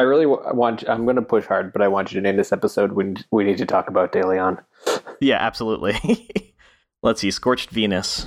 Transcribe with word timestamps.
I 0.00 0.04
really 0.04 0.24
want. 0.24 0.82
I'm 0.88 1.04
going 1.04 1.16
to 1.16 1.22
push 1.22 1.44
hard, 1.44 1.74
but 1.74 1.82
I 1.82 1.88
want 1.88 2.10
you 2.10 2.18
to 2.18 2.22
name 2.22 2.38
this 2.38 2.52
episode 2.52 2.92
when 2.92 3.18
we 3.30 3.44
need 3.44 3.58
to 3.58 3.66
talk 3.66 3.86
about 3.86 4.12
De 4.12 4.26
Leon. 4.26 4.58
Yeah, 5.20 5.36
absolutely. 5.36 6.30
Let's 7.02 7.20
see. 7.20 7.30
Scorched 7.30 7.68
Venus. 7.68 8.26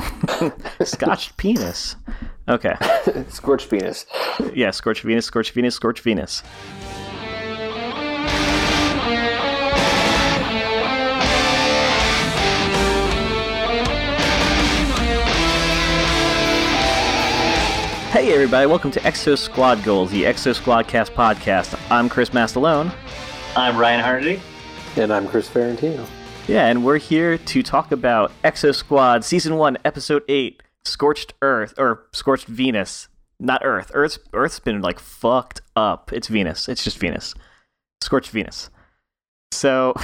Scotched 0.84 1.36
penis. 1.38 1.96
Okay. 2.48 2.76
Scorched 3.28 3.68
Venus. 3.68 4.06
Yeah, 4.54 4.70
Scorched 4.70 5.02
Venus, 5.02 5.26
Scorched 5.26 5.54
Venus, 5.54 5.74
Scorched 5.74 6.04
Venus. 6.04 6.44
Hey 18.12 18.30
everybody, 18.34 18.66
welcome 18.66 18.90
to 18.90 19.00
Exo 19.00 19.38
Squad 19.38 19.82
Goals, 19.82 20.10
the 20.10 20.24
Exo 20.24 20.54
Squad 20.54 20.86
Cast 20.86 21.14
podcast. 21.14 21.80
I'm 21.90 22.10
Chris 22.10 22.28
Mastalone. 22.28 22.92
I'm 23.56 23.78
Ryan 23.78 24.00
Hardy. 24.00 24.42
And 24.96 25.10
I'm 25.10 25.26
Chris 25.26 25.48
Ferrantino. 25.48 26.06
Yeah, 26.46 26.66
and 26.66 26.84
we're 26.84 26.98
here 26.98 27.38
to 27.38 27.62
talk 27.62 27.90
about 27.90 28.30
Exo 28.44 28.74
Squad 28.74 29.24
Season 29.24 29.56
1, 29.56 29.78
Episode 29.86 30.24
8, 30.28 30.62
Scorched 30.84 31.32
Earth, 31.40 31.72
or 31.78 32.04
Scorched 32.12 32.48
Venus. 32.48 33.08
Not 33.40 33.62
Earth. 33.64 33.90
Earth's, 33.94 34.18
Earth's 34.34 34.60
been 34.60 34.82
like 34.82 34.98
fucked 34.98 35.62
up. 35.74 36.12
It's 36.12 36.28
Venus. 36.28 36.68
It's 36.68 36.84
just 36.84 36.98
Venus. 36.98 37.34
Scorched 38.02 38.30
Venus. 38.30 38.68
So, 39.52 39.94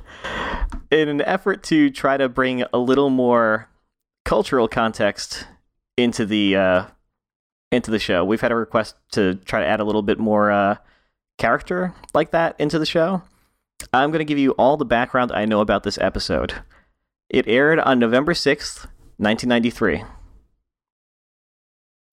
in 0.90 1.08
an 1.08 1.22
effort 1.22 1.62
to 1.64 1.88
try 1.88 2.18
to 2.18 2.28
bring 2.28 2.62
a 2.74 2.78
little 2.78 3.08
more 3.08 3.70
cultural 4.26 4.68
context 4.68 5.46
into 5.96 6.26
the 6.26 6.56
uh, 6.56 6.84
into 7.76 7.90
the 7.92 7.98
show, 7.98 8.24
we've 8.24 8.40
had 8.40 8.50
a 8.52 8.56
request 8.56 8.96
to 9.12 9.36
try 9.36 9.60
to 9.60 9.66
add 9.66 9.78
a 9.80 9.84
little 9.84 10.02
bit 10.02 10.18
more 10.18 10.50
uh, 10.50 10.76
character 11.38 11.94
like 12.14 12.32
that 12.32 12.56
into 12.58 12.78
the 12.78 12.86
show. 12.86 13.22
I'm 13.92 14.10
going 14.10 14.18
to 14.20 14.24
give 14.24 14.38
you 14.38 14.52
all 14.52 14.76
the 14.76 14.84
background 14.84 15.30
I 15.32 15.44
know 15.44 15.60
about 15.60 15.82
this 15.84 15.98
episode. 15.98 16.54
It 17.28 17.46
aired 17.46 17.78
on 17.78 17.98
November 17.98 18.32
6th, 18.32 18.86
1993. 19.18 20.02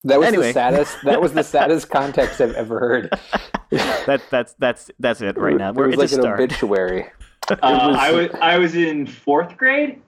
That 0.04 0.18
was 0.18 0.28
Anyway. 0.28 0.48
the 0.48 0.52
saddest. 0.52 0.96
That 1.04 1.22
was 1.22 1.32
the 1.32 1.42
saddest 1.54 1.88
context 1.90 2.40
I've 2.40 2.54
ever 2.54 2.78
heard. 2.78 3.10
that 3.70 4.22
that's 4.30 4.54
that's 4.58 4.90
that's 4.98 5.20
it 5.22 5.38
right 5.38 5.56
now. 5.56 5.70
It 5.70 5.76
We're, 5.76 5.86
was 5.86 5.94
it's 5.94 6.12
like 6.12 6.18
an 6.18 6.22
start. 6.22 6.40
obituary. 6.40 7.06
Uh, 7.46 7.56
was- 7.60 7.96
I 7.98 8.10
was 8.12 8.28
I 8.40 8.58
was 8.58 8.74
in 8.74 9.06
fourth 9.06 9.58
grade. 9.58 10.00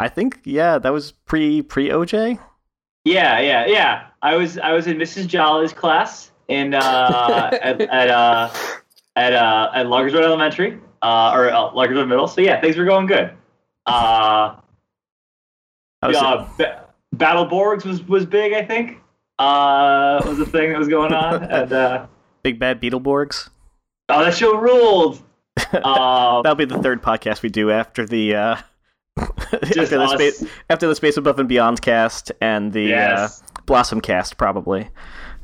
I 0.00 0.08
think 0.08 0.40
yeah, 0.44 0.78
that 0.78 0.92
was 0.92 1.12
pre 1.12 1.62
pre 1.62 1.90
OJ. 1.90 2.40
Yeah, 3.04 3.40
yeah, 3.40 3.66
yeah. 3.66 4.06
I 4.22 4.36
was 4.36 4.58
I 4.58 4.72
was 4.72 4.86
in 4.86 4.98
Mrs. 4.98 5.26
Jolly's 5.26 5.72
class 5.72 6.30
in 6.48 6.74
uh, 6.74 7.50
at 7.62 7.80
at 7.80 8.08
uh, 8.10 8.50
at 9.16 9.32
uh, 9.32 9.70
at 9.74 9.86
Lagerswood 9.86 10.22
Elementary 10.22 10.78
uh, 11.02 11.32
or 11.34 11.50
uh, 11.50 11.70
Lagerswood 11.70 12.08
Middle. 12.08 12.28
So 12.28 12.40
yeah, 12.40 12.60
things 12.60 12.76
were 12.76 12.84
going 12.84 13.06
good. 13.06 13.32
Uh, 13.86 14.56
uh, 16.02 16.48
ba- 16.58 16.86
Battle 17.12 17.46
Borgs 17.46 17.84
was 17.84 18.02
was 18.06 18.26
big. 18.26 18.52
I 18.52 18.64
think 18.64 18.98
uh, 19.38 20.20
was 20.26 20.38
the 20.38 20.46
thing 20.46 20.70
that 20.70 20.78
was 20.78 20.88
going 20.88 21.12
on. 21.12 21.42
and 21.50 21.72
uh, 21.72 22.06
Big 22.42 22.58
Bad 22.58 22.80
Beetleborgs. 22.80 23.48
oh, 24.08 24.24
that 24.24 24.34
show 24.34 24.56
ruled. 24.56 25.22
Uh, 25.72 26.42
That'll 26.42 26.56
be 26.56 26.64
the 26.64 26.82
third 26.82 27.02
podcast 27.02 27.42
we 27.42 27.48
do 27.48 27.70
after 27.70 28.04
the 28.06 28.34
uh, 28.34 28.56
after 29.52 29.84
the 29.86 30.02
us. 30.02 30.12
space 30.12 30.44
after 30.70 30.86
the 30.88 30.94
Space 30.94 31.16
Above 31.16 31.38
and 31.38 31.48
Beyond 31.48 31.82
cast 31.82 32.32
and 32.40 32.72
the 32.72 32.82
Yes. 32.84 33.42
uh, 33.42 33.60
Blossom 33.66 34.00
cast 34.00 34.36
probably. 34.36 34.88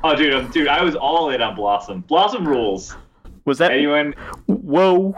Oh, 0.04 0.14
dude, 0.14 0.50
dude, 0.52 0.68
I 0.68 0.82
was 0.82 0.94
all 0.94 1.30
in 1.30 1.40
on 1.42 1.54
Blossom. 1.54 2.00
Blossom 2.02 2.46
rules. 2.46 2.96
Was 3.44 3.58
that 3.58 3.72
Anyone? 3.72 4.14
whoa? 4.46 5.14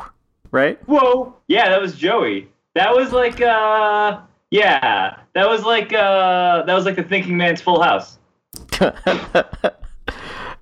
Right? 0.51 0.79
Whoa. 0.89 1.35
Yeah, 1.49 1.69
that 1.69 1.81
was 1.81 1.95
Joey. 1.97 2.49
That 2.75 2.95
was 2.95 3.13
like, 3.13 3.41
uh, 3.41 4.21
yeah, 4.51 5.17
that 5.35 5.49
was 5.49 5.65
like, 5.65 5.93
uh, 5.93 6.63
that 6.63 6.75
was 6.75 6.85
like 6.85 6.97
the 6.97 7.03
Thinking 7.03 7.37
Man's 7.37 7.61
Full 7.61 7.83
House. 7.83 8.19
it 8.81 9.75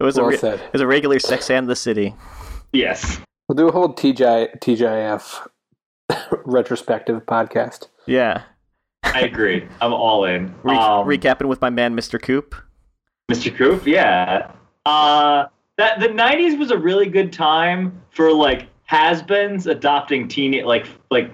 was 0.00 0.16
a 0.18 0.24
re- 0.24 0.36
said. 0.36 0.60
it 0.60 0.72
was 0.72 0.80
a 0.82 0.86
regular 0.86 1.18
Sex 1.18 1.50
and 1.50 1.68
the 1.68 1.76
City. 1.76 2.14
Yes. 2.72 3.20
We'll 3.48 3.56
do 3.56 3.68
a 3.68 3.72
whole 3.72 3.92
TJ, 3.94 4.58
TJF 4.60 5.46
retrospective 6.44 7.24
podcast. 7.26 7.88
Yeah. 8.06 8.42
I 9.04 9.20
agree. 9.22 9.66
I'm 9.80 9.92
all 9.92 10.24
in. 10.24 10.54
Re- 10.62 10.76
Um, 10.76 11.06
recapping 11.06 11.46
with 11.46 11.60
my 11.60 11.70
man 11.70 11.96
Mr. 11.96 12.20
Coop. 12.20 12.54
Mr. 13.30 13.54
Coop, 13.54 13.86
yeah. 13.86 14.50
Uh, 14.84 15.46
that 15.78 16.00
the 16.00 16.08
'90s 16.08 16.58
was 16.58 16.70
a 16.70 16.78
really 16.78 17.06
good 17.06 17.32
time 17.32 18.00
for 18.10 18.32
like 18.32 18.68
has-beens 18.84 19.66
adopting 19.66 20.28
teen 20.28 20.64
like 20.64 20.86
like 21.10 21.30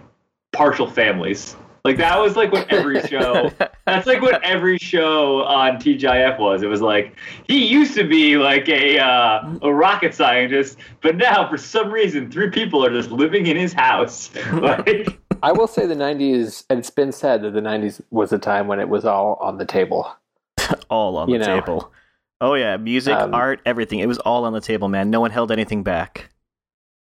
partial 0.53 0.89
families. 0.89 1.57
Like 1.85 1.97
that 1.97 2.21
was 2.21 2.37
like 2.37 2.53
what 2.53 2.73
every 2.73 3.01
show. 3.09 3.51
That's 3.87 4.07
like 4.07 4.23
what 4.23 4.43
every 4.45 4.79
show 4.79 5.43
on 5.45 5.79
TGIF 5.79 6.39
was. 6.39 6.63
It 6.63 6.69
was 6.69 6.81
like 6.81 7.17
he 7.49 7.67
used 7.67 7.95
to 7.97 8.05
be 8.07 8.37
like 8.37 8.69
a 8.69 8.99
uh, 9.01 9.55
a 9.63 9.73
rocket 9.73 10.15
scientist, 10.15 10.79
but 11.03 11.17
now 11.17 11.49
for 11.51 11.57
some 11.57 11.91
reason 11.91 12.31
three 12.31 12.51
people 12.51 12.85
are 12.85 12.91
just 12.91 13.11
living 13.11 13.47
in 13.47 13.57
his 13.57 13.73
house. 13.73 14.31
like, 14.53 15.19
I 15.43 15.51
will 15.51 15.67
say 15.67 15.87
the 15.87 15.97
'90s, 15.97 16.65
and 16.71 16.79
it's 16.79 16.91
been 16.91 17.11
said 17.11 17.43
that 17.43 17.51
the 17.53 17.61
'90s 17.61 18.01
was 18.11 18.33
a 18.33 18.39
time 18.39 18.69
when 18.69 18.79
it 18.79 18.89
was 18.89 19.05
all 19.05 19.35
on 19.41 19.59
the 19.59 19.67
table. 19.67 20.09
all 20.91 21.17
on 21.17 21.29
You 21.29 21.39
the 21.39 21.47
know. 21.47 21.61
table. 21.61 21.93
Oh 22.41 22.55
yeah, 22.55 22.77
music, 22.77 23.15
Um, 23.15 23.35
art, 23.35 23.61
everything. 23.67 23.99
It 24.01 24.07
was 24.07 24.19
all 24.19 24.45
on 24.45 24.53
the 24.53 24.61
table, 24.61 24.89
man. 24.89 25.11
No 25.11 25.21
one 25.21 25.31
held 25.33 25.51
anything 25.51 25.83
back. 25.83 26.29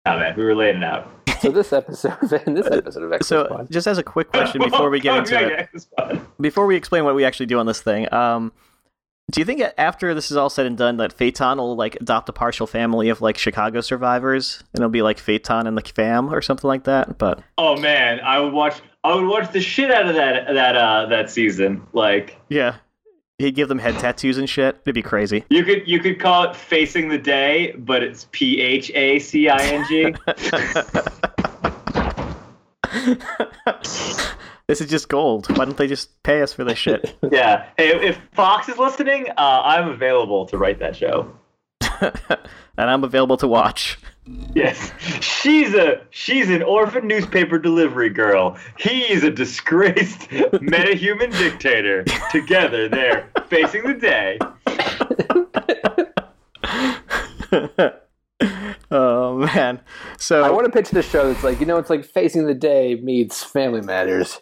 Oh 0.05 0.17
man, 0.19 0.35
we 0.35 0.43
were 0.43 0.55
laying 0.55 0.77
it 0.77 0.83
out. 0.83 1.11
So 1.41 1.51
this 1.51 1.71
episode, 1.71 2.17
in 2.47 2.53
this 2.53 2.67
episode 2.67 3.03
of 3.03 3.11
Exo 3.11 3.23
So, 3.23 3.45
Squad, 3.45 3.71
just 3.71 3.87
as 3.87 3.97
a 3.97 4.03
quick 4.03 4.29
question 4.31 4.61
before 4.61 4.89
we 4.89 4.99
get 4.99 5.17
into 5.19 5.35
Okay, 5.37 5.45
it, 5.45 5.51
yeah, 5.51 5.65
it's 5.73 5.87
fun. 5.97 6.27
before 6.41 6.65
we 6.65 6.75
explain 6.75 7.05
what 7.05 7.15
we 7.15 7.23
actually 7.23 7.45
do 7.45 7.59
on 7.59 7.65
this 7.65 7.81
thing, 7.81 8.11
um, 8.13 8.51
do 9.31 9.39
you 9.39 9.45
think 9.45 9.61
after 9.77 10.13
this 10.13 10.31
is 10.31 10.37
all 10.37 10.49
said 10.49 10.65
and 10.65 10.77
done 10.77 10.97
that 10.97 11.13
Phaeton 11.13 11.57
will 11.59 11.75
like 11.75 11.95
adopt 12.01 12.27
a 12.29 12.33
partial 12.33 12.65
family 12.67 13.09
of 13.09 13.21
like 13.21 13.37
Chicago 13.37 13.79
survivors, 13.79 14.63
and 14.73 14.81
it'll 14.81 14.89
be 14.89 15.01
like 15.03 15.19
Phaeton 15.19 15.67
and 15.67 15.77
the 15.77 15.81
fam 15.81 16.33
or 16.33 16.41
something 16.41 16.67
like 16.67 16.85
that? 16.85 17.17
But 17.17 17.41
Oh 17.57 17.77
man, 17.77 18.19
I 18.21 18.39
would 18.39 18.53
watch. 18.53 18.81
I 19.03 19.15
would 19.15 19.27
watch 19.27 19.51
the 19.53 19.61
shit 19.61 19.91
out 19.91 20.07
of 20.09 20.15
that 20.15 20.53
that 20.53 20.75
uh 20.75 21.05
that 21.05 21.29
season. 21.29 21.83
Like 21.93 22.37
yeah, 22.49 22.77
he'd 23.39 23.55
give 23.55 23.67
them 23.69 23.79
head 23.79 23.97
tattoos 23.97 24.37
and 24.37 24.47
shit. 24.47 24.77
It'd 24.85 24.93
be 24.93 25.01
crazy. 25.01 25.43
you 25.49 25.63
could 25.63 25.87
you 25.87 25.99
could 25.99 26.19
call 26.19 26.43
it 26.43 26.55
facing 26.55 27.09
the 27.09 27.17
day, 27.17 27.73
but 27.77 28.03
it's 28.03 28.27
P 28.31 28.61
H 28.61 28.91
A 28.93 29.17
C 29.19 29.49
I 29.49 29.57
N 29.63 29.85
G. 29.87 30.13
this 34.67 34.81
is 34.81 34.89
just 34.89 35.09
gold. 35.09 35.49
Why 35.57 35.65
don't 35.65 35.77
they 35.77 35.87
just 35.87 36.21
pay 36.23 36.41
us 36.41 36.53
for 36.53 36.63
this 36.63 36.77
shit? 36.77 37.15
Yeah. 37.31 37.67
Hey, 37.77 37.89
if 38.07 38.19
Fox 38.33 38.69
is 38.69 38.77
listening, 38.77 39.29
uh, 39.37 39.61
I'm 39.63 39.89
available 39.89 40.45
to 40.47 40.57
write 40.57 40.79
that 40.79 40.95
show. 40.95 41.31
and 42.77 42.89
I'm 42.89 43.03
available 43.03 43.37
to 43.37 43.47
watch. 43.47 43.97
Yes. 44.53 44.91
She's 45.21 45.73
a 45.73 46.01
she's 46.11 46.49
an 46.49 46.61
orphan 46.61 47.07
newspaper 47.07 47.57
delivery 47.57 48.09
girl. 48.09 48.57
He's 48.77 49.23
a 49.23 49.31
disgraced 49.31 50.19
metahuman 50.29 51.31
dictator. 51.37 52.03
Together, 52.31 52.87
they're 52.87 53.29
facing 53.47 53.83
the 53.83 53.93
day. 53.95 54.37
oh 58.91 59.37
man. 59.37 59.81
So 60.17 60.43
I 60.43 60.49
want 60.51 60.65
to 60.65 60.71
pitch 60.71 60.91
this 60.91 61.09
show 61.09 61.31
that's 61.31 61.43
like 61.43 61.59
you 61.59 61.65
know, 61.65 61.77
it's 61.77 61.89
like 61.89 62.05
Facing 62.05 62.45
the 62.45 62.53
Day 62.53 62.95
meets 62.95 63.43
Family 63.43 63.81
Matters. 63.81 64.41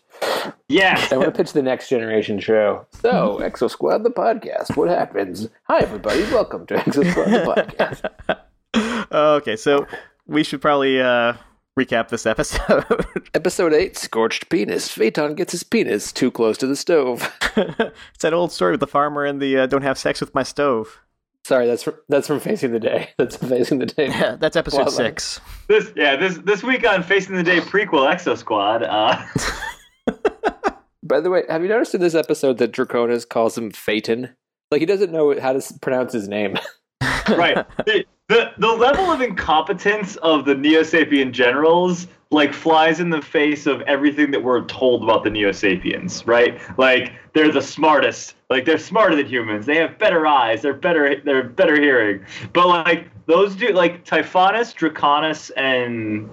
Yeah. 0.69 1.07
I 1.11 1.17
want 1.17 1.33
to 1.33 1.38
pitch 1.38 1.53
the 1.53 1.61
next 1.61 1.89
generation 1.89 2.39
show. 2.39 2.85
So, 2.91 3.39
Exo 3.41 3.69
Squad, 3.69 4.03
the 4.03 4.09
podcast. 4.09 4.75
What 4.75 4.89
happens? 4.89 5.47
Hi, 5.63 5.79
everybody. 5.79 6.23
Welcome 6.23 6.66
to 6.67 6.75
Exo 6.75 7.09
Squad, 7.09 7.29
the 7.29 8.41
podcast. 8.73 9.11
okay, 9.11 9.55
so 9.55 9.87
we 10.25 10.43
should 10.43 10.61
probably 10.61 10.99
uh, 10.99 11.34
recap 11.78 12.09
this 12.09 12.25
episode. 12.25 12.85
Episode 13.34 13.73
8 13.73 13.97
Scorched 13.97 14.49
Penis. 14.49 14.90
Phaeton 14.90 15.35
gets 15.35 15.53
his 15.53 15.64
penis 15.64 16.11
too 16.11 16.31
close 16.31 16.58
to 16.58 16.67
the 16.67 16.75
stove. 16.75 17.31
it's 17.55 18.22
that 18.22 18.34
old 18.34 18.52
story 18.52 18.72
with 18.72 18.79
the 18.79 18.87
farmer 18.87 19.23
and 19.25 19.41
the 19.41 19.58
uh, 19.59 19.67
"Don't 19.67 19.84
have 19.84 19.97
sex 19.97 20.19
with 20.19 20.34
my 20.35 20.43
stove." 20.43 20.99
Sorry, 21.46 21.66
that's 21.66 21.84
from, 21.84 21.93
that's 22.09 22.28
from 22.28 22.41
Facing 22.41 22.72
the 22.72 22.79
Day. 22.79 23.11
That's 23.17 23.37
Facing 23.37 23.79
the 23.79 23.85
Day. 23.85 24.08
Yeah, 24.08 24.35
that's 24.35 24.58
episode 24.58 24.79
Well, 24.79 24.91
six. 24.91 25.40
This 25.67 25.91
yeah, 25.96 26.17
this 26.17 26.40
this 26.40 26.64
week 26.64 26.85
on 26.85 27.03
Facing 27.03 27.35
the 27.35 27.43
Day 27.43 27.59
prequel 27.59 28.11
Exo 28.11 28.37
Squad, 28.37 28.84
uh 28.84 29.23
By 31.07 31.21
the 31.21 31.29
way, 31.29 31.43
have 31.49 31.63
you 31.63 31.69
noticed 31.69 31.95
in 31.95 32.01
this 32.01 32.15
episode 32.15 32.57
that 32.57 32.71
Draconis 32.71 33.27
calls 33.27 33.57
him 33.57 33.71
Phaeton? 33.71 34.35
Like, 34.71 34.81
he 34.81 34.85
doesn't 34.85 35.11
know 35.11 35.39
how 35.39 35.53
to 35.53 35.73
pronounce 35.81 36.13
his 36.13 36.27
name. 36.27 36.57
right. 37.29 37.65
The, 37.85 38.05
the 38.27 38.51
the 38.57 38.67
level 38.67 39.09
of 39.09 39.21
incompetence 39.21 40.17
of 40.17 40.43
the 40.45 40.55
Neo 40.55 40.81
Sapien 40.81 41.31
generals 41.31 42.07
like 42.29 42.53
flies 42.53 42.99
in 42.99 43.09
the 43.09 43.21
face 43.21 43.65
of 43.67 43.81
everything 43.83 44.31
that 44.31 44.43
we're 44.43 44.65
told 44.65 45.03
about 45.03 45.23
the 45.23 45.29
Neo 45.29 45.51
Sapiens, 45.51 46.27
right? 46.27 46.59
Like 46.77 47.13
they're 47.33 47.51
the 47.51 47.61
smartest, 47.61 48.35
like 48.49 48.65
they're 48.65 48.77
smarter 48.77 49.15
than 49.15 49.27
humans. 49.27 49.65
They 49.65 49.77
have 49.77 49.97
better 49.97 50.27
eyes. 50.27 50.61
They're 50.61 50.73
better. 50.73 51.21
They're 51.23 51.43
better 51.43 51.79
hearing. 51.79 52.25
But 52.51 52.67
like 52.67 53.09
those 53.27 53.55
do, 53.55 53.69
like 53.69 54.03
Typhonus, 54.03 54.73
Draconis, 54.73 55.51
and 55.55 56.29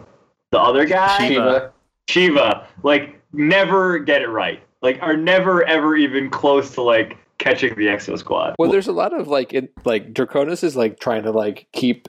the 0.50 0.58
other 0.58 0.84
guy, 0.84 1.28
Shiva. 1.28 1.72
Shiva, 2.08 2.66
like 2.82 3.20
never 3.34 3.98
get 3.98 4.22
it 4.22 4.28
right. 4.28 4.60
Like 4.82 4.98
are 5.02 5.16
never 5.16 5.64
ever 5.64 5.96
even 5.96 6.30
close 6.30 6.72
to 6.74 6.82
like 6.82 7.16
catching 7.38 7.74
the 7.74 7.86
Exo 7.86 8.18
Squad. 8.18 8.54
Well, 8.58 8.70
there's 8.70 8.86
a 8.88 8.92
lot 8.92 9.12
of 9.18 9.28
like, 9.28 9.52
it, 9.52 9.72
like 9.84 10.12
Draconis 10.14 10.62
is 10.62 10.76
like 10.76 11.00
trying 11.00 11.22
to 11.24 11.30
like 11.32 11.66
keep. 11.72 12.08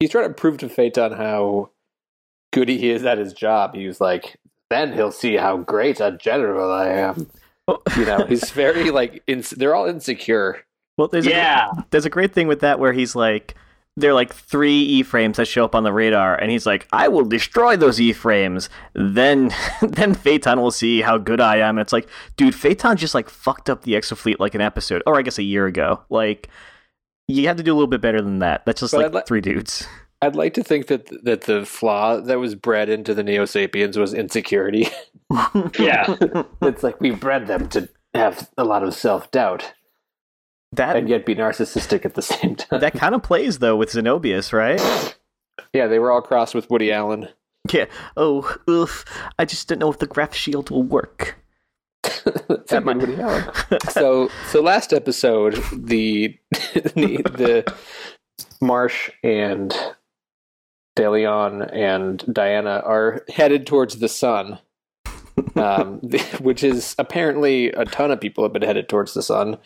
He's 0.00 0.10
trying 0.10 0.28
to 0.28 0.34
prove 0.34 0.58
to 0.58 0.68
Phaeton 0.68 1.12
how 1.12 1.70
good 2.52 2.68
he 2.68 2.90
is 2.90 3.04
at 3.04 3.18
his 3.18 3.32
job. 3.32 3.74
He 3.74 3.86
was 3.86 4.00
like, 4.00 4.36
then 4.70 4.92
he'll 4.92 5.12
see 5.12 5.36
how 5.36 5.58
great 5.58 6.00
a 6.00 6.12
general 6.12 6.72
I 6.72 6.88
am. 6.88 7.30
You 7.96 8.04
know, 8.04 8.24
he's 8.28 8.50
very 8.50 8.90
like, 8.90 9.22
ins- 9.26 9.50
they're 9.50 9.74
all 9.74 9.86
insecure. 9.86 10.64
Well, 10.98 11.08
there's 11.08 11.26
Yeah. 11.26 11.70
a, 11.76 11.84
there's 11.90 12.04
a 12.06 12.10
great 12.10 12.32
thing 12.32 12.48
with 12.48 12.60
that 12.60 12.78
where 12.80 12.92
he's 12.92 13.14
like, 13.16 13.54
there 13.96 14.10
are 14.10 14.14
like 14.14 14.34
three 14.34 14.80
E 14.80 15.02
frames 15.02 15.36
that 15.36 15.46
show 15.46 15.64
up 15.64 15.74
on 15.74 15.84
the 15.84 15.92
radar, 15.92 16.34
and 16.36 16.50
he's 16.50 16.66
like, 16.66 16.86
I 16.92 17.08
will 17.08 17.24
destroy 17.24 17.76
those 17.76 18.00
E 18.00 18.12
frames. 18.12 18.68
Then, 18.94 19.52
then 19.82 20.14
Phaeton 20.14 20.60
will 20.60 20.70
see 20.72 21.00
how 21.00 21.18
good 21.18 21.40
I 21.40 21.58
am. 21.58 21.78
And 21.78 21.80
it's 21.80 21.92
like, 21.92 22.08
dude, 22.36 22.54
Phaeton 22.54 22.96
just 22.96 23.14
like 23.14 23.28
fucked 23.30 23.70
up 23.70 23.82
the 23.82 23.92
Exofleet 23.92 24.36
like 24.40 24.54
an 24.54 24.60
episode, 24.60 25.02
or 25.06 25.16
I 25.18 25.22
guess 25.22 25.38
a 25.38 25.42
year 25.44 25.66
ago. 25.66 26.02
Like, 26.10 26.48
you 27.28 27.46
have 27.46 27.56
to 27.56 27.62
do 27.62 27.72
a 27.72 27.76
little 27.76 27.88
bit 27.88 28.00
better 28.00 28.20
than 28.20 28.40
that. 28.40 28.66
That's 28.66 28.80
just 28.80 28.92
But 28.92 29.12
like 29.12 29.14
li- 29.14 29.22
three 29.26 29.40
dudes. 29.40 29.86
I'd 30.22 30.36
like 30.36 30.54
to 30.54 30.64
think 30.64 30.86
that 30.86 31.06
that 31.24 31.42
the 31.42 31.66
flaw 31.66 32.18
that 32.20 32.38
was 32.38 32.54
bred 32.54 32.88
into 32.88 33.14
the 33.14 33.22
Neo 33.22 33.44
Sapiens 33.44 33.98
was 33.98 34.14
insecurity. 34.14 34.88
Yeah. 35.78 36.14
it's 36.62 36.82
like 36.84 37.00
we 37.00 37.10
bred 37.10 37.46
them 37.48 37.68
to 37.70 37.88
have 38.14 38.48
a 38.56 38.62
lot 38.62 38.84
of 38.84 38.94
self 38.94 39.30
doubt 39.32 39.72
That 40.76 40.96
and 40.96 41.08
yet 41.08 41.26
be 41.26 41.34
narcissistic 41.34 42.04
at 42.04 42.14
the 42.14 42.22
same 42.22 42.56
time. 42.56 42.80
that 42.80 42.94
kind 42.94 43.14
of 43.14 43.22
plays 43.22 43.58
though 43.58 43.76
with 43.76 43.90
Zenobius, 43.90 44.52
right? 44.52 44.80
yeah, 45.72 45.86
they 45.86 45.98
were 45.98 46.10
all 46.10 46.22
crossed 46.22 46.54
with 46.54 46.70
Woody 46.70 46.92
Allen. 46.92 47.28
Yeah. 47.72 47.86
Oh, 48.16 48.56
oof. 48.68 49.04
I 49.38 49.44
just 49.44 49.68
don't 49.68 49.78
know 49.78 49.90
if 49.90 49.98
the 49.98 50.06
Graf 50.06 50.34
shield 50.34 50.70
will 50.70 50.82
work. 50.82 51.36
A 52.26 52.56
good 52.66 52.84
Woody 52.84 53.20
Allen. 53.20 53.50
so 53.90 54.28
so 54.50 54.60
last 54.62 54.92
episode 54.92 55.54
the 55.72 56.38
the, 56.52 57.22
the 57.24 57.74
Marsh 58.60 59.10
and 59.22 59.74
DeLeon 60.96 61.70
and 61.72 62.24
Diana 62.32 62.82
are 62.84 63.24
headed 63.28 63.66
towards 63.66 63.98
the 63.98 64.08
sun. 64.08 64.58
Um, 65.56 66.00
which 66.40 66.62
is 66.62 66.94
apparently 66.96 67.70
a 67.72 67.84
ton 67.84 68.12
of 68.12 68.20
people 68.20 68.44
have 68.44 68.52
been 68.52 68.62
headed 68.62 68.88
towards 68.88 69.14
the 69.14 69.22
sun. 69.22 69.56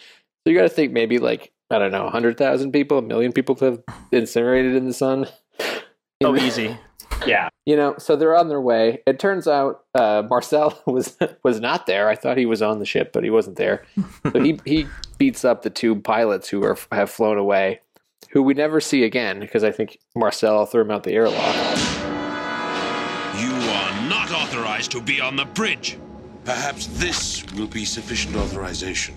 So 0.49 0.53
you 0.53 0.57
got 0.57 0.63
to 0.63 0.71
think 0.71 0.93
maybe 0.93 1.19
like 1.19 1.53
I 1.69 1.79
don't 1.79 1.93
know, 1.93 2.09
hundred 2.09 2.39
thousand 2.39 2.73
people, 2.73 2.97
a 2.97 3.03
million 3.03 3.33
people 3.33 3.55
have 3.57 3.83
incinerated 4.11 4.75
in 4.77 4.87
the 4.87 4.95
sun. 4.95 5.27
Oh, 6.25 6.35
easy. 6.35 6.77
Yeah. 7.27 7.49
You 7.65 7.77
know, 7.77 7.95
so 7.97 8.17
they're 8.17 8.35
on 8.35 8.49
their 8.49 8.61
way. 8.61 9.03
It 9.07 9.21
turns 9.21 9.47
out 9.47 9.85
uh, 9.95 10.25
Marcel 10.29 10.83
was 10.87 11.17
was 11.45 11.61
not 11.61 11.87
there. 11.87 12.09
I 12.09 12.17
thought 12.17 12.39
he 12.39 12.47
was 12.47 12.61
on 12.61 12.81
the 12.81 12.87
ship, 12.87 13.13
but 13.13 13.23
he 13.23 13.31
wasn't 13.31 13.57
there. 13.57 13.85
So 14.33 14.41
he 14.41 14.59
he 14.65 14.87
beats 15.19 15.45
up 15.45 15.63
the 15.63 15.71
two 15.71 15.97
pilots 15.97 16.49
who 16.49 16.65
are 16.65 16.77
have 16.91 17.11
flown 17.11 17.39
away, 17.39 17.81
who 18.31 18.43
we 18.43 18.55
never 18.55 18.81
see 18.81 19.05
again 19.05 19.39
because 19.39 19.63
I 19.63 19.71
think 19.71 19.99
Marcel 20.17 20.65
threw 20.67 20.81
him 20.81 20.91
out 20.91 21.05
the 21.05 21.13
airlock. 21.13 21.55
You 23.37 23.53
are 23.53 24.09
not 24.09 24.33
authorized 24.33 24.91
to 24.93 25.03
be 25.03 25.21
on 25.21 25.37
the 25.37 25.45
bridge. 25.45 25.99
Perhaps 26.45 26.87
this 26.99 27.45
will 27.53 27.69
be 27.69 27.85
sufficient 27.85 28.35
authorization. 28.35 29.15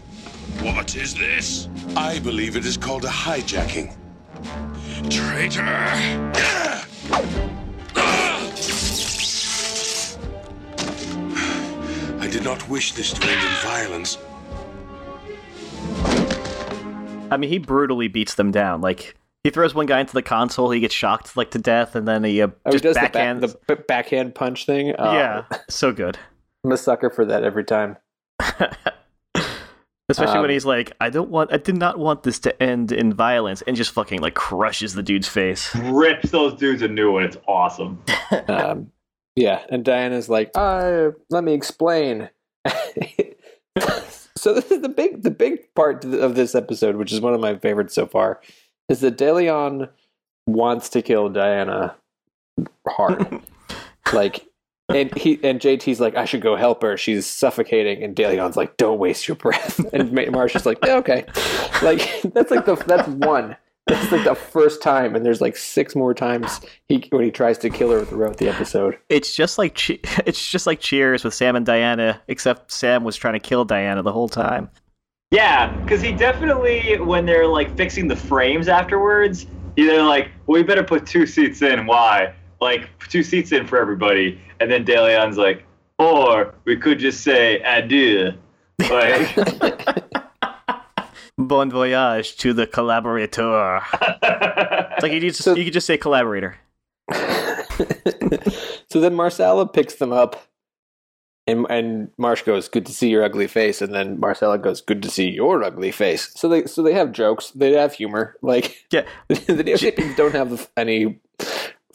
What 0.59 0.95
is 0.95 1.15
this? 1.15 1.67
I 1.95 2.19
believe 2.19 2.55
it 2.55 2.65
is 2.65 2.77
called 2.77 3.05
a 3.05 3.09
hijacking. 3.09 3.95
Traitor! 5.09 6.81
I 12.19 12.27
did 12.29 12.43
not 12.43 12.67
wish 12.69 12.91
this 12.93 13.11
to 13.13 13.27
end 13.27 13.41
in 13.41 13.53
violence. 13.63 14.17
I 17.31 17.37
mean, 17.37 17.49
he 17.49 17.57
brutally 17.57 18.07
beats 18.07 18.35
them 18.35 18.51
down. 18.51 18.81
Like 18.81 19.15
he 19.43 19.49
throws 19.49 19.73
one 19.73 19.85
guy 19.85 19.99
into 20.01 20.13
the 20.13 20.21
console, 20.21 20.69
he 20.71 20.79
gets 20.79 20.93
shocked 20.93 21.35
like 21.35 21.51
to 21.51 21.59
death, 21.59 21.95
and 21.95 22.07
then 22.07 22.23
he 22.23 22.41
uh, 22.41 22.49
Oh, 22.65 22.71
just 22.71 22.83
does 22.83 22.95
backhand. 22.95 23.41
the, 23.41 23.47
back, 23.47 23.57
the 23.67 23.75
b- 23.77 23.81
backhand 23.87 24.35
punch 24.35 24.65
thing. 24.65 24.93
Oh, 24.99 25.13
yeah, 25.13 25.45
so 25.69 25.91
good. 25.91 26.17
I'm 26.63 26.71
a 26.71 26.77
sucker 26.77 27.09
for 27.09 27.25
that 27.25 27.43
every 27.43 27.63
time. 27.63 27.97
Especially 30.11 30.35
Um, 30.35 30.41
when 30.41 30.51
he's 30.51 30.65
like, 30.65 30.91
"I 31.01 31.09
don't 31.09 31.29
want, 31.29 31.51
I 31.53 31.57
did 31.57 31.77
not 31.77 31.97
want 31.97 32.23
this 32.23 32.39
to 32.39 32.61
end 32.63 32.91
in 32.91 33.13
violence," 33.13 33.61
and 33.63 33.75
just 33.75 33.91
fucking 33.91 34.21
like 34.21 34.35
crushes 34.35 34.93
the 34.93 35.03
dude's 35.03 35.27
face. 35.27 35.73
Rips 35.75 36.31
those 36.31 36.53
dudes 36.55 36.81
a 36.81 36.87
new 36.87 37.11
one. 37.13 37.23
It's 37.23 37.37
awesome. 37.47 38.03
Um, 38.47 38.91
yeah, 39.35 39.61
and 39.69 39.83
Diana's 39.83 40.29
like, 40.29 40.51
uh, 40.55 41.11
let 41.29 41.43
me 41.43 41.53
explain. 41.53 42.29
so 44.35 44.53
this 44.53 44.71
is 44.71 44.81
the 44.81 44.89
big, 44.89 45.23
the 45.23 45.31
big 45.31 45.73
part 45.75 46.03
of 46.05 46.35
this 46.35 46.55
episode, 46.55 46.95
which 46.95 47.11
is 47.11 47.21
one 47.21 47.33
of 47.33 47.39
my 47.39 47.55
favorites 47.57 47.93
so 47.93 48.05
far, 48.05 48.41
is 48.89 48.99
that 49.01 49.17
DeLeon 49.17 49.89
wants 50.47 50.89
to 50.89 51.01
kill 51.01 51.29
Diana 51.29 51.95
hard, 52.87 53.41
like, 54.13 54.45
and 54.95 55.15
he 55.17 55.39
and 55.43 55.59
JT's 55.59 55.99
like, 55.99 56.15
I 56.15 56.25
should 56.25 56.41
go 56.41 56.55
help 56.55 56.81
her. 56.81 56.97
She's 56.97 57.25
suffocating, 57.25 58.03
and 58.03 58.15
DeLeon's 58.15 58.57
like, 58.57 58.77
Don't 58.77 58.99
waste 58.99 59.27
your 59.27 59.35
breath. 59.35 59.79
And 59.93 60.11
Ma- 60.11 60.21
Marsha's 60.23 60.65
like, 60.65 60.77
yeah, 60.85 60.97
Okay, 60.97 61.25
like 61.81 62.21
that's 62.33 62.51
like 62.51 62.65
the 62.65 62.75
that's 62.87 63.07
one. 63.07 63.57
That's 63.87 64.11
like 64.11 64.23
the 64.23 64.35
first 64.35 64.81
time, 64.81 65.15
and 65.15 65.25
there's 65.25 65.41
like 65.41 65.57
six 65.57 65.95
more 65.95 66.13
times 66.13 66.61
he 66.87 67.07
when 67.09 67.23
he 67.23 67.31
tries 67.31 67.57
to 67.59 67.69
kill 67.69 67.91
her 67.91 68.05
throughout 68.05 68.37
the 68.37 68.47
episode. 68.47 68.97
It's 69.09 69.35
just 69.35 69.57
like 69.57 69.89
it's 69.89 70.49
just 70.49 70.67
like 70.67 70.79
Cheers 70.79 71.23
with 71.23 71.33
Sam 71.33 71.55
and 71.55 71.65
Diana, 71.65 72.21
except 72.27 72.71
Sam 72.71 73.03
was 73.03 73.15
trying 73.15 73.33
to 73.33 73.39
kill 73.39 73.65
Diana 73.65 74.03
the 74.03 74.11
whole 74.11 74.29
time. 74.29 74.69
Yeah, 75.31 75.73
because 75.77 76.01
he 76.01 76.11
definitely, 76.11 76.99
when 76.99 77.25
they're 77.25 77.47
like 77.47 77.75
fixing 77.77 78.09
the 78.09 78.17
frames 78.17 78.67
afterwards, 78.67 79.47
they're 79.77 80.03
like, 80.03 80.29
"We 80.45 80.61
better 80.61 80.83
put 80.83 81.05
two 81.07 81.25
seats 81.25 81.61
in." 81.61 81.85
Why? 81.85 82.33
Like 82.61 82.89
two 83.09 83.23
seats 83.23 83.51
in 83.51 83.65
for 83.67 83.79
everybody, 83.79 84.39
and 84.59 84.71
then 84.71 84.85
De 84.85 85.01
Leon's 85.01 85.37
like, 85.37 85.65
"Or 85.97 86.53
we 86.65 86.77
could 86.77 86.99
just 86.99 87.21
say 87.23 87.59
adieu." 87.61 88.31
Like, 88.89 89.35
Bon 91.37 91.71
voyage 91.71 92.35
to 92.37 92.53
the 92.53 92.67
collaborator. 92.67 93.81
It's 94.93 95.03
like 95.03 95.13
you 95.13 95.19
just 95.21 95.41
So- 95.43 95.55
you 95.55 95.63
could 95.63 95.73
just 95.73 95.87
say 95.87 95.97
collaborator. 95.97 96.57
so 98.89 98.99
then 98.99 99.15
Marsala 99.15 99.67
picks 99.67 99.95
them 99.95 100.11
up, 100.13 100.45
and 101.47 101.65
and 101.69 102.09
Marsh 102.19 102.43
goes, 102.43 102.67
"Good 102.69 102.85
to 102.85 102.93
see 102.93 103.09
your 103.09 103.23
ugly 103.23 103.47
face," 103.47 103.81
and 103.81 103.93
then 103.93 104.19
Marsala 104.19 104.59
goes, 104.59 104.81
"Good 104.81 105.01
to 105.03 105.09
see 105.09 105.29
your 105.29 105.63
ugly 105.63 105.91
face." 105.91 106.31
So 106.35 106.47
they 106.47 106.65
so 106.65 106.83
they 106.83 106.93
have 106.93 107.11
jokes, 107.11 107.49
they 107.51 107.71
have 107.73 107.93
humor. 107.93 108.35
Like 108.43 108.85
Yeah, 108.91 109.05
the 109.27 109.35
Neosapiens 109.63 110.15
don't 110.15 110.35
have 110.35 110.69
any 110.77 111.19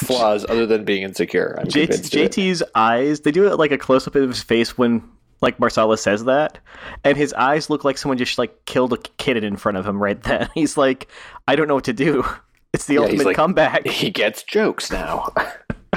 flaws 0.01 0.45
other 0.49 0.67
than 0.67 0.85
being 0.85 1.03
insecure. 1.03 1.57
I'm 1.59 1.69
J- 1.69 1.87
convinced 1.87 2.15
of 2.15 2.21
it. 2.23 2.33
JT's 2.33 2.63
eyes, 2.75 3.21
they 3.21 3.31
do 3.31 3.47
it 3.47 3.57
like 3.57 3.71
a 3.73 3.79
close 3.79 4.07
up 4.07 4.15
of 4.15 4.29
his 4.29 4.43
face 4.43 4.77
when 4.79 5.03
like 5.43 5.61
Marsala 5.61 5.99
says 5.99 6.25
that, 6.25 6.59
and 7.05 7.17
his 7.17 7.33
eyes 7.35 7.69
look 7.69 7.85
like 7.85 7.99
someone 7.99 8.17
just 8.19 8.39
like 8.39 8.65
killed 8.65 8.93
a 8.95 8.97
kid 9.19 9.43
in 9.45 9.57
front 9.57 9.77
of 9.77 9.87
him 9.87 10.03
right 10.03 10.23
then. 10.23 10.49
He's 10.55 10.77
like, 10.77 11.09
I 11.47 11.57
don't 11.57 11.69
know 11.69 11.75
what 11.75 11.85
to 11.85 11.93
do. 11.93 12.25
It's 12.73 12.85
the 12.87 12.95
Yeah, 12.95 13.01
ultimate 13.01 13.27
like- 13.27 13.37
comeback. 13.37 13.87
he 13.89 14.11
gets 14.11 14.43
jokes 14.43 14.91
now. 14.93 15.33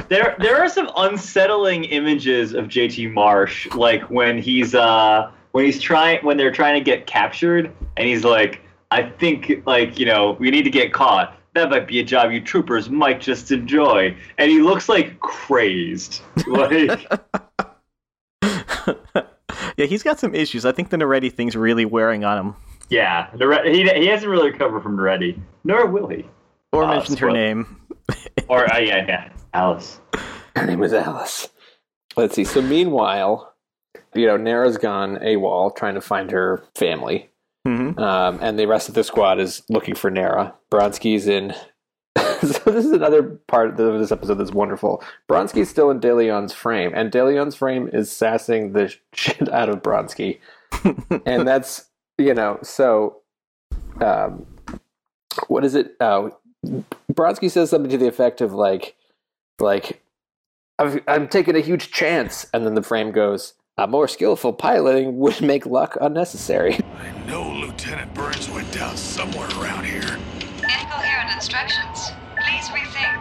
there, 0.08 0.36
there 0.40 0.58
are 0.58 0.70
some 0.70 0.90
unsettling 0.96 1.84
images 1.86 2.54
of 2.54 2.66
JT 2.68 3.12
Marsh, 3.12 3.68
like 3.74 4.02
when 4.10 4.38
he's 4.38 4.74
uh 4.76 5.30
when 5.52 5.66
he's 5.66 5.82
trying 5.82 6.24
when 6.24 6.38
they're 6.38 6.52
trying 6.54 6.76
to 6.76 6.84
get 6.84 7.06
captured, 7.06 7.72
and 7.98 8.08
he's 8.08 8.24
like, 8.24 8.62
"I 8.92 9.04
think 9.04 9.64
like 9.66 10.00
you 10.00 10.06
know 10.06 10.38
we 10.40 10.52
need 10.52 10.64
to 10.64 10.70
get 10.70 10.94
caught." 10.94 11.38
That 11.56 11.70
might 11.70 11.88
be 11.88 12.00
a 12.00 12.04
job 12.04 12.32
you 12.32 12.42
troopers 12.42 12.90
might 12.90 13.20
just 13.22 13.52
enjoy. 13.52 14.16
And 14.38 14.52
he 14.52 14.62
looks 14.62 14.88
like 14.90 15.20
crazed. 15.20 16.22
Like 16.48 17.08
yeah, 19.78 19.86
he's 19.86 20.04
got 20.04 20.20
some 20.20 20.36
issues. 20.36 20.66
I 20.66 20.72
think 20.72 20.90
the 20.90 20.98
Naretti 20.98 21.32
thing's 21.32 21.56
really 21.56 21.86
wearing 21.86 22.24
on 22.24 22.38
him. 22.38 22.56
Yeah, 22.90 23.30
Nore- 23.36 23.64
he, 23.66 23.84
he 23.90 24.08
hasn't 24.08 24.30
really 24.32 24.52
recovered 24.52 24.82
from 24.82 24.98
Naretti, 24.98 25.40
nor 25.64 25.86
will 25.86 26.08
he. 26.08 26.26
Or 26.72 26.84
Ah, 26.84 26.96
mentioned 26.96 27.20
her 27.20 27.32
name. 27.32 27.76
Or 28.48 28.66
uh, 28.74 28.80
yeah, 28.80 29.06
yeah, 29.08 29.30
Alice. 29.54 30.00
Her 30.56 30.66
name 30.66 30.82
is 30.82 30.92
Alice. 30.94 31.48
Let's 32.18 32.34
see. 32.34 32.44
So 32.44 32.60
meanwhile, 32.60 33.54
you 34.16 34.26
know, 34.26 34.36
Nara's 34.38 34.78
gone 34.80 35.18
AWOL 35.18 35.76
trying 35.76 35.94
to 35.94 36.02
find 36.02 36.32
her 36.32 36.64
family. 36.76 37.30
Hmm 37.66 38.00
Um, 38.00 38.40
and 38.42 38.58
the 38.58 38.68
rest 38.68 38.90
of 38.90 38.96
the 38.96 39.04
squad 39.04 39.40
is 39.40 39.64
looking 39.70 39.96
for 39.96 40.10
Nara. 40.10 40.54
Bronsky's 40.72 41.28
in 41.28 41.54
so 42.42 42.72
this 42.72 42.86
is 42.86 42.92
another 42.92 43.24
part 43.48 43.80
of 43.80 44.00
this 44.00 44.12
episode 44.12 44.36
that's 44.36 44.52
wonderful. 44.52 45.04
Bronsky's 45.30 45.70
still 45.70 45.92
in 45.92 46.00
DeLeon's 46.00 46.54
frame, 46.54 46.92
and 46.96 47.12
DeLeon's 47.12 47.56
frame 47.56 47.90
is 47.92 48.12
sassing 48.12 48.74
the 48.74 48.94
shit 49.14 49.52
out 49.52 49.70
of 49.70 49.82
Bronsky, 49.82 50.40
and 51.26 51.48
that's 51.48 51.86
you 52.18 52.34
know 52.34 52.60
so. 52.62 53.18
Um, 54.02 54.46
what 55.48 55.64
is 55.66 55.76
it? 55.76 55.96
Uh, 56.00 56.30
Bronsky 57.12 57.50
says 57.50 57.70
something 57.70 57.92
to 57.92 57.98
the 57.98 58.08
effect 58.08 58.42
of 58.42 58.54
like, 58.54 58.96
like, 59.60 60.02
I've, 60.78 61.02
I'm 61.08 61.28
taking 61.28 61.56
a 61.56 61.62
huge 61.62 61.92
chance, 61.92 62.48
and 62.54 62.66
then 62.66 62.76
the 62.76 62.84
frame 62.84 63.12
goes, 63.12 63.54
"A 63.80 63.88
more 63.88 64.10
skillful 64.10 64.52
piloting 64.52 65.18
would 65.20 65.40
make 65.40 65.66
luck 65.66 65.98
unnecessary." 66.02 66.74
I 67.00 67.28
know 67.28 67.50
Lieutenant 67.50 68.14
Burns 68.14 68.50
went 68.50 68.70
down 68.74 68.98
somewhere 68.98 69.48
around 69.58 69.86
here. 69.86 70.20
Incoherent 70.58 71.32
instructions. 71.34 72.12
Please 72.36 72.68
rethink. 72.68 73.16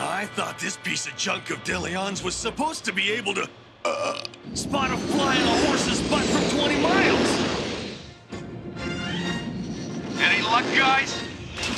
I 0.00 0.24
thought 0.34 0.58
this 0.58 0.78
piece 0.78 1.06
of 1.06 1.14
junk 1.16 1.50
of 1.50 1.62
DeLeon's 1.62 2.22
was 2.24 2.34
supposed 2.34 2.86
to 2.86 2.92
be 2.92 3.10
able 3.10 3.34
to 3.34 3.46
uh, 3.84 4.22
spot 4.54 4.92
a 4.92 4.96
fly 4.96 5.36
in 5.36 5.42
a 5.42 5.66
horse's 5.66 6.00
butt 6.08 6.24
from 6.24 6.58
20 6.58 6.80
miles. 6.80 7.30
Any 10.20 10.42
luck, 10.42 10.64
guys? 10.74 11.22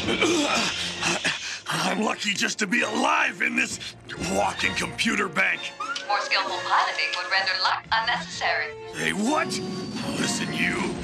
I'm 1.72 2.02
lucky 2.02 2.34
just 2.34 2.58
to 2.58 2.66
be 2.66 2.82
alive 2.82 3.42
in 3.42 3.54
this 3.54 3.94
walking 4.32 4.74
computer 4.74 5.28
bank. 5.28 5.60
More 6.08 6.20
skillful 6.20 6.58
piloting 6.64 7.06
would 7.16 7.30
render 7.30 7.52
luck 7.62 7.84
unnecessary. 7.92 8.74
Hey, 8.94 9.12
what? 9.12 9.46
Listen, 10.18 10.52
you. 10.52 10.94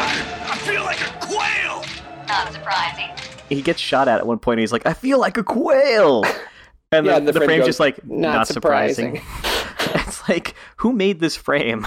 I, 0.00 0.50
I 0.50 0.56
feel 0.58 0.82
like 0.84 1.00
a 1.00 1.26
quail! 1.26 1.84
Not 2.28 2.52
surprising. 2.52 3.10
He 3.48 3.62
gets 3.62 3.80
shot 3.80 4.08
at 4.08 4.18
at 4.18 4.26
one 4.26 4.38
point. 4.38 4.58
And 4.58 4.60
he's 4.60 4.72
like, 4.72 4.86
"I 4.86 4.92
feel 4.92 5.18
like 5.18 5.38
a 5.38 5.42
quail," 5.44 6.24
and 6.92 7.06
Yeah, 7.06 7.14
then 7.14 7.24
the 7.24 7.32
the, 7.32 7.40
frame 7.40 7.48
frame's 7.48 7.60
goes, 7.60 7.66
just 7.68 7.80
like, 7.80 8.04
"Not 8.04 8.32
"Not, 8.34 8.48
surprising." 8.48 9.22
it's 9.94 10.28
like, 10.28 10.54
who 10.78 10.92
made 10.92 11.20
this 11.20 11.36
frame? 11.36 11.86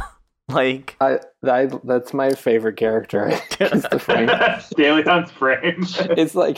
Like, 0.53 0.95
I, 1.01 1.19
I 1.43 1.69
that's 1.83 2.13
my 2.13 2.31
favorite 2.31 2.77
character. 2.77 3.29
is 3.59 3.83
the 3.91 3.99
frame. 3.99 4.27
DeLeon's 4.77 5.31
frame. 5.31 5.85
It's 6.17 6.35
like 6.35 6.57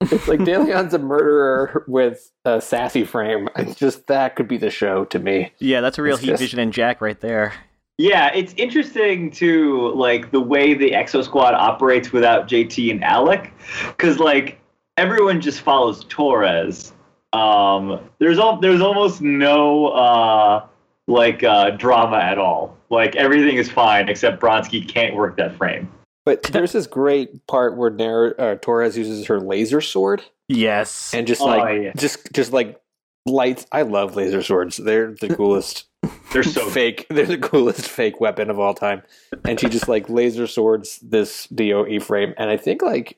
it's 0.00 0.28
like 0.28 0.40
DeLeon's 0.40 0.94
a 0.94 0.98
murderer 0.98 1.84
with 1.88 2.30
a 2.44 2.60
sassy 2.60 3.04
frame. 3.04 3.48
It's 3.56 3.74
just 3.74 4.06
that 4.08 4.36
could 4.36 4.48
be 4.48 4.56
the 4.58 4.70
show 4.70 5.04
to 5.06 5.18
me. 5.18 5.52
yeah, 5.58 5.80
that's 5.80 5.98
a 5.98 6.02
real 6.02 6.14
It's 6.14 6.22
Heat 6.22 6.28
just- 6.30 6.40
Vision 6.40 6.60
and 6.60 6.72
Jack 6.72 7.00
right 7.00 7.20
there. 7.20 7.52
Yeah, 8.00 8.30
it's 8.32 8.54
interesting 8.56 9.28
too, 9.32 9.92
like 9.94 10.30
the 10.30 10.40
way 10.40 10.72
the 10.72 10.92
Exo 10.92 11.24
Squad 11.24 11.54
operates 11.54 12.12
without 12.12 12.46
JT 12.46 12.92
and 12.92 13.02
Alec, 13.02 13.52
because 13.88 14.20
like 14.20 14.60
everyone 14.96 15.40
just 15.40 15.62
follows 15.62 16.04
Torres. 16.08 16.92
Um, 17.32 17.98
there's 18.20 18.38
al- 18.38 18.60
there's 18.60 18.80
almost 18.80 19.20
no 19.20 19.88
uh, 19.88 20.64
like 21.08 21.42
uh, 21.42 21.70
drama 21.70 22.18
at 22.18 22.38
all. 22.38 22.76
Like 22.90 23.16
everything 23.16 23.56
is 23.56 23.68
fine 23.70 24.08
except 24.08 24.40
Bronsky 24.40 24.86
can't 24.88 25.16
work 25.16 25.36
that 25.38 25.56
frame. 25.56 25.90
But 26.24 26.42
there's 26.44 26.72
this 26.72 26.86
great 26.86 27.46
part 27.46 27.76
where 27.76 27.90
Nar- 27.90 28.34
uh, 28.38 28.54
Torres 28.56 28.96
uses 28.96 29.26
her 29.26 29.40
laser 29.40 29.80
sword 29.80 30.22
Yes, 30.48 31.12
and 31.14 31.26
just 31.26 31.40
Oh, 31.40 31.46
like 31.46 31.82
yeah. 31.82 31.92
just 31.96 32.32
just 32.32 32.52
like 32.52 32.80
lights. 33.26 33.66
I 33.72 33.82
love 33.82 34.14
laser 34.16 34.42
swords. 34.42 34.76
They're 34.76 35.14
the 35.20 35.28
coolest 35.36 35.84
They're 36.32 36.42
so 36.42 36.68
fake. 36.70 37.06
They're 37.10 37.26
the 37.26 37.36
coolest 37.38 37.88
fake 37.88 38.20
weapon 38.20 38.48
of 38.50 38.58
all 38.58 38.72
time. 38.74 39.02
And 39.44 39.58
she 39.58 39.68
just 39.68 39.88
like 39.88 40.08
laser 40.08 40.46
swords 40.46 40.98
this 41.00 41.46
DOE 41.48 42.00
frame. 42.00 42.32
And 42.38 42.48
I 42.50 42.56
think 42.56 42.80
like 42.82 43.16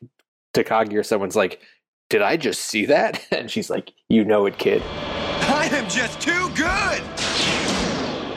Takagi 0.55 0.95
or 0.95 1.03
someone's 1.05 1.37
like, 1.37 1.61
"Did 2.09 2.23
I 2.23 2.37
just 2.37 2.63
see 2.63 2.87
that?" 2.87 3.25
And 3.33 3.51
she's 3.51 3.71
like, 3.71 3.93
"You 4.09 4.25
know 4.25 4.47
it, 4.47 4.59
kid." 4.59 4.83
I 5.43 5.69
am 5.73 5.89
just 5.89 6.21
too 6.21 6.49
good! 6.55 7.03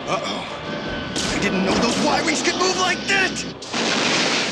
Uh-oh. 0.06 1.34
I 1.36 1.40
didn't 1.42 1.66
know 1.66 1.74
those 1.76 1.98
Y-Wings 2.06 2.42
could 2.42 2.56
move 2.56 2.78
like 2.78 3.00
that! 3.08 4.44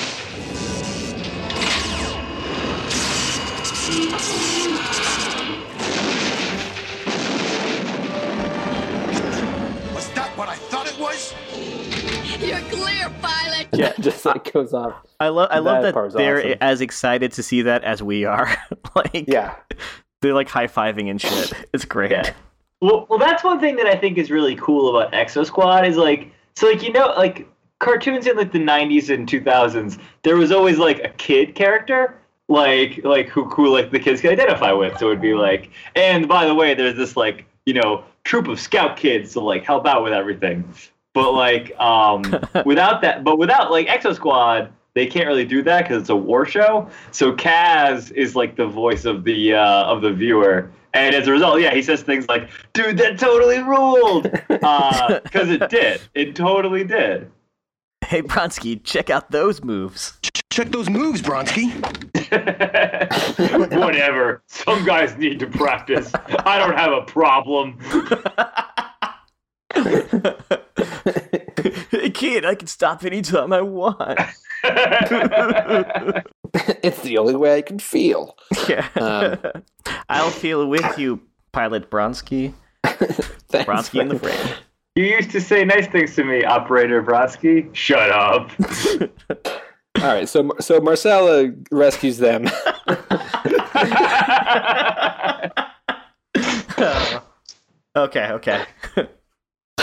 Was 9.93 10.09
that 10.13 10.31
what 10.37 10.47
I 10.49 10.55
thought 10.55 10.87
it 10.87 10.97
was? 10.99 11.33
You're 12.41 12.59
clear, 12.71 13.09
pilot. 13.21 13.67
Yeah, 13.73 13.93
just 13.99 14.25
like 14.25 14.51
goes 14.51 14.73
off. 14.73 14.95
I 15.19 15.27
love 15.27 15.49
I 15.51 15.59
love 15.59 15.83
That 15.83 15.93
that, 15.93 16.13
they're 16.17 16.39
awesome. 16.39 16.57
as 16.61 16.81
excited 16.81 17.31
to 17.33 17.43
see 17.43 17.63
that 17.63 17.83
as 17.83 18.01
we 18.01 18.25
are. 18.25 18.55
like, 18.95 19.25
Yeah, 19.27 19.55
they're 20.21 20.33
like 20.33 20.49
high 20.49 20.67
fiving 20.67 21.09
and 21.09 21.19
shit. 21.21 21.53
It's 21.73 21.85
great. 21.85 22.11
Yeah. 22.11 22.33
Well, 22.81 23.05
well, 23.09 23.19
that's 23.19 23.43
one 23.43 23.59
thing 23.59 23.75
that 23.75 23.85
I 23.85 23.95
think 23.95 24.17
is 24.17 24.31
really 24.31 24.55
cool 24.55 24.95
about 24.95 25.13
Exo 25.13 25.45
Squad 25.45 25.85
is 25.85 25.97
like, 25.97 26.31
so 26.55 26.67
like 26.67 26.81
you 26.81 26.91
know, 26.91 27.13
like 27.15 27.47
cartoons 27.79 28.25
in 28.25 28.35
like 28.35 28.51
the 28.51 28.59
'90s 28.59 29.13
and 29.13 29.27
2000s, 29.27 29.99
there 30.23 30.35
was 30.35 30.51
always 30.51 30.79
like 30.79 30.99
a 31.03 31.09
kid 31.09 31.53
character, 31.53 32.17
like 32.49 32.99
like 33.03 33.29
who 33.29 33.45
who 33.45 33.69
like 33.69 33.91
the 33.91 33.99
kids 33.99 34.19
could 34.19 34.31
identify 34.31 34.71
with. 34.71 34.97
So 34.97 35.07
it'd 35.07 35.21
be 35.21 35.35
like, 35.35 35.69
and 35.95 36.27
by 36.27 36.45
the 36.47 36.55
way, 36.55 36.73
there's 36.73 36.95
this 36.97 37.15
like 37.15 37.45
you 37.65 37.75
know 37.75 38.03
troop 38.23 38.47
of 38.47 38.59
scout 38.59 38.97
kids 38.97 39.33
to 39.33 39.41
like 39.41 39.63
help 39.63 39.85
out 39.85 40.03
with 40.03 40.13
everything. 40.13 40.67
But 41.13 41.33
like, 41.33 41.77
um, 41.79 42.23
without 42.65 43.01
that, 43.03 43.23
but 43.23 43.37
without 43.37 43.69
like 43.69 43.87
Exo 43.87 44.15
Squad, 44.15 44.71
they 44.95 45.07
can't 45.07 45.27
really 45.27 45.45
do 45.45 45.61
that 45.63 45.83
because 45.83 46.01
it's 46.01 46.09
a 46.09 46.15
war 46.15 46.45
show. 46.45 46.89
So 47.11 47.33
Kaz 47.33 48.11
is 48.11 48.35
like 48.35 48.55
the 48.55 48.67
voice 48.67 49.05
of 49.05 49.23
the 49.23 49.55
uh, 49.55 49.83
of 49.85 50.01
the 50.01 50.11
viewer, 50.11 50.69
and 50.93 51.15
as 51.15 51.27
a 51.27 51.31
result, 51.31 51.61
yeah, 51.61 51.73
he 51.73 51.81
says 51.81 52.01
things 52.01 52.27
like, 52.27 52.49
"Dude, 52.73 52.97
that 52.97 53.17
totally 53.17 53.59
ruled," 53.59 54.23
because 54.49 55.49
it 55.49 55.69
did. 55.69 56.01
It 56.13 56.35
totally 56.35 56.83
did. 56.83 57.31
Hey 58.05 58.21
Bronsky, 58.21 58.83
check 58.83 59.09
out 59.09 59.31
those 59.31 59.63
moves. 59.63 60.19
Check 60.51 60.69
those 60.71 60.89
moves, 60.89 61.21
Bronsky. 61.21 61.71
Whatever. 63.79 64.43
Some 64.47 64.83
guys 64.83 65.15
need 65.17 65.39
to 65.39 65.47
practice. 65.47 66.11
I 66.39 66.57
don't 66.57 66.77
have 66.77 66.91
a 66.91 67.03
problem. 67.03 67.77
hey 71.91 72.09
kid, 72.13 72.45
I 72.45 72.55
can 72.55 72.67
stop 72.67 73.03
anytime 73.03 73.53
I 73.53 73.61
want. 73.61 74.19
it's 76.83 77.01
the 77.01 77.17
only 77.17 77.35
way 77.35 77.57
I 77.57 77.61
can 77.61 77.79
feel. 77.79 78.37
yeah. 78.67 78.87
Um, 78.95 79.37
I'll 80.09 80.29
feel 80.29 80.67
with 80.67 80.97
you, 80.97 81.21
Pilot 81.51 81.89
Bronsky. 81.89 82.53
Thanks, 82.83 83.69
Bronsky 83.69 84.01
in 84.01 84.07
the 84.07 84.15
man. 84.15 84.23
frame. 84.23 84.55
you 84.95 85.05
used 85.05 85.31
to 85.31 85.41
say 85.41 85.63
nice 85.63 85.87
things 85.87 86.15
to 86.15 86.23
me, 86.23 86.43
Operator 86.43 87.03
Brodsky. 87.03 87.73
Shut 87.75 88.09
up. 88.09 88.49
All 90.01 90.07
right, 90.07 90.27
so 90.27 90.51
so 90.59 90.79
Marsala 90.79 91.51
rescues 91.71 92.17
them. 92.17 92.47
Okay, 97.93 98.31
okay. 98.31 98.65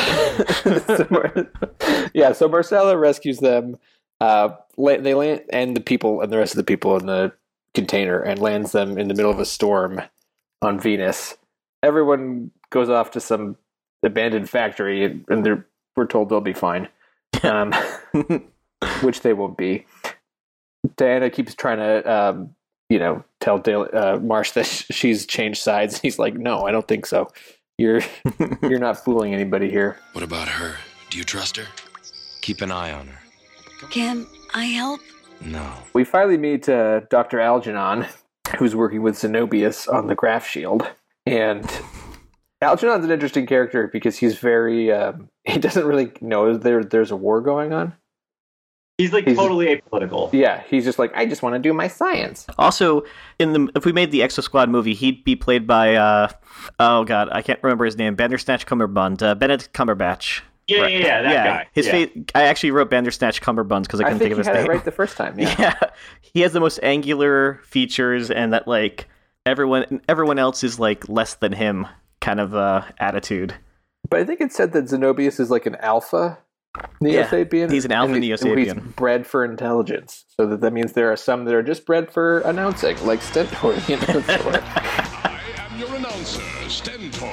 So 0.09 1.07
Mar- 1.11 1.51
yeah, 2.15 2.33
so 2.33 2.49
Marsala 2.49 2.97
rescues 2.97 3.39
them. 3.39 3.79
Uh, 4.21 4.51
they 4.77 5.15
land 5.15 5.43
and 5.51 5.77
the 5.77 5.81
people 5.81 6.21
and 6.21 6.33
the 6.33 6.39
rest 6.39 6.53
of 6.53 6.57
the 6.57 6.65
people 6.65 6.97
in 6.97 7.07
the 7.07 7.33
container 7.75 8.21
and 8.21 8.41
lands 8.41 8.73
them 8.73 8.99
in 8.99 9.09
the 9.09 9.15
middle 9.15 9.31
of 9.31 9.39
a 9.39 9.45
storm 9.45 10.01
on 10.63 10.81
Venus. 10.81 11.37
Everyone 11.83 12.51
goes 12.71 12.89
off 12.89 13.11
to 13.13 13.21
some 13.21 13.57
abandoned 14.03 14.51
factory, 14.51 15.05
and, 15.05 15.25
and 15.29 15.45
they're 15.45 15.67
we're 15.97 16.07
told 16.07 16.29
they'll 16.29 16.41
be 16.41 16.53
fine, 16.53 16.89
um, 17.43 17.75
which 19.03 19.21
they 19.23 19.33
won't 19.33 19.57
be. 19.57 19.85
Diana 20.97 21.29
keeps 21.29 21.55
trying 21.55 21.79
to, 21.79 22.13
um, 22.13 22.55
you 22.89 23.01
know, 23.01 23.25
tell 23.41 23.59
Dale, 23.59 23.89
uh, 23.93 24.19
Marsh 24.23 24.53
that 24.53 24.67
she's 24.91 25.27
changed 25.27 25.61
sides. 25.63 26.01
He's 26.01 26.19
like, 26.19 26.35
"No, 26.35 26.67
I 26.67 26.71
don't 26.71 26.87
think 26.87 27.07
so. 27.07 27.31
You're 27.79 28.03
you're 28.63 28.79
not 28.79 29.03
fooling 29.03 29.33
anybody 29.35 29.71
here." 29.71 29.99
What 30.13 30.25
about 30.25 30.49
her? 30.49 30.77
Do 31.11 31.19
you 31.19 31.25
trust 31.25 31.57
her? 31.57 31.65
Keep 32.43 32.61
an 32.61 32.71
eye 32.71 32.93
on 32.93 33.09
her. 33.09 33.19
Can 33.91 34.27
I 34.55 34.65
help? 34.65 35.01
No. 35.41 35.73
We 35.93 36.05
finally 36.05 36.37
meet 36.37 36.69
uh, 36.69 37.01
Dr. 37.11 37.41
Algernon, 37.41 38.07
who's 38.59 38.75
working 38.75 39.03
with 39.03 39.15
Zenobius 39.15 39.93
on 39.93 40.07
the 40.07 40.15
Graf 40.15 40.47
Shield. 40.47 40.89
And 41.27 41.65
Algernon's 42.61 43.05
an 43.05 43.11
interesting 43.11 43.47
character 43.47 43.89
because 43.93 44.19
he's 44.19 44.39
very, 44.39 44.93
um, 44.93 45.29
he 45.45 45.59
doesn't 45.59 45.87
really 45.87 46.13
know 46.21 46.57
there, 46.57 46.85
there's 46.85 47.11
a 47.11 47.17
war 47.17 47.41
going 47.41 47.73
on. 47.73 47.95
He's 48.99 49.13
like 49.13 49.25
He's- 49.27 49.37
totally 49.37 49.67
apolitical. 49.81 50.29
Yeah, 50.33 50.63
he's 50.69 50.85
just 50.85 50.99
like, 50.99 51.13
I 51.17 51.25
just 51.25 51.41
want 51.41 51.55
to 51.55 51.61
do 51.61 51.73
my 51.73 51.87
science. 51.87 52.47
Also, 52.59 53.05
in 53.39 53.53
the 53.53 53.71
if 53.77 53.85
we 53.85 53.93
made 53.93 54.11
the 54.11 54.21
Exo 54.21 54.43
Squad 54.43 54.69
movie, 54.69 54.93
he'd 54.93 55.23
be 55.25 55.37
played 55.37 55.67
by 55.69 55.95
uh 55.95 56.29
oh 56.81 57.05
god, 57.05 57.29
I 57.31 57.41
can't 57.43 57.61
remember 57.63 57.85
his 57.85 57.97
name. 57.97 58.17
Bandersnatch 58.17 58.67
Cumberbund, 58.67 59.23
uh, 59.23 59.37
Benedict 59.37 59.73
Cumberbatch 59.73 60.41
Yeah, 60.67 60.89
yeah, 60.89 60.99
yeah, 60.99 61.23
that 61.23 61.45
guy. 61.47 61.69
His 61.73 61.87
yeah. 61.87 61.93
face. 61.93 62.11
I 62.35 62.43
actually 62.43 62.73
wrote 62.73 62.91
Bandersnatch 62.91 63.41
Cumberbuns 63.41 63.83
because 63.85 64.01
I 64.01 64.05
I 64.05 64.07
couldn't 64.09 64.19
think 64.19 64.35
think, 64.35 64.37
you 64.37 64.41
of 64.41 64.47
had 64.47 64.57
his 64.57 64.65
it 64.65 64.69
name. 64.69 64.77
right 64.77 64.85
the 64.85 64.91
first 64.91 65.17
time. 65.17 65.39
Yeah. 65.39 65.55
yeah, 65.59 65.91
he 66.21 66.41
has 66.41 66.53
the 66.53 66.61
most 66.61 66.81
angular 66.83 67.61
features, 67.65 68.33
and 68.33 68.53
that 68.53 68.67
like 68.67 69.07
everyone 69.47 70.01
everyone 70.09 70.41
else 70.41 70.65
is 70.65 70.81
like 70.81 71.09
less 71.09 71.35
than 71.35 71.53
him 71.53 71.87
kind 72.21 72.41
of 72.41 72.53
uh, 72.57 72.83
attitude. 72.99 73.55
But 74.11 74.19
I 74.21 74.25
think 74.25 74.41
it 74.41 74.53
said 74.53 74.73
that 74.73 74.87
Zenobius 74.87 75.39
is 75.39 75.51
like 75.51 75.67
an 75.67 75.77
alpha 75.77 76.39
Neo 77.01 77.25
Sapien. 77.25 77.71
he's 77.71 77.85
an 77.85 77.93
alpha 77.93 78.13
and 78.15 78.23
he- 78.23 78.31
Neo 78.31 78.37
and 78.41 78.59
He's 78.59 78.73
bred 78.95 79.27
for 79.27 79.45
intelligence. 79.45 80.25
So 80.37 80.47
that, 80.47 80.61
that 80.61 80.73
means 80.73 80.93
there 80.93 81.11
are 81.13 81.17
some 81.17 81.45
that 81.45 81.55
are 81.55 81.63
just 81.63 81.87
bred 81.87 82.11
for 82.11 82.41
announcing, 82.41 82.97
like 83.05 83.21
Stentor 83.23 83.73
the 83.87 83.95
announcer. 83.95 84.61
I 84.63 85.41
am 85.59 85.79
your 85.79 85.95
announcer, 85.95 86.43
Stentor. 86.69 87.33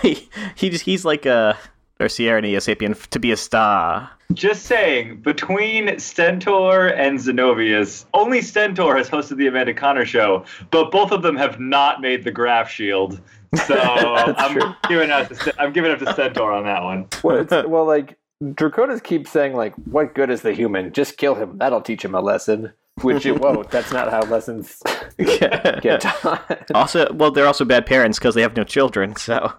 he, 0.02 0.28
he 0.54 0.70
just 0.70 0.84
he's 0.84 1.04
like 1.04 1.26
a 1.26 1.58
or 2.00 2.08
Sierra 2.08 2.40
Neo 2.40 2.58
Sapien 2.58 2.94
to 3.08 3.18
be 3.18 3.32
a 3.32 3.36
star. 3.36 4.10
Just 4.32 4.66
saying, 4.66 5.22
between 5.22 5.98
Stentor 5.98 6.88
and 6.88 7.18
Zenobius, 7.18 8.04
only 8.12 8.42
Stentor 8.42 8.96
has 8.96 9.08
hosted 9.08 9.38
the 9.38 9.46
Amanda 9.46 9.72
Connor 9.72 10.04
show, 10.04 10.44
but 10.70 10.90
both 10.90 11.12
of 11.12 11.22
them 11.22 11.36
have 11.36 11.58
not 11.58 12.00
made 12.00 12.24
the 12.24 12.30
Graf 12.30 12.70
shield. 12.70 13.20
So 13.66 13.74
I'm 13.78 14.60
true. 14.60 14.74
giving 14.88 15.10
out 15.10 15.28
to 15.30 15.54
I'm 15.58 15.72
giving 15.72 15.90
up 15.90 15.98
to 16.00 16.12
Stentor 16.12 16.52
on 16.52 16.64
that 16.64 16.82
one. 16.82 17.08
well, 17.22 17.36
it's, 17.38 17.50
well, 17.66 17.86
like 17.86 18.18
Draconis 18.42 19.02
keeps 19.02 19.30
saying, 19.30 19.54
like, 19.54 19.74
"What 19.86 20.14
good 20.14 20.30
is 20.30 20.42
the 20.42 20.52
human? 20.52 20.92
Just 20.92 21.16
kill 21.16 21.34
him. 21.34 21.58
That'll 21.58 21.80
teach 21.80 22.04
him 22.04 22.14
a 22.14 22.20
lesson." 22.20 22.72
Which 23.02 23.26
it 23.26 23.40
won't. 23.40 23.70
That's 23.70 23.92
not 23.92 24.10
how 24.10 24.22
lessons 24.22 24.82
get 25.18 26.00
taught. 26.00 26.70
Also, 26.74 27.12
well, 27.12 27.30
they're 27.30 27.46
also 27.46 27.64
bad 27.64 27.86
parents 27.86 28.18
because 28.18 28.34
they 28.34 28.42
have 28.42 28.56
no 28.56 28.64
children. 28.64 29.16
So, 29.16 29.52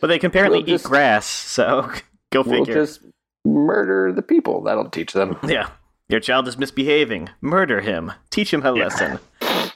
but 0.00 0.06
they 0.08 0.18
can 0.18 0.28
apparently 0.28 0.58
We'll 0.58 0.66
just- 0.66 0.84
eat 0.86 0.88
grass. 0.88 1.26
So, 1.26 1.90
go 2.32 2.42
we'll 2.42 2.64
figure. 2.64 2.74
just 2.74 3.00
murder 3.44 4.12
the 4.12 4.22
people. 4.22 4.62
That'll 4.62 4.88
teach 4.90 5.12
them. 5.12 5.38
Yeah, 5.44 5.68
your 6.08 6.20
child 6.20 6.48
is 6.48 6.56
misbehaving. 6.58 7.30
Murder 7.40 7.80
him. 7.80 8.12
Teach 8.30 8.52
him 8.52 8.64
a 8.64 8.72
lesson. 8.72 9.18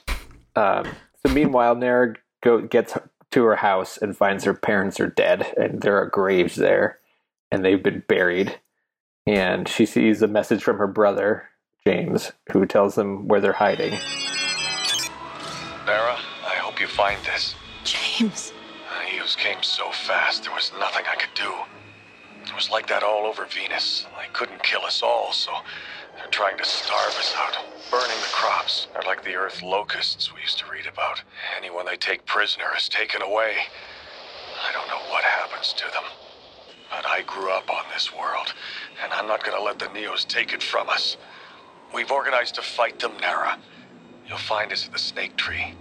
Um, 0.55 0.89
so 1.25 1.31
meanwhile, 1.33 1.73
Nara 1.75 2.15
go, 2.43 2.59
gets 2.59 2.93
to 3.31 3.43
her 3.45 3.55
house 3.55 3.97
and 3.97 4.17
finds 4.17 4.43
her 4.43 4.53
parents 4.53 4.99
are 4.99 5.07
dead, 5.07 5.53
and 5.55 5.81
there 5.81 5.95
are 6.01 6.07
graves 6.07 6.55
there, 6.55 6.99
and 7.49 7.63
they've 7.63 7.81
been 7.81 8.03
buried. 8.09 8.59
And 9.25 9.69
she 9.69 9.85
sees 9.85 10.21
a 10.21 10.27
message 10.27 10.61
from 10.61 10.77
her 10.77 10.87
brother 10.87 11.47
James, 11.87 12.33
who 12.51 12.65
tells 12.65 12.95
them 12.95 13.27
where 13.29 13.39
they're 13.39 13.53
hiding. 13.53 13.91
Nara, 15.85 16.17
I 16.45 16.55
hope 16.57 16.81
you 16.81 16.87
find 16.87 17.19
this. 17.23 17.55
James. 17.85 18.51
Came 19.37 19.63
so 19.63 19.89
fast, 19.91 20.43
there 20.43 20.53
was 20.53 20.71
nothing 20.79 21.05
I 21.09 21.15
could 21.15 21.33
do. 21.33 21.53
It 22.43 22.53
was 22.53 22.69
like 22.69 22.87
that 22.87 23.03
all 23.03 23.25
over 23.25 23.45
Venus. 23.45 24.05
They 24.17 24.27
couldn't 24.33 24.61
kill 24.63 24.81
us 24.81 25.01
all, 25.01 25.31
so 25.31 25.51
they're 26.17 26.27
trying 26.27 26.57
to 26.57 26.65
starve 26.65 27.15
us 27.15 27.33
out, 27.37 27.57
burning 27.89 28.17
the 28.17 28.33
crops. 28.33 28.87
They're 28.91 29.03
like 29.03 29.23
the 29.23 29.35
Earth 29.35 29.61
locusts 29.61 30.33
we 30.33 30.41
used 30.41 30.57
to 30.59 30.69
read 30.69 30.87
about. 30.87 31.21
Anyone 31.57 31.85
they 31.85 31.95
take 31.95 32.25
prisoner 32.25 32.65
is 32.75 32.89
taken 32.89 33.21
away. 33.21 33.55
I 34.67 34.73
don't 34.73 34.87
know 34.89 35.09
what 35.09 35.23
happens 35.23 35.73
to 35.73 35.85
them. 35.85 36.03
But 36.89 37.05
I 37.07 37.21
grew 37.21 37.51
up 37.51 37.69
on 37.69 37.85
this 37.93 38.13
world, 38.13 38.53
and 39.01 39.13
I'm 39.13 39.27
not 39.27 39.43
gonna 39.43 39.63
let 39.63 39.79
the 39.79 39.85
Neos 39.85 40.27
take 40.27 40.53
it 40.53 40.61
from 40.61 40.89
us. 40.89 41.15
We've 41.93 42.11
organized 42.11 42.55
to 42.55 42.61
fight 42.61 42.99
them, 42.99 43.13
Nara. 43.21 43.57
You'll 44.27 44.37
find 44.37 44.73
us 44.73 44.85
at 44.85 44.91
the 44.91 44.99
Snake 44.99 45.37
Tree. 45.37 45.75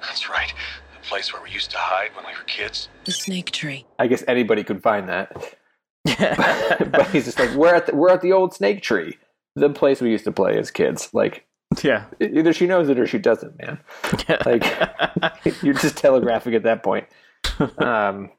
That's 0.00 0.30
right, 0.30 0.54
place 1.02 1.32
where 1.32 1.42
we 1.42 1.50
used 1.50 1.70
to 1.72 1.76
hide 1.78 2.14
when 2.14 2.24
we 2.26 2.32
were 2.32 2.44
kids. 2.44 2.88
The 3.04 3.12
snake 3.12 3.50
tree. 3.50 3.86
I 3.98 4.06
guess 4.06 4.24
anybody 4.26 4.64
could 4.64 4.82
find 4.82 5.08
that. 5.08 5.56
but 6.04 7.08
he's 7.10 7.26
just 7.26 7.38
like, 7.38 7.50
we're 7.54 7.74
at 7.74 7.86
the, 7.86 7.94
we're 7.94 8.10
at 8.10 8.22
the 8.22 8.32
old 8.32 8.54
snake 8.54 8.82
tree, 8.82 9.18
the 9.54 9.70
place 9.70 10.00
we 10.00 10.10
used 10.10 10.24
to 10.24 10.32
play 10.32 10.58
as 10.58 10.70
kids. 10.70 11.10
Like 11.12 11.46
yeah. 11.82 12.04
either 12.20 12.52
she 12.52 12.66
knows 12.66 12.88
it 12.88 12.98
or 12.98 13.06
she 13.06 13.18
doesn't, 13.18 13.58
man. 13.60 13.78
Like 14.46 14.64
you're 15.62 15.74
just 15.74 15.96
telegraphing 15.96 16.54
at 16.54 16.62
that 16.64 16.82
point. 16.82 17.06
Um, 17.78 18.30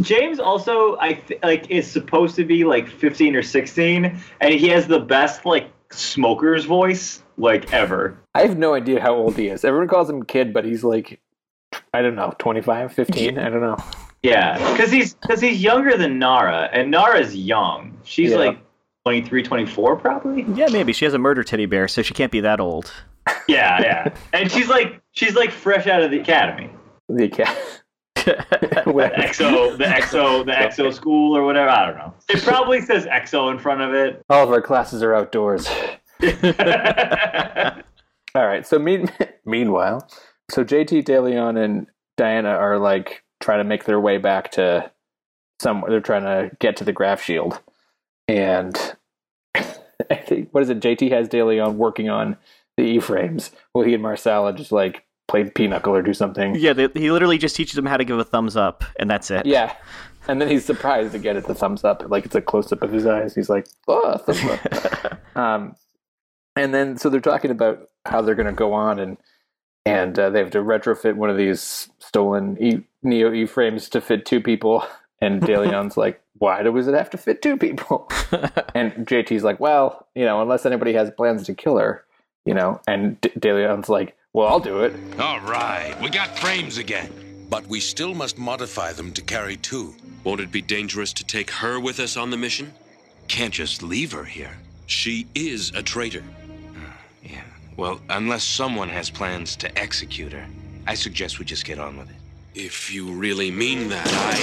James 0.00 0.38
also, 0.38 0.96
I 0.98 1.14
th- 1.14 1.40
like, 1.42 1.70
is 1.70 1.90
supposed 1.90 2.36
to 2.36 2.44
be 2.44 2.64
like 2.64 2.88
15 2.88 3.36
or 3.36 3.42
16, 3.42 4.20
and 4.40 4.54
he 4.54 4.68
has 4.68 4.86
the 4.86 5.00
best 5.00 5.44
like 5.44 5.70
smoker's 5.90 6.64
voice 6.64 7.22
like 7.38 7.72
ever. 7.72 8.18
I 8.34 8.42
have 8.42 8.58
no 8.58 8.74
idea 8.74 9.00
how 9.00 9.14
old 9.14 9.36
he 9.36 9.48
is. 9.48 9.64
Everyone 9.64 9.88
calls 9.88 10.08
him 10.08 10.22
kid, 10.24 10.52
but 10.52 10.64
he's 10.64 10.84
like, 10.84 11.20
I 11.94 12.02
don't 12.02 12.14
know, 12.14 12.34
25, 12.38 12.92
15? 12.92 13.38
I 13.38 13.48
don't 13.48 13.60
know. 13.60 13.76
Yeah, 14.22 14.56
because 14.72 14.90
he's 14.92 15.14
because 15.14 15.40
he's 15.40 15.62
younger 15.62 15.96
than 15.96 16.18
Nara, 16.18 16.68
and 16.72 16.90
Nara's 16.90 17.34
young. 17.34 17.96
She's 18.04 18.30
Yeah. 18.30 18.36
like 18.36 18.58
23, 19.04 19.42
24 19.42 19.96
probably. 19.96 20.42
Yeah, 20.54 20.68
maybe 20.70 20.92
she 20.92 21.04
has 21.04 21.12
a 21.14 21.18
murder 21.18 21.42
teddy 21.42 21.66
bear, 21.66 21.88
so 21.88 22.02
she 22.02 22.14
can't 22.14 22.30
be 22.30 22.40
that 22.40 22.60
old. 22.60 22.92
Yeah, 23.48 23.80
yeah, 23.82 24.14
and 24.32 24.50
she's 24.50 24.68
like 24.68 25.00
she's 25.12 25.34
like 25.34 25.50
fresh 25.50 25.86
out 25.88 26.02
of 26.02 26.10
the 26.12 26.20
academy, 26.20 26.70
The 27.08 27.24
academy. 27.24 27.60
the 28.14 29.10
EXO, 29.16 29.76
the 29.78 29.84
EXO, 29.84 30.46
the 30.46 30.52
EXO 30.52 30.94
school 30.94 31.36
or 31.36 31.42
whatever. 31.44 31.68
I 31.70 31.86
don't 31.86 31.96
know. 31.96 32.14
It 32.28 32.40
probably 32.44 32.80
says 32.80 33.04
EXO 33.06 33.50
in 33.50 33.58
front 33.58 33.80
of 33.80 33.92
it. 33.94 34.22
All 34.30 34.44
of 34.44 34.50
our 34.52 34.60
classes 34.62 35.02
are 35.02 35.12
outdoors. 35.14 35.66
All 38.34 38.46
right. 38.46 38.64
So 38.66 38.78
mean, 38.78 39.10
meanwhile, 39.44 40.08
so 40.52 40.64
JT 40.64 41.04
DeLeon 41.04 41.62
and 41.62 41.86
Diana 42.16 42.50
are 42.50 42.78
like 42.78 43.22
trying 43.40 43.58
to 43.58 43.64
make 43.64 43.84
their 43.84 44.00
way 44.00 44.18
back 44.18 44.52
to 44.52 44.90
somewhere. 45.60 45.90
They're 45.90 46.00
trying 46.00 46.24
to 46.24 46.54
get 46.58 46.76
to 46.76 46.84
the 46.84 46.92
Graf 46.92 47.22
shield, 47.22 47.60
and 48.28 48.76
I 49.54 50.16
think 50.16 50.50
what 50.52 50.62
is 50.62 50.70
it? 50.70 50.80
JT 50.80 51.10
has 51.10 51.28
DeLeon 51.28 51.74
working 51.74 52.10
on 52.10 52.36
the 52.76 52.84
E 52.84 53.00
frames. 53.00 53.50
Well, 53.74 53.84
he 53.84 53.94
and 53.94 54.02
Marsala 54.02 54.52
just 54.52 54.72
like 54.72 55.04
play 55.28 55.44
pinochle 55.44 55.94
or 55.94 56.02
do 56.02 56.12
something. 56.12 56.54
yeah, 56.56 56.72
they, 56.74 56.88
he 56.94 57.10
literally 57.10 57.38
just 57.38 57.56
teaches 57.56 57.74
them 57.74 57.86
how 57.86 57.96
to 57.96 58.04
give 58.04 58.18
a 58.18 58.24
thumbs 58.24 58.56
up, 58.56 58.84
and 58.98 59.10
that's 59.10 59.30
it. 59.30 59.46
Yeah. 59.46 59.74
And 60.28 60.40
then 60.40 60.48
he's 60.48 60.64
surprised 60.64 61.12
to 61.12 61.18
get 61.18 61.34
it 61.34 61.46
the 61.46 61.54
thumbs 61.54 61.82
up. 61.82 62.04
Like 62.08 62.24
it's 62.26 62.34
a 62.34 62.40
close 62.40 62.70
up 62.70 62.82
of 62.82 62.92
his 62.92 63.06
eyes. 63.06 63.34
He's 63.34 63.48
like, 63.48 63.66
oh, 63.88 64.18
thumbs 64.18 64.44
up. 64.44 65.18
um, 65.36 65.74
and 66.54 66.72
then 66.72 66.96
so 66.96 67.08
they're 67.08 67.20
talking 67.20 67.50
about 67.50 67.88
how 68.04 68.22
they're 68.22 68.36
going 68.36 68.46
to 68.46 68.52
go 68.52 68.72
on 68.72 69.00
and 69.00 69.16
and 69.84 70.18
uh, 70.18 70.30
they 70.30 70.38
have 70.38 70.50
to 70.52 70.58
retrofit 70.58 71.16
one 71.16 71.30
of 71.30 71.36
these 71.36 71.88
stolen 71.98 72.56
e- 72.62 72.84
Neo 73.02 73.32
E 73.32 73.46
frames 73.46 73.88
to 73.90 74.00
fit 74.00 74.24
two 74.26 74.40
people. 74.40 74.84
And 75.22 75.40
DeLeon's 75.40 75.96
like, 76.04 76.20
why 76.38 76.64
does 76.64 76.88
it 76.88 76.94
have 76.94 77.10
to 77.10 77.16
fit 77.16 77.42
two 77.42 77.56
people? 77.56 78.10
and 78.74 78.92
JT's 79.06 79.44
like, 79.44 79.60
well, 79.60 80.08
you 80.16 80.24
know, 80.24 80.42
unless 80.42 80.66
anybody 80.66 80.94
has 80.94 81.12
plans 81.12 81.44
to 81.44 81.54
kill 81.54 81.78
her, 81.78 82.04
you 82.44 82.54
know. 82.54 82.80
And 82.88 83.20
D- 83.20 83.30
DeLeon's 83.38 83.88
like, 83.88 84.16
well, 84.32 84.48
I'll 84.48 84.58
do 84.58 84.80
it. 84.80 84.92
All 85.20 85.38
right, 85.42 85.94
we 86.02 86.10
got 86.10 86.36
frames 86.36 86.76
again. 86.76 87.46
But 87.48 87.64
we 87.68 87.78
still 87.78 88.14
must 88.14 88.36
modify 88.36 88.92
them 88.92 89.12
to 89.12 89.22
carry 89.22 89.56
two. 89.58 89.94
Won't 90.24 90.40
it 90.40 90.50
be 90.50 90.60
dangerous 90.60 91.12
to 91.12 91.24
take 91.24 91.52
her 91.52 91.78
with 91.78 92.00
us 92.00 92.16
on 92.16 92.30
the 92.30 92.36
mission? 92.36 92.72
Can't 93.28 93.54
just 93.54 93.80
leave 93.80 94.10
her 94.10 94.24
here. 94.24 94.58
She 94.86 95.28
is 95.36 95.70
a 95.76 95.84
traitor. 95.84 96.24
Yeah. 97.22 97.44
Well, 97.82 98.00
unless 98.10 98.44
someone 98.44 98.88
has 98.90 99.10
plans 99.10 99.56
to 99.56 99.76
execute 99.76 100.32
her, 100.32 100.46
I 100.86 100.94
suggest 100.94 101.40
we 101.40 101.44
just 101.44 101.64
get 101.64 101.80
on 101.80 101.96
with 101.96 102.10
it. 102.10 102.16
If 102.54 102.94
you 102.94 103.10
really 103.10 103.50
mean 103.50 103.88
that, 103.88 104.06
I. 104.06 104.38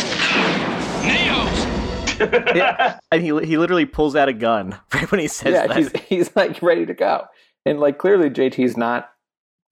Neos! 2.19 2.53
Yeah, 2.53 2.99
and 3.13 3.21
he 3.21 3.27
he 3.45 3.57
literally 3.57 3.85
pulls 3.85 4.17
out 4.17 4.27
a 4.27 4.33
gun 4.33 4.77
right 4.93 5.09
when 5.09 5.21
he 5.21 5.29
says 5.29 5.53
yeah, 5.53 5.67
that. 5.67 5.77
he's 5.77 5.91
he's 6.09 6.35
like 6.35 6.61
ready 6.61 6.85
to 6.85 6.93
go, 6.93 7.27
and 7.65 7.79
like 7.79 7.97
clearly 7.97 8.29
JT's 8.29 8.75
not 8.75 9.13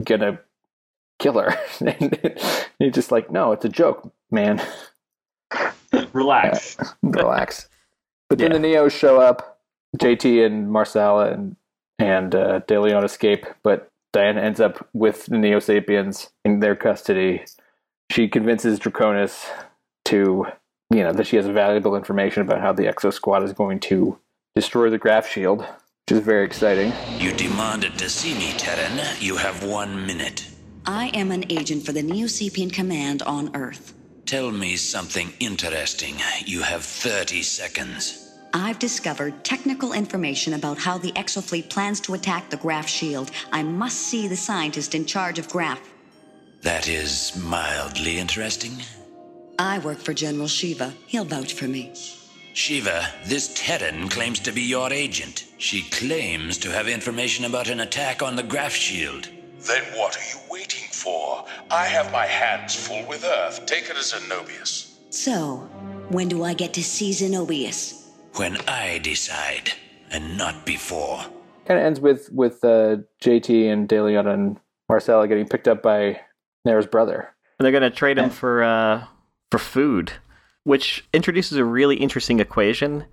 gonna 0.06 0.40
kill 1.20 1.38
her. 1.38 1.54
and 1.86 2.18
he's 2.80 2.94
just 2.94 3.12
like, 3.12 3.30
no, 3.30 3.52
it's 3.52 3.66
a 3.66 3.70
joke, 3.70 4.14
man. 4.32 4.66
Relax. 6.14 6.78
Relax. 7.04 7.68
But 8.30 8.38
then 8.38 8.52
Yeah. 8.52 8.60
the 8.60 8.64
Neos 8.66 8.98
show 8.98 9.20
up. 9.20 9.60
JT 9.98 10.46
and 10.46 10.72
Marsala 10.72 11.32
and 11.34 11.58
and 12.00 12.36
uh, 12.36 12.60
De 12.68 12.80
Leon 12.80 13.04
escape, 13.04 13.46
but 13.64 13.90
Diana 14.14 14.42
ends 14.42 14.60
up 14.60 14.88
with 14.94 15.26
the 15.26 15.38
Neo 15.38 15.60
Sapiens 15.60 16.30
in 16.46 16.60
their 16.60 16.76
custody. 16.76 17.44
She 18.12 18.28
convinces 18.28 18.80
Draconis 18.80 19.46
to, 20.06 20.46
you 20.94 21.04
know, 21.04 21.14
that 21.14 21.28
she 21.28 21.36
has 21.36 21.46
valuable 21.48 21.96
information 21.96 22.42
about 22.42 22.62
how 22.62 22.72
the 22.72 22.84
Exo 22.84 23.12
Squad 23.12 23.44
is 23.44 23.54
going 23.54 23.80
to 23.82 24.18
destroy 24.56 24.90
the 24.90 24.98
Graf 24.98 25.28
Shield, 25.28 25.62
which 25.62 26.18
is 26.18 26.20
very 26.20 26.46
exciting. 26.46 26.94
You 27.20 27.34
demanded 27.34 27.98
to 27.98 28.10
see 28.10 28.34
me, 28.34 28.54
Terran. 28.58 29.00
You 29.20 29.38
have 29.38 29.64
one 29.64 30.06
minute. 30.06 30.50
I 30.86 31.08
am 31.10 31.32
an 31.32 31.46
agent 31.50 31.86
for 31.86 31.92
the 31.92 32.02
Neo 32.02 32.28
Sapien 32.28 32.72
Command 32.72 33.22
on 33.24 33.54
Earth. 33.56 33.94
Tell 34.26 34.52
me 34.52 34.78
something 34.78 35.34
interesting. 35.40 36.16
You 36.46 36.62
have 36.62 36.84
30 36.84 37.44
seconds. 37.44 38.27
I've 38.60 38.80
discovered 38.80 39.44
technical 39.44 39.94
information 39.94 40.54
about 40.54 40.80
how 40.80 40.98
the 40.98 41.12
Exofleet 41.12 41.70
plans 41.70 42.00
to 42.02 42.16
attack 42.16 42.50
the 42.50 42.58
Graf 42.58 42.88
Shield. 42.90 43.30
I 43.52 43.62
must 43.62 43.98
see 43.98 44.28
the 44.28 44.36
scientist 44.36 44.96
in 44.96 45.06
charge 45.06 45.38
of 45.38 45.48
Graf. 45.48 45.80
That 46.64 46.88
is 46.88 47.38
mildly 47.38 48.18
interesting. 48.18 48.74
I 49.60 49.78
work 49.78 50.00
for 50.00 50.12
General 50.12 50.48
Shiva. 50.48 50.92
He'll 51.06 51.24
vouch 51.24 51.54
for 51.54 51.68
me. 51.68 51.94
Shiva, 52.54 53.08
this 53.26 53.54
Terran 53.54 54.10
claims 54.10 54.40
to 54.40 54.52
be 54.52 54.64
your 54.64 54.92
agent. 54.92 55.46
She 55.60 55.84
claims 55.92 56.58
to 56.58 56.72
have 56.72 56.88
information 56.88 57.46
about 57.46 57.70
an 57.70 57.82
attack 57.82 58.24
on 58.24 58.36
the 58.36 58.42
Graf 58.42 58.74
Shield. 58.74 59.30
Then 59.60 59.84
what 59.96 60.18
are 60.18 60.30
you 60.32 60.40
waiting 60.50 60.90
for? 60.92 61.46
I 61.70 61.86
have 61.86 62.12
my 62.12 62.26
hands 62.26 62.74
full 62.74 63.08
with 63.08 63.24
Earth. 63.24 63.68
Take 63.68 63.92
it 63.92 63.98
as 63.98 64.14
Zenobius. 64.14 64.96
So, 65.12 65.58
when 66.10 66.28
do 66.28 66.44
I 66.44 66.56
get 66.56 66.74
to 66.74 66.84
see 66.84 67.12
Zenobius? 67.12 68.07
When 68.38 68.58
I 68.68 69.00
decide, 69.00 69.74
and 70.12 70.38
not 70.38 70.64
before. 70.64 71.18
Kind 71.66 71.80
of 71.80 71.86
ends 71.86 72.00
with 72.00 72.30
with 72.32 72.64
uh, 72.64 72.98
JT 73.20 73.72
and 73.74 73.90
DeLeon 73.90 74.32
and 74.32 74.60
Marsala 74.88 75.28
getting 75.28 75.48
picked 75.48 75.68
up 75.68 75.82
by 75.82 76.22
Nair's 76.64 76.86
brother. 76.86 77.34
And 77.58 77.66
they're 77.66 77.72
gonna 77.72 77.90
trade 77.90 78.20
him 78.20 78.30
for 78.30 78.64
uh, 78.64 79.06
for 79.50 79.58
food, 79.58 80.14
which 80.66 81.04
introduces 81.14 81.58
a 81.58 81.66
really 81.66 81.96
interesting 81.96 82.40
equation 82.40 83.06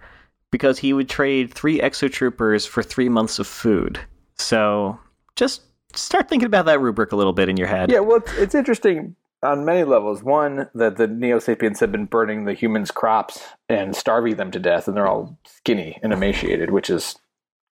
because 0.50 0.78
he 0.78 0.92
would 0.92 1.08
trade 1.08 1.52
three 1.52 1.80
exotroopers 1.80 2.68
for 2.68 2.82
three 2.82 3.08
months 3.08 3.38
of 3.38 3.46
food. 3.46 3.98
So 4.36 5.00
just 5.36 5.62
start 5.94 6.28
thinking 6.28 6.46
about 6.46 6.66
that 6.66 6.80
rubric 6.80 7.12
a 7.12 7.16
little 7.16 7.32
bit 7.32 7.48
in 7.48 7.56
your 7.56 7.68
head. 7.68 7.90
Yeah, 7.90 8.00
well, 8.00 8.18
it's, 8.18 8.34
it's 8.34 8.54
interesting 8.54 9.16
on 9.44 9.64
many 9.64 9.84
levels. 9.84 10.22
One, 10.22 10.68
that 10.74 10.96
the 10.96 11.06
Neo 11.06 11.38
Sapiens 11.38 11.80
have 11.80 11.92
been 11.92 12.06
burning 12.06 12.44
the 12.44 12.54
humans' 12.54 12.90
crops 12.90 13.40
and 13.68 13.94
starving 13.94 14.36
them 14.36 14.50
to 14.50 14.58
death, 14.58 14.88
and 14.88 14.96
they're 14.96 15.06
all 15.06 15.38
skinny 15.46 15.98
and 16.02 16.12
emaciated, 16.12 16.70
which 16.70 16.90
is 16.90 17.16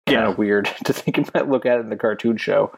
kind 0.06 0.24
of 0.24 0.30
Yeah. 0.30 0.36
weird 0.36 0.64
to 0.84 0.92
think 0.92 1.16
about, 1.18 1.48
look 1.48 1.64
at 1.66 1.78
it 1.78 1.80
in 1.80 1.90
the 1.90 1.96
cartoon 1.96 2.36
show. 2.36 2.72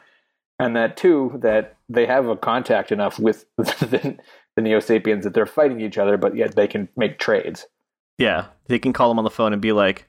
And 0.59 0.75
that, 0.75 0.95
two, 0.97 1.37
that 1.41 1.75
they 1.89 2.05
have 2.05 2.27
a 2.27 2.37
contact 2.37 2.91
enough 2.91 3.17
with 3.19 3.45
the, 3.57 4.17
the 4.55 4.61
Neo 4.61 4.79
Sapiens 4.79 5.23
that 5.23 5.33
they're 5.33 5.45
fighting 5.45 5.81
each 5.81 5.97
other, 5.97 6.15
but 6.15 6.35
yet 6.35 6.55
they 6.55 6.67
can 6.67 6.87
make 6.95 7.17
trades. 7.19 7.65
Yeah, 8.19 8.45
they 8.67 8.77
can 8.77 8.93
call 8.93 9.09
them 9.09 9.17
on 9.17 9.25
the 9.25 9.31
phone 9.31 9.51
and 9.53 9.61
be 9.61 9.71
like, 9.71 10.07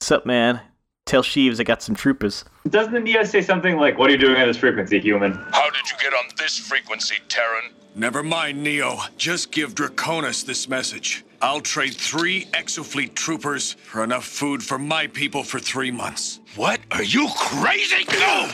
"Sup, 0.00 0.26
man? 0.26 0.60
Tell 1.10 1.24
Sheeves 1.24 1.58
I 1.58 1.64
got 1.64 1.82
some 1.82 1.96
troopers." 1.96 2.44
Doesn't 2.68 2.92
the 2.92 3.00
Neo 3.00 3.24
say 3.24 3.42
something 3.42 3.76
like, 3.76 3.98
"What 3.98 4.10
are 4.10 4.12
you 4.12 4.18
doing 4.18 4.40
on 4.40 4.46
this 4.46 4.56
frequency, 4.56 5.00
human?" 5.00 5.32
How 5.50 5.68
did 5.68 5.90
you 5.90 5.96
get 6.00 6.14
on 6.14 6.26
this 6.38 6.56
frequency, 6.56 7.16
Terran? 7.28 7.64
Never 7.96 8.22
mind, 8.22 8.62
Neo. 8.62 8.96
Just 9.16 9.50
give 9.50 9.74
Draconis 9.74 10.46
this 10.46 10.68
message. 10.68 11.24
I'll 11.42 11.60
trade 11.60 11.94
three 11.94 12.44
Exofleet 12.52 13.14
troopers 13.16 13.72
for 13.72 14.04
enough 14.04 14.24
food 14.24 14.62
for 14.62 14.78
my 14.78 15.08
people 15.08 15.42
for 15.42 15.58
three 15.58 15.90
months. 15.90 16.38
What? 16.54 16.78
Are 16.92 17.02
you 17.02 17.28
crazy? 17.36 18.04
No! 18.12 18.48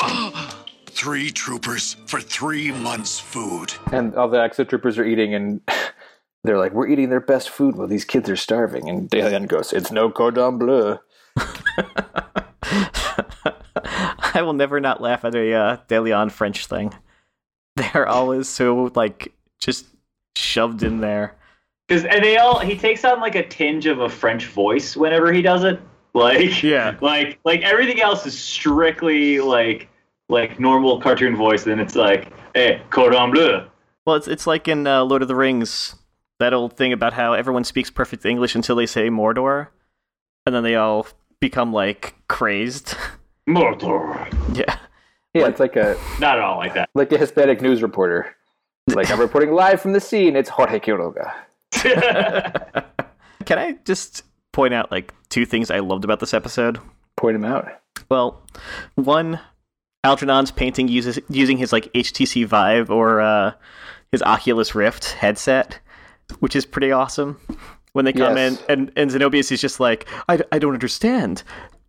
Three 0.86 1.30
troopers 1.30 1.96
for 2.06 2.20
three 2.20 2.70
months' 2.70 3.18
food. 3.18 3.74
And 3.92 4.14
all 4.14 4.28
the 4.28 4.38
Exo 4.38 4.66
troopers 4.66 4.96
are 4.96 5.04
eating, 5.04 5.34
and 5.34 5.60
they're 6.44 6.56
like, 6.56 6.72
"We're 6.72 6.86
eating 6.86 7.10
their 7.10 7.20
best 7.20 7.50
food 7.50 7.74
while 7.74 7.88
these 7.88 8.04
kids 8.04 8.30
are 8.30 8.36
starving." 8.36 8.88
And 8.88 9.10
DeLeon 9.10 9.48
goes, 9.48 9.72
"It's 9.72 9.90
no 9.90 10.08
cordon 10.08 10.58
bleu." 10.58 11.00
I 14.34 14.42
will 14.42 14.52
never 14.52 14.80
not 14.80 15.00
laugh 15.00 15.24
at 15.24 15.34
a 15.34 15.52
uh, 15.54 15.76
De 15.88 16.00
Leon 16.00 16.30
French 16.30 16.66
thing. 16.66 16.92
They're 17.76 18.08
always 18.08 18.48
so 18.48 18.90
like 18.94 19.34
just 19.60 19.86
shoved 20.34 20.82
in 20.82 21.00
there. 21.00 21.34
Because 21.88 22.04
and 22.04 22.22
they 22.24 22.36
all 22.38 22.58
he 22.58 22.76
takes 22.76 23.04
on 23.04 23.20
like 23.20 23.34
a 23.34 23.46
tinge 23.46 23.86
of 23.86 24.00
a 24.00 24.08
French 24.08 24.46
voice 24.46 24.96
whenever 24.96 25.32
he 25.32 25.42
does 25.42 25.64
it. 25.64 25.80
Like 26.14 26.62
Yeah. 26.62 26.96
like 27.02 27.38
like 27.44 27.60
everything 27.62 28.00
else 28.00 28.24
is 28.26 28.38
strictly 28.38 29.38
like 29.40 29.88
like 30.30 30.58
normal 30.58 31.00
cartoon 31.00 31.36
voice. 31.36 31.64
Then 31.64 31.78
it's 31.78 31.94
like, 31.94 32.32
hey, 32.54 32.80
cordon 32.90 33.30
bleu. 33.30 33.66
Well, 34.06 34.16
it's 34.16 34.26
it's 34.26 34.46
like 34.46 34.66
in 34.68 34.86
uh, 34.86 35.04
Lord 35.04 35.20
of 35.22 35.28
the 35.28 35.34
Rings, 35.34 35.94
that 36.38 36.54
old 36.54 36.76
thing 36.76 36.92
about 36.92 37.12
how 37.12 37.34
everyone 37.34 37.64
speaks 37.64 37.90
perfect 37.90 38.24
English 38.24 38.54
until 38.54 38.76
they 38.76 38.86
say 38.86 39.10
Mordor, 39.10 39.68
and 40.46 40.54
then 40.54 40.62
they 40.62 40.74
all 40.76 41.06
become 41.46 41.72
like 41.72 42.14
crazed. 42.28 42.96
Mordor. 43.48 44.26
yeah. 44.56 44.76
Yeah, 45.34 45.46
it's 45.48 45.60
like 45.60 45.76
a 45.76 45.96
Not 46.18 46.38
at 46.38 46.42
all 46.42 46.56
like 46.56 46.74
that. 46.74 46.88
like 46.94 47.12
a 47.12 47.18
Hispanic 47.18 47.60
news 47.60 47.82
reporter. 47.82 48.34
Like 48.88 49.10
I'm 49.10 49.20
reporting 49.20 49.52
live 49.52 49.80
from 49.80 49.92
the 49.92 50.00
scene. 50.00 50.34
It's 50.34 50.48
Jorge 50.48 50.80
Quiroga. 50.80 51.32
Can 53.44 53.58
I 53.58 53.76
just 53.84 54.22
point 54.52 54.74
out 54.74 54.90
like 54.90 55.12
two 55.28 55.44
things 55.46 55.70
I 55.70 55.80
loved 55.80 56.04
about 56.04 56.20
this 56.20 56.34
episode? 56.34 56.80
Point 57.16 57.34
them 57.40 57.44
out. 57.44 57.68
Well, 58.08 58.42
one, 58.94 59.38
Algernon's 60.04 60.50
painting 60.50 60.88
uses 60.88 61.18
using 61.28 61.58
his 61.58 61.72
like 61.72 61.92
HTC 61.92 62.46
Vive 62.46 62.90
or 62.90 63.20
uh, 63.20 63.52
his 64.12 64.22
Oculus 64.22 64.74
Rift 64.74 65.12
headset, 65.12 65.78
which 66.40 66.56
is 66.56 66.64
pretty 66.66 66.90
awesome. 66.92 67.38
When 67.96 68.04
they 68.04 68.12
come 68.12 68.36
Yes. 68.36 68.60
in, 68.60 68.66
and 68.68 68.92
and 68.94 69.10
Zenobius 69.10 69.50
is 69.50 69.58
just 69.58 69.80
like, 69.80 70.06
I, 70.28 70.38
I 70.52 70.58
don't 70.58 70.74
understand. 70.74 71.42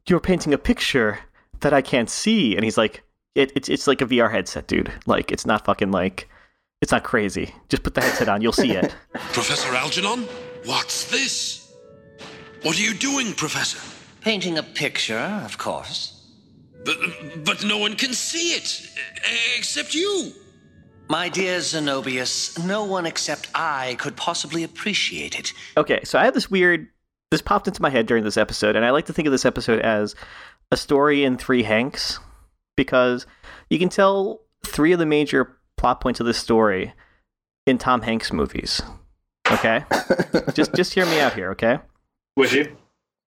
You're 0.08 0.22
painting 0.22 0.54
a 0.54 0.58
picture 0.58 1.20
that 1.60 1.74
I 1.74 1.82
can't 1.82 2.10
see, 2.10 2.56
and 2.56 2.64
he's 2.64 2.78
like, 2.78 3.04
it, 3.36 3.52
it's 3.58 3.68
it's 3.68 3.88
like 3.88 4.00
a 4.00 4.06
VR 4.06 4.32
headset, 4.32 4.68
dude. 4.68 4.90
Like 5.06 5.34
it's 5.34 5.46
not 5.46 5.66
fucking 5.66 5.92
like, 5.92 6.30
it's 6.82 6.94
not 6.94 7.04
crazy. 7.04 7.54
Just 7.68 7.84
put 7.84 7.94
the 7.94 8.00
headset 8.02 8.30
on, 8.30 8.42
you'll 8.42 8.54
see 8.54 8.72
it. 8.72 8.96
Professor 9.34 9.76
Algernon? 9.76 10.24
What's 10.64 11.12
this? 11.12 11.74
What 12.64 12.80
are 12.80 12.82
you 12.82 12.94
doing, 12.94 13.34
Professor? 13.34 13.80
Painting 14.22 14.58
a 14.58 14.64
picture, 14.64 15.20
of 15.44 15.58
course. 15.58 16.14
But, 16.86 16.98
but 17.44 17.66
no 17.66 17.80
one 17.80 17.96
can 17.98 18.14
see 18.14 18.54
it, 18.54 18.90
except 19.58 19.94
you. 19.94 20.32
My 21.10 21.30
dear 21.30 21.60
Zenobius, 21.60 22.64
no 22.66 22.84
one 22.84 23.06
except 23.06 23.50
I 23.56 23.96
could 24.00 24.18
possibly 24.18 24.64
appreciate 24.64 25.40
it. 25.40 25.54
Okay, 25.78 26.02
so 26.04 26.20
I 26.20 26.26
have 26.26 26.34
this 26.34 26.52
weird. 26.52 26.88
This 27.32 27.42
popped 27.42 27.68
into 27.68 27.82
my 27.82 27.90
head 27.90 28.06
during 28.06 28.24
this 28.24 28.38
episode, 28.38 28.76
and 28.76 28.86
I 28.86 28.92
like 28.92 29.06
to 29.06 29.14
think 29.14 29.26
of 29.26 29.32
this 29.32 29.46
episode 29.46 29.80
as 29.82 30.16
a 30.72 30.78
story 30.78 31.24
in 31.24 31.38
three 31.38 31.64
Hanks 31.64 32.20
because 32.76 33.26
you 33.70 33.80
can 33.80 33.90
tell 33.90 34.42
three 34.66 34.94
of 34.94 35.00
the 35.00 35.06
major 35.06 35.58
plot 35.78 36.02
points 36.02 36.20
of 36.20 36.26
this 36.26 36.38
story 36.38 36.94
in 37.66 37.78
Tom 37.78 38.02
Hanks 38.02 38.32
movies. 38.34 38.82
Okay, 39.52 39.86
just 40.54 40.74
just 40.74 40.94
hear 40.94 41.06
me 41.06 41.20
out 41.20 41.34
here, 41.34 41.52
okay? 41.52 41.80
With 42.36 42.54
you? 42.54 42.76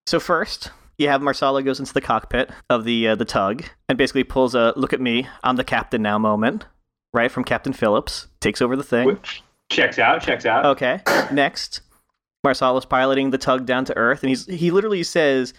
So 0.07 0.21
first, 0.21 0.71
you 0.99 1.09
have 1.09 1.23
Marsala 1.23 1.63
goes 1.63 1.81
into 1.81 1.95
the 1.95 2.01
cockpit 2.03 2.51
of 2.69 2.85
the 2.85 3.09
uh, 3.09 3.15
the 3.15 3.25
tug 3.25 3.65
and 3.89 3.97
basically 3.97 4.25
pulls 4.25 4.55
a 4.55 4.75
"Look 4.77 4.93
at 4.93 5.01
me, 5.01 5.29
I'm 5.43 5.57
the 5.57 5.65
captain 5.65 6.03
now" 6.03 6.19
moment, 6.19 6.67
right 7.13 7.31
from 7.31 7.45
Captain 7.45 7.73
Phillips, 7.73 8.29
takes 8.41 8.63
over 8.63 8.77
the 8.77 8.83
thing. 8.85 9.19
Checks 9.71 9.99
out. 9.99 10.23
Checks 10.23 10.47
out. 10.47 10.67
Okay. 10.67 11.01
Next, 11.33 11.81
Marsala's 12.45 12.85
piloting 12.85 13.31
the 13.31 13.39
tug 13.39 13.67
down 13.67 13.85
to 13.87 13.97
Earth, 13.97 14.23
and 14.23 14.29
he's 14.29 14.47
he 14.47 14.71
literally 14.71 15.03
says, 15.03 15.55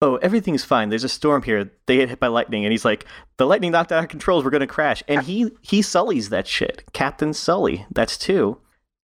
"Oh, 0.00 0.16
everything's 0.16 0.64
fine. 0.64 0.88
There's 0.88 1.04
a 1.04 1.08
storm 1.08 1.42
here. 1.42 1.70
They 1.86 1.96
get 1.96 2.08
hit 2.08 2.20
by 2.20 2.28
lightning." 2.28 2.64
And 2.64 2.72
he's 2.72 2.84
like, 2.84 3.06
"The 3.38 3.46
lightning 3.46 3.72
knocked 3.72 3.92
out 3.92 4.00
our 4.00 4.06
controls. 4.06 4.44
We're 4.44 4.50
gonna 4.50 4.66
crash." 4.66 5.02
And 5.08 5.22
he 5.22 5.50
he 5.62 5.82
sullies 5.82 6.28
that 6.28 6.46
shit. 6.46 6.84
Captain 6.92 7.32
Sully. 7.34 7.86
That's 7.90 8.16
two. 8.16 8.58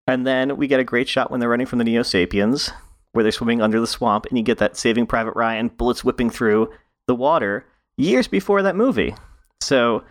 And 0.07 0.25
then 0.27 0.57
we 0.57 0.69
get 0.69 0.79
a 0.79 0.85
great 0.85 1.09
shot 1.09 1.31
when 1.31 1.41
they're 1.41 1.49
running 1.49 1.67
from 1.67 1.79
the 1.79 1.85
Neo 1.85 2.03
Sapiens, 2.05 2.71
where 3.13 3.25
they're 3.25 3.33
swimming 3.33 3.61
under 3.61 3.81
the 3.81 3.87
swamp, 3.89 4.27
and 4.27 4.39
you 4.39 4.45
get 4.45 4.59
that 4.59 4.77
Saving 4.77 5.07
Private 5.07 5.35
Ryan 5.35 5.69
bullets 5.69 6.05
whipping 6.05 6.31
through 6.31 6.71
the 7.09 7.15
water 7.15 7.67
years 7.97 8.29
before 8.29 8.63
that 8.63 8.77
movie. 8.77 9.15
So, 9.61 10.05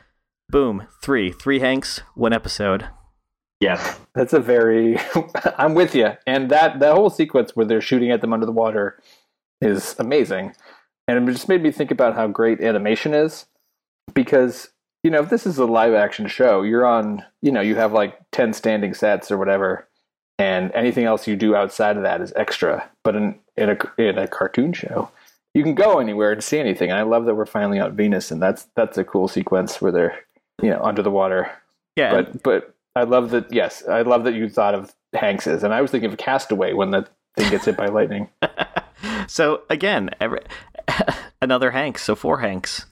boom, 0.49 0.87
three, 1.01 1.31
three 1.31 1.59
Hanks, 1.59 2.01
one 2.13 2.33
episode. 2.33 2.87
Yeah, 3.59 3.95
That's 4.13 4.33
a 4.33 4.39
very. 4.39 4.97
I'm 5.57 5.73
with 5.73 5.95
you. 5.95 6.11
And 6.27 6.49
that 6.51 6.79
that 6.79 6.93
whole 6.93 7.09
sequence 7.09 7.55
where 7.55 7.65
they're 7.65 7.81
shooting 7.81 8.11
at 8.11 8.21
them 8.21 8.33
under 8.33 8.45
the 8.45 8.51
water 8.51 9.01
is 9.61 9.95
amazing, 9.97 10.53
and 11.07 11.29
it 11.29 11.31
just 11.31 11.49
made 11.49 11.63
me 11.63 11.71
think 11.71 11.91
about 11.91 12.15
how 12.15 12.27
great 12.27 12.61
animation 12.61 13.13
is. 13.13 13.45
Because 14.13 14.69
you 15.03 15.11
know, 15.11 15.21
if 15.21 15.29
this 15.29 15.45
is 15.45 15.57
a 15.57 15.65
live 15.65 15.93
action 15.93 16.27
show, 16.27 16.63
you're 16.63 16.85
on. 16.85 17.23
You 17.41 17.51
know, 17.51 17.61
you 17.61 17.75
have 17.75 17.93
like 17.93 18.19
ten 18.31 18.53
standing 18.53 18.93
sets 18.93 19.31
or 19.31 19.37
whatever, 19.37 19.87
and 20.37 20.71
anything 20.73 21.05
else 21.05 21.27
you 21.27 21.35
do 21.35 21.55
outside 21.55 21.97
of 21.97 22.03
that 22.03 22.21
is 22.21 22.33
extra. 22.35 22.89
But 23.03 23.15
in 23.15 23.39
in 23.55 23.69
a 23.69 23.77
in 23.97 24.17
a 24.17 24.27
cartoon 24.27 24.73
show, 24.73 25.09
you 25.53 25.63
can 25.63 25.75
go 25.75 25.99
anywhere 25.99 26.33
and 26.33 26.43
see 26.43 26.59
anything. 26.59 26.91
And 26.91 26.99
I 26.99 27.03
love 27.03 27.25
that 27.25 27.35
we're 27.35 27.45
finally 27.45 27.79
on 27.79 27.95
Venus, 27.95 28.31
and 28.31 28.41
that's 28.41 28.67
that's 28.75 28.97
a 28.97 29.05
cool 29.05 29.29
sequence 29.29 29.81
where 29.81 29.93
they're 29.93 30.24
you 30.61 30.69
know 30.69 30.81
under 30.83 31.01
the 31.01 31.11
water. 31.11 31.51
Yeah, 31.95 32.11
But 32.11 32.43
but 32.43 32.75
I 32.95 33.03
love 33.03 33.29
that. 33.31 33.51
Yes, 33.51 33.83
I 33.87 34.01
love 34.01 34.23
that 34.25 34.33
you 34.33 34.49
thought 34.49 34.75
of 34.75 34.93
Hanks's, 35.13 35.63
and 35.63 35.73
I 35.73 35.81
was 35.81 35.91
thinking 35.91 36.11
of 36.11 36.17
Castaway 36.17 36.73
when 36.73 36.91
the 36.91 37.07
thing 37.37 37.49
gets 37.51 37.65
hit 37.65 37.77
by 37.77 37.87
lightning. 37.87 38.29
So 39.27 39.63
again, 39.69 40.09
every, 40.21 40.39
another 41.41 41.71
Hanks. 41.71 42.03
So 42.03 42.15
four 42.15 42.39
Hanks. 42.39 42.85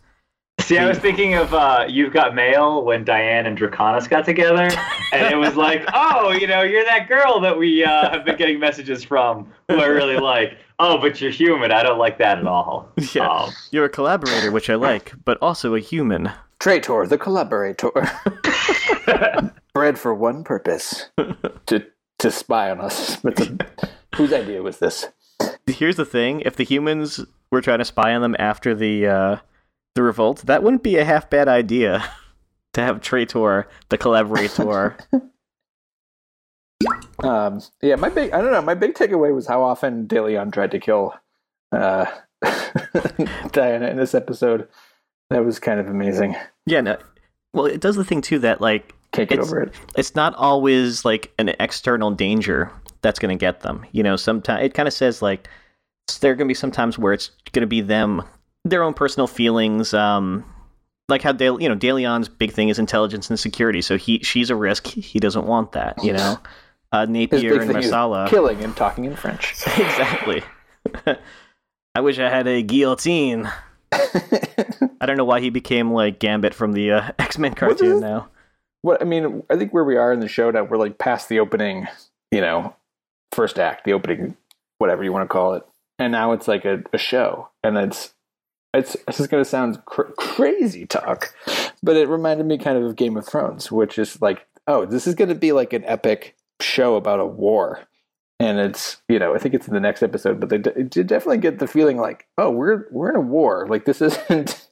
See, 0.60 0.78
I 0.78 0.88
was 0.88 0.98
thinking 1.00 1.34
of 1.36 1.54
uh, 1.54 1.86
You've 1.88 2.14
Got 2.14 2.36
Mail 2.36 2.84
when 2.84 3.04
Diane 3.04 3.46
and 3.48 3.58
Draconis 3.58 4.08
got 4.10 4.26
together, 4.26 4.70
and 5.12 5.34
it 5.34 5.38
was 5.38 5.56
like, 5.56 5.84
oh, 5.94 6.32
you 6.32 6.46
know, 6.48 6.62
you're 6.62 6.86
that 6.86 7.08
girl 7.08 7.40
that 7.40 7.58
we 7.58 7.84
uh, 7.84 8.10
have 8.12 8.26
been 8.26 8.38
getting 8.38 8.60
messages 8.60 9.04
from 9.04 9.52
who 9.70 9.80
I 9.80 9.86
really 9.86 10.18
like. 10.18 10.58
Oh, 10.80 10.98
but 11.00 11.20
you're 11.22 11.32
human. 11.32 11.72
I 11.72 11.84
don't 11.84 11.98
like 12.00 12.18
that 12.20 12.38
at 12.40 12.48
all. 12.48 12.90
Yeah, 13.14 13.28
Um, 13.28 13.52
you're 13.72 13.86
a 13.86 13.90
collaborator, 13.90 14.52
which 14.52 14.70
I 14.70 14.76
like, 14.76 15.14
but 15.26 15.38
also 15.42 15.76
a 15.76 15.80
human. 15.80 16.32
Traitor, 16.64 17.06
the 17.06 17.18
collaborator, 17.18 17.92
bred 19.74 20.00
for 20.00 20.14
one 20.14 20.46
purpose: 20.46 21.10
to 21.66 21.86
to 22.20 22.32
spy 22.32 22.72
on 22.72 22.80
us. 22.80 23.18
But 23.18 23.36
the, 23.36 23.68
whose 24.16 24.32
idea 24.32 24.64
was 24.64 24.80
this? 24.80 25.10
Here's 25.68 25.98
the 25.98 26.06
thing: 26.06 26.40
if 26.40 26.56
the 26.56 26.64
humans 26.64 27.20
were 27.52 27.60
trying 27.60 27.80
to 27.80 27.86
spy 27.86 28.16
on 28.16 28.22
them 28.22 28.38
after 28.40 28.74
the 28.74 29.06
uh, 29.06 29.38
the 29.96 30.04
revolt, 30.04 30.44
that 30.46 30.64
wouldn't 30.64 30.84
be 30.84 30.96
a 30.96 31.04
half 31.04 31.30
bad 31.30 31.50
idea 31.50 32.02
to 32.76 32.82
have 32.82 33.02
Traitor, 33.02 33.68
the 33.90 33.98
collaborator. 33.98 34.96
Um, 37.24 37.62
yeah, 37.82 37.96
my 37.96 38.10
big 38.10 38.34
I 38.34 38.42
don't 38.42 38.52
know. 38.52 38.62
My 38.62 38.74
big 38.74 38.94
takeaway 38.94 39.34
was 39.34 39.48
how 39.48 39.64
often 39.64 40.06
De 40.06 40.22
Leon 40.22 40.52
tried 40.52 40.72
to 40.72 40.80
kill 40.80 41.14
uh, 41.72 42.06
Diana 43.52 43.88
in 43.88 43.96
this 43.96 44.14
episode. 44.14 44.68
That 45.34 45.44
was 45.44 45.60
kind 45.60 45.80
of 45.80 45.88
amazing. 45.88 46.36
yeah, 46.68 46.82
no. 46.82 46.98
Well, 47.54 47.66
it 47.66 47.82
does 47.82 47.96
the 47.96 48.04
thing 48.04 48.22
too 48.22 48.40
that 48.40 48.62
like 48.62 48.94
Can't 49.12 49.28
get 49.28 49.40
it's, 49.40 49.48
over 49.48 49.62
it. 49.62 49.74
It's 49.96 50.16
not 50.16 50.36
always 50.36 51.04
like 51.04 51.34
an 51.40 51.50
external 51.60 52.12
danger 52.12 52.72
that's 53.02 53.20
going 53.20 53.36
to 53.36 53.40
get 53.40 53.62
them. 53.62 53.84
You 53.92 54.04
know, 54.04 54.16
sometimes 54.16 54.64
it 54.64 54.74
kind 54.74 54.88
of 54.88 54.94
says 54.94 55.22
like 55.22 55.48
there 56.22 56.32
are 56.32 56.36
going 56.36 56.48
to 56.48 56.52
be 56.52 56.56
some 56.56 56.72
times 56.72 57.00
where 57.00 57.14
it's 57.14 57.32
going 57.52 57.62
to 57.62 57.68
be 57.68 57.82
them, 57.82 58.22
their 58.64 58.84
own 58.84 58.94
personal 58.94 59.28
feelings. 59.28 59.94
Um, 59.94 60.46
like 61.10 61.22
how 61.22 61.32
De, 61.32 61.46
you 61.46 61.68
know, 61.68 61.76
De 61.76 61.92
Leon's 61.92 62.30
big 62.30 62.52
thing 62.52 62.70
is 62.70 62.80
intelligence 62.80 63.30
and 63.30 63.40
security. 63.40 63.82
So 63.82 63.98
he 63.98 64.20
she's 64.20 64.50
a 64.50 64.56
risk. 64.56 64.88
He 64.88 65.20
doesn't 65.20 65.46
want 65.46 65.72
that. 65.72 66.04
You 66.04 66.14
know, 66.14 66.38
uh, 66.92 67.06
Napier 67.06 67.60
and 67.60 67.74
Marsala. 67.74 68.28
killing 68.30 68.64
and 68.64 68.76
talking 68.76 69.06
in 69.06 69.16
French. 69.16 69.54
exactly. 69.68 70.44
I 71.96 72.02
wish 72.02 72.20
I 72.20 72.30
had 72.30 72.48
a 72.48 72.62
guillotine. 72.62 73.50
I 75.02 75.06
don't 75.06 75.18
know 75.18 75.26
why 75.26 75.40
he 75.40 75.50
became 75.50 75.92
like 75.92 76.20
Gambit 76.20 76.54
from 76.54 76.74
the 76.74 76.92
uh, 76.92 77.12
X 77.20 77.38
Men 77.38 77.54
cartoon 77.54 78.00
now. 78.00 78.30
What 78.82 79.02
I 79.02 79.06
mean, 79.06 79.44
I 79.50 79.56
think 79.56 79.74
where 79.74 79.84
we 79.84 79.98
are 79.98 80.12
in 80.12 80.20
the 80.20 80.28
show 80.28 80.52
now, 80.52 80.64
we're 80.64 80.78
like 80.78 80.98
past 80.98 81.30
the 81.30 81.40
opening, 81.40 81.88
you 82.32 82.42
know, 82.42 82.76
first 83.32 83.60
act, 83.60 83.86
the 83.86 83.94
opening, 83.94 84.36
whatever 84.78 85.04
you 85.04 85.14
want 85.14 85.24
to 85.24 85.32
call 85.32 85.54
it, 85.54 85.64
and 86.00 86.12
now 86.12 86.34
it's 86.34 86.48
like 86.48 86.66
a, 86.66 86.84
a 86.92 86.98
show, 86.98 87.50
and 87.64 87.78
it's 87.78 88.14
it's 88.74 88.98
this 89.08 89.20
is 89.20 89.28
going 89.28 89.44
to 89.44 89.50
sound 89.50 89.86
cr- 89.86 90.12
crazy 90.18 90.86
talk, 90.86 91.34
but 91.82 91.96
it 91.96 92.08
reminded 92.08 92.46
me 92.46 92.58
kind 92.58 92.78
of 92.78 92.84
of 92.84 92.96
Game 92.96 93.16
of 93.16 93.26
Thrones, 93.26 93.72
which 93.72 93.98
is 93.98 94.22
like, 94.22 94.46
oh, 94.68 94.86
this 94.86 95.08
is 95.08 95.16
going 95.16 95.30
to 95.30 95.36
be 95.36 95.52
like 95.52 95.74
an 95.74 95.84
epic 95.86 96.36
show 96.60 96.96
about 96.96 97.20
a 97.20 97.26
war, 97.26 97.82
and 98.40 98.60
it's 98.60 99.02
you 99.08 99.20
know, 99.20 99.36
I 99.36 99.38
think 99.38 99.54
it's 99.54 99.68
in 99.68 99.74
the 99.74 99.80
next 99.80 100.04
episode, 100.04 100.40
but 100.40 100.50
they 100.50 100.58
d- 100.58 100.72
it 100.76 100.90
definitely 100.90 101.38
get 101.38 101.60
the 101.60 101.68
feeling 101.68 101.98
like, 101.98 102.28
oh, 102.38 102.50
we're 102.50 102.88
we're 102.92 103.10
in 103.10 103.16
a 103.16 103.22
war, 103.22 103.68
like 103.68 103.86
this 103.86 104.02
isn't 104.02 104.68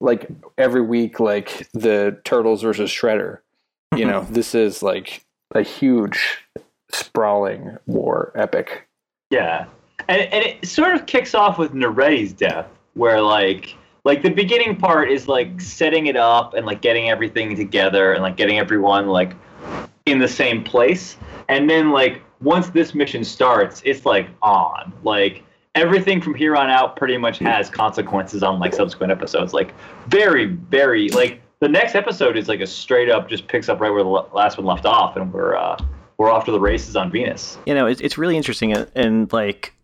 like 0.00 0.28
every 0.58 0.82
week 0.82 1.20
like 1.20 1.68
the 1.72 2.20
turtles 2.24 2.62
versus 2.62 2.90
shredder. 2.90 3.38
You 3.92 4.00
mm-hmm. 4.00 4.10
know 4.10 4.26
this 4.30 4.54
is 4.54 4.82
like 4.82 5.24
a 5.54 5.62
huge 5.62 6.44
sprawling 6.90 7.78
war 7.86 8.32
epic. 8.34 8.88
Yeah, 9.30 9.66
and 10.08 10.22
and 10.22 10.44
it 10.44 10.66
sort 10.66 10.94
of 10.94 11.06
kicks 11.06 11.34
off 11.34 11.58
with 11.58 11.72
Naretti's 11.72 12.32
death, 12.32 12.66
where 12.94 13.20
like 13.20 13.76
like 14.04 14.22
the 14.22 14.30
beginning 14.30 14.76
part 14.76 15.10
is 15.10 15.28
like 15.28 15.60
setting 15.60 16.06
it 16.06 16.16
up 16.16 16.54
and 16.54 16.66
like 16.66 16.80
getting 16.80 17.10
everything 17.10 17.56
together 17.56 18.12
and 18.12 18.22
like 18.22 18.36
getting 18.36 18.58
everyone 18.58 19.08
like 19.08 19.32
in 20.04 20.18
the 20.18 20.28
same 20.28 20.62
place, 20.62 21.16
and 21.48 21.68
then 21.68 21.90
like 21.90 22.22
once 22.40 22.68
this 22.70 22.94
mission 22.94 23.24
starts, 23.24 23.82
it's 23.84 24.04
like 24.06 24.28
on. 24.42 24.92
Like 25.02 25.42
everything 25.74 26.20
from 26.20 26.34
here 26.34 26.56
on 26.56 26.70
out 26.70 26.96
pretty 26.96 27.16
much 27.16 27.38
has 27.38 27.68
consequences 27.68 28.42
on 28.42 28.58
like 28.58 28.74
subsequent 28.74 29.12
episodes. 29.12 29.52
Like 29.52 29.74
very 30.08 30.46
very 30.46 31.08
like 31.10 31.40
the 31.60 31.68
next 31.68 31.94
episode 31.94 32.36
is 32.36 32.48
like 32.48 32.60
a 32.60 32.66
straight 32.66 33.10
up 33.10 33.28
just 33.28 33.48
picks 33.48 33.68
up 33.68 33.80
right 33.80 33.90
where 33.90 34.02
the 34.02 34.08
last 34.08 34.58
one 34.58 34.66
left 34.66 34.86
off 34.86 35.16
and 35.16 35.32
we're 35.32 35.56
uh 35.56 35.76
we're 36.18 36.30
off 36.30 36.46
to 36.46 36.50
the 36.50 36.60
races 36.60 36.96
on 36.96 37.10
venus. 37.10 37.58
You 37.66 37.74
know, 37.74 37.86
it's, 37.86 38.00
it's 38.00 38.16
really 38.16 38.36
interesting 38.36 38.72
and, 38.72 38.90
and 38.94 39.32
like 39.32 39.74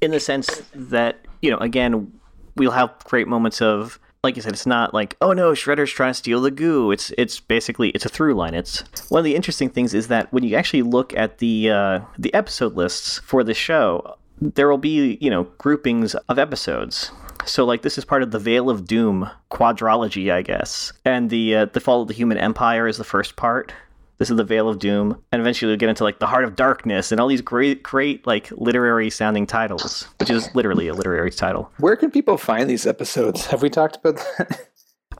in 0.00 0.10
the 0.10 0.18
sense 0.18 0.62
that, 0.74 1.26
you 1.40 1.50
know, 1.50 1.58
again, 1.58 2.12
we'll 2.56 2.72
have 2.72 2.92
great 3.04 3.28
moments 3.28 3.62
of 3.62 4.00
like 4.24 4.36
you 4.36 4.42
said, 4.42 4.52
it's 4.52 4.66
not 4.66 4.94
like, 4.94 5.16
oh 5.20 5.32
no, 5.32 5.50
Shredder's 5.50 5.90
trying 5.90 6.10
to 6.10 6.14
steal 6.14 6.40
the 6.40 6.52
goo. 6.52 6.92
It's 6.92 7.12
it's 7.18 7.40
basically 7.40 7.90
it's 7.90 8.06
a 8.06 8.08
through 8.08 8.34
line. 8.34 8.54
It's 8.54 8.84
one 9.10 9.18
of 9.18 9.24
the 9.24 9.34
interesting 9.34 9.68
things 9.68 9.94
is 9.94 10.06
that 10.08 10.32
when 10.32 10.44
you 10.44 10.54
actually 10.54 10.82
look 10.82 11.12
at 11.16 11.38
the 11.38 11.70
uh, 11.70 12.00
the 12.16 12.32
episode 12.32 12.74
lists 12.74 13.18
for 13.18 13.42
the 13.42 13.52
show, 13.52 14.16
there 14.40 14.68
will 14.68 14.78
be 14.78 15.18
you 15.20 15.28
know 15.28 15.44
groupings 15.58 16.14
of 16.14 16.38
episodes. 16.38 17.10
So 17.46 17.64
like 17.64 17.82
this 17.82 17.98
is 17.98 18.04
part 18.04 18.22
of 18.22 18.30
the 18.30 18.38
Veil 18.38 18.70
of 18.70 18.86
Doom 18.86 19.28
quadrology, 19.50 20.32
I 20.32 20.42
guess, 20.42 20.92
and 21.04 21.28
the 21.28 21.56
uh, 21.56 21.64
the 21.64 21.80
Fall 21.80 22.02
of 22.02 22.08
the 22.08 22.14
Human 22.14 22.38
Empire 22.38 22.86
is 22.86 22.98
the 22.98 23.04
first 23.04 23.34
part. 23.34 23.72
This 24.18 24.30
is 24.30 24.36
the 24.36 24.44
Veil 24.44 24.68
of 24.68 24.78
Doom, 24.78 25.20
and 25.32 25.40
eventually 25.40 25.72
we 25.72 25.76
get 25.76 25.88
into 25.88 26.04
like 26.04 26.20
the 26.20 26.26
Heart 26.26 26.44
of 26.44 26.54
Darkness 26.54 27.10
and 27.10 27.20
all 27.20 27.26
these 27.26 27.40
great, 27.40 27.82
great 27.82 28.24
like 28.26 28.50
literary 28.52 29.10
sounding 29.10 29.46
titles, 29.46 30.06
which 30.20 30.30
is 30.30 30.54
literally 30.54 30.86
a 30.88 30.94
literary 30.94 31.30
title. 31.30 31.72
where 31.78 31.96
can 31.96 32.10
people 32.10 32.36
find 32.36 32.70
these 32.70 32.86
episodes 32.86 33.46
have 33.46 33.62
we 33.62 33.68
talked 33.70 33.96
about 33.96 34.16
that 34.38 34.68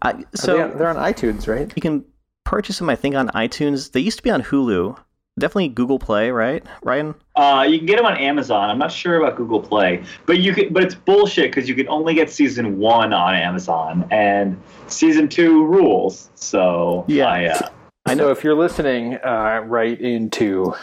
Are 0.03 0.19
so 0.35 0.57
they 0.57 0.63
on- 0.63 0.79
they're 0.79 0.89
on 0.89 0.97
itunes 0.97 1.49
right 1.49 1.73
you 1.75 1.83
can 1.83 2.05
purchase 2.45 2.79
them, 2.79 2.91
I 2.91 2.97
think, 2.97 3.15
on 3.15 3.29
iTunes. 3.29 3.93
They 3.93 4.01
used 4.01 4.19
to 4.19 4.23
be 4.23 4.31
on 4.31 4.43
Hulu, 4.43 4.97
definitely 5.39 5.69
Google 5.69 5.99
Play, 5.99 6.31
right, 6.31 6.63
Ryan? 6.83 7.15
Uh, 7.37 7.65
you 7.69 7.79
can 7.79 7.87
get 7.87 7.97
them 7.97 8.05
on 8.07 8.17
Amazon. 8.19 8.69
I'm 8.69 8.79
not 8.79 8.93
sure 8.93 9.17
about 9.17 9.37
Google 9.37 9.61
Play, 9.61 10.03
but 10.27 10.39
you 10.39 10.53
can. 10.53 10.73
But 10.73 10.83
it's 10.85 10.95
bullshit 10.95 11.51
because 11.51 11.69
you 11.69 11.75
can 11.75 11.89
only 11.89 12.15
get 12.15 12.31
season 12.31 12.79
one 12.79 13.13
on 13.13 13.35
Amazon, 13.35 14.07
and 14.11 14.61
season 14.89 15.29
two 15.29 15.65
rules. 15.65 16.31
So 16.35 17.05
Yeah. 17.09 17.27
I, 17.29 17.47
uh, 17.47 17.69
i 18.13 18.15
know 18.15 18.31
if 18.31 18.45
you're 18.45 18.55
listening 18.55 19.15
uh, 19.25 19.63
right 19.67 20.01
into 20.01 20.75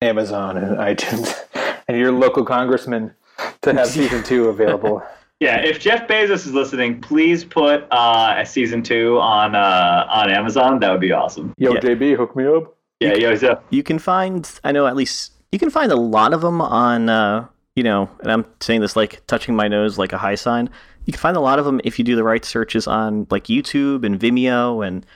amazon 0.00 0.56
and 0.56 0.76
itunes 0.78 1.34
and 1.88 1.98
your 1.98 2.12
local 2.12 2.44
congressman 2.44 3.14
to 3.62 3.72
have 3.72 3.86
season 3.98 4.22
two 4.22 4.48
available 4.48 5.02
yeah. 5.40 5.56
If 5.62 5.80
Jeff 5.80 6.06
Bezos 6.06 6.46
is 6.46 6.52
listening, 6.52 7.00
please 7.00 7.44
put 7.44 7.86
uh, 7.90 8.34
a 8.36 8.44
season 8.44 8.82
two 8.82 9.18
on 9.18 9.54
uh, 9.54 10.06
on 10.10 10.30
Amazon. 10.30 10.80
That 10.80 10.90
would 10.90 11.00
be 11.00 11.12
awesome. 11.12 11.54
yo 11.56 11.72
Yeah. 11.72 11.80
jb 11.80 12.14
hook 12.14 12.36
me 12.36 12.46
up 12.46 12.76
Yeah, 13.00 13.14
yo, 13.14 13.34
so, 13.34 13.58
You 13.70 13.82
can 13.82 13.98
find, 13.98 14.48
I 14.62 14.72
know 14.72 14.86
at 14.86 14.94
least, 14.94 15.32
you 15.50 15.58
can 15.58 15.70
find 15.70 15.90
a 15.90 15.96
lot 15.96 16.34
of 16.34 16.42
them 16.42 16.60
on, 16.60 17.08
uh, 17.08 17.46
you 17.74 17.82
know, 17.82 18.10
and 18.20 18.30
I'm 18.30 18.44
saying 18.60 18.82
this 18.82 18.94
like 18.94 19.26
touching 19.26 19.56
my 19.56 19.66
nose 19.66 19.96
like 19.96 20.12
a 20.12 20.18
high 20.18 20.34
sign. 20.34 20.68
You 21.06 21.14
can 21.14 21.20
find 21.20 21.38
a 21.38 21.40
lot 21.40 21.58
of 21.58 21.64
them 21.64 21.80
if 21.82 21.98
you 21.98 22.04
do 22.04 22.14
the 22.14 22.22
right 22.22 22.44
searches 22.44 22.86
on 22.86 23.26
like 23.30 23.44
YouTube 23.44 24.04
and 24.04 24.20
Vimeo 24.20 24.86
and 24.86 25.06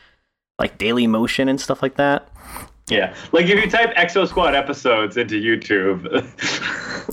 like 0.58 0.78
Daily 0.78 1.06
Motion 1.06 1.48
and 1.48 1.60
stuff 1.60 1.82
like 1.82 1.96
that. 1.96 2.28
yeah. 2.88 3.14
Like 3.32 3.46
if 3.46 3.62
you 3.64 3.68
type 3.70 3.94
Exo 3.96 4.26
Squad 4.28 4.54
episodes 4.54 5.16
into 5.16 5.34
YouTube, 5.40 6.04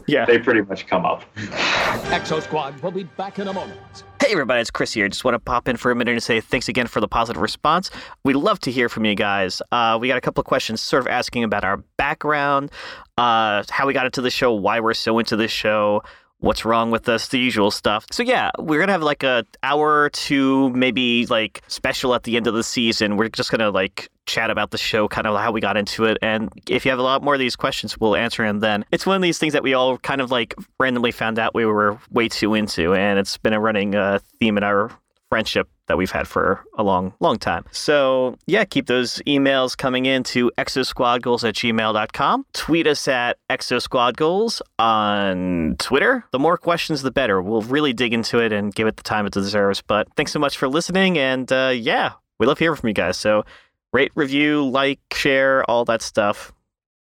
Yeah. 0.08 0.26
they 0.26 0.38
pretty 0.40 0.62
much 0.62 0.88
come 0.88 1.06
up. 1.06 1.24
Exo 1.36 2.42
Squad 2.42 2.80
will 2.82 2.92
be 2.92 3.04
back 3.04 3.40
in 3.40 3.48
a 3.48 3.54
moment. 3.54 3.80
Hey 4.22 4.32
everybody, 4.34 4.62
it's 4.62 4.70
Chris 4.70 4.94
here. 4.94 5.08
Just 5.10 5.24
want 5.24 5.34
to 5.34 5.40
pop 5.40 5.68
in 5.68 5.78
for 5.78 5.90
a 5.92 5.96
minute 5.96 6.12
and 6.12 6.22
say 6.22 6.40
thanks 6.40 6.70
again 6.70 6.86
for 6.86 7.00
the 7.02 7.08
positive 7.08 7.42
response. 7.42 7.90
We'd 8.24 8.36
love 8.36 8.60
to 8.62 8.72
hear 8.72 8.88
from 8.88 9.06
you 9.06 9.16
guys. 9.16 9.62
Uh, 9.72 9.98
we 10.00 10.08
got 10.08 10.18
a 10.18 10.22
couple 10.22 10.42
of 10.42 10.46
questions 10.46 10.80
sort 10.80 11.02
of 11.02 11.08
asking 11.08 11.44
about 11.44 11.64
our 11.64 11.78
background, 11.98 12.72
uh, 13.18 13.64
how 13.70 13.88
we 13.88 13.94
got 13.94 14.06
into 14.06 14.22
the 14.22 14.30
show, 14.30 14.54
why 14.54 14.80
we're 14.80 14.94
so 14.94 15.18
into 15.18 15.36
this 15.36 15.52
show, 15.52 16.04
what's 16.42 16.66
wrong 16.66 16.92
with 16.92 17.08
us, 17.08 17.30
the 17.30 17.40
usual 17.40 17.72
stuff. 17.72 18.06
So 18.12 18.24
yeah, 18.24 18.52
we're 18.60 18.80
gonna 18.80 18.92
have 18.92 19.04
like 19.04 19.24
a 19.24 19.46
hour 19.64 20.02
or 20.02 20.10
two, 20.10 20.70
maybe 20.72 21.26
like 21.28 21.62
special 21.68 22.14
at 22.14 22.24
the 22.24 22.36
end 22.36 22.48
of 22.48 22.54
the 22.54 22.64
season. 22.64 23.16
We're 23.16 23.30
just 23.30 23.50
gonna 23.52 23.70
like 23.70 24.10
chat 24.26 24.50
about 24.50 24.72
the 24.72 24.78
show, 24.78 25.08
kind 25.08 25.28
of 25.28 25.40
how 25.40 25.52
we 25.52 25.62
got 25.62 25.78
into 25.78 26.06
it. 26.06 26.18
And 26.22 26.50
if 26.68 26.84
you 26.84 26.92
have 26.92 27.00
a 27.00 27.04
lot 27.04 27.24
more 27.24 27.36
of 27.36 27.40
these 27.40 27.56
questions, 27.56 27.98
we'll 28.00 28.16
answer 28.16 28.46
them 28.46 28.60
then. 28.60 28.86
It's 28.92 29.06
one 29.06 29.16
of 29.16 29.22
these 29.22 29.38
things 29.38 29.54
that 29.54 29.64
we 29.64 29.74
all 29.74 29.98
kind 30.00 30.20
of 30.20 30.32
like 30.32 30.56
randomly 30.80 31.12
found 31.12 31.40
out 31.40 31.56
we 31.56 31.66
were 31.66 31.98
way 32.10 32.28
too 32.28 32.54
into, 32.56 32.94
and 32.94 33.20
it's 33.20 33.38
been 33.38 33.54
a 33.54 33.60
running 33.60 33.96
uh, 33.96 34.20
theme 34.40 34.58
in 34.58 34.64
our 34.64 34.92
friendship 35.30 35.70
that 35.92 35.98
we've 35.98 36.10
had 36.12 36.26
for 36.26 36.64
a 36.78 36.84
long, 36.84 37.14
long 37.20 37.38
time. 37.38 37.66
So, 37.74 38.38
yeah, 38.48 38.64
keep 38.64 38.88
those 38.88 39.22
emails 39.28 39.78
coming 39.78 40.06
in 40.06 40.24
to 40.24 40.50
exosquadgoals 40.58 41.46
at 41.46 41.54
gmail.com. 41.56 42.46
Tweet 42.54 42.88
us 42.88 43.10
at 43.10 43.38
exosquadgoals 43.50 44.62
on 44.80 45.76
Twitter. 45.80 46.24
The 46.32 46.40
more 46.40 46.56
questions, 46.56 47.02
the 47.02 47.12
better. 47.12 47.42
We'll 47.42 47.64
really 47.64 47.92
dig 47.92 48.14
into 48.14 48.40
it 48.40 48.54
and 48.54 48.74
give 48.74 48.88
it 48.88 48.96
the 48.96 49.04
time 49.04 49.26
it 49.26 49.34
deserves. 49.34 49.82
But 49.82 50.08
thanks 50.16 50.32
so 50.32 50.40
much 50.40 50.58
for 50.58 50.70
listening. 50.70 51.18
And 51.18 51.52
uh, 51.52 51.74
yeah, 51.76 52.14
we 52.40 52.48
love 52.48 52.58
hearing 52.58 52.78
from 52.78 52.88
you 52.88 52.94
guys. 52.94 53.18
So, 53.18 53.44
rate, 53.92 54.14
review, 54.16 54.66
like, 54.70 55.02
share, 55.12 55.70
all 55.70 55.84
that 55.86 56.02
stuff. 56.02 56.54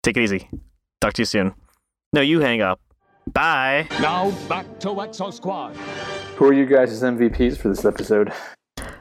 Take 0.05 0.17
it 0.17 0.23
easy. 0.23 0.49
Talk 1.01 1.15
to 1.15 1.23
you 1.23 1.27
soon. 1.27 1.55
No, 2.13 2.21
you 2.21 2.39
hang 2.39 2.63
up. 2.63 2.81
Bye. 3.33 3.89
Now 4.01 4.31
back 4.49 4.79
to 4.79 4.91
Exo 4.91 5.33
Squad. 5.35 5.75
who 6.37 6.45
are 6.47 6.53
you 6.53 6.65
guys' 6.65 7.03
mvps 7.03 7.57
for 7.59 7.69
this 7.69 7.85
episode 7.85 8.33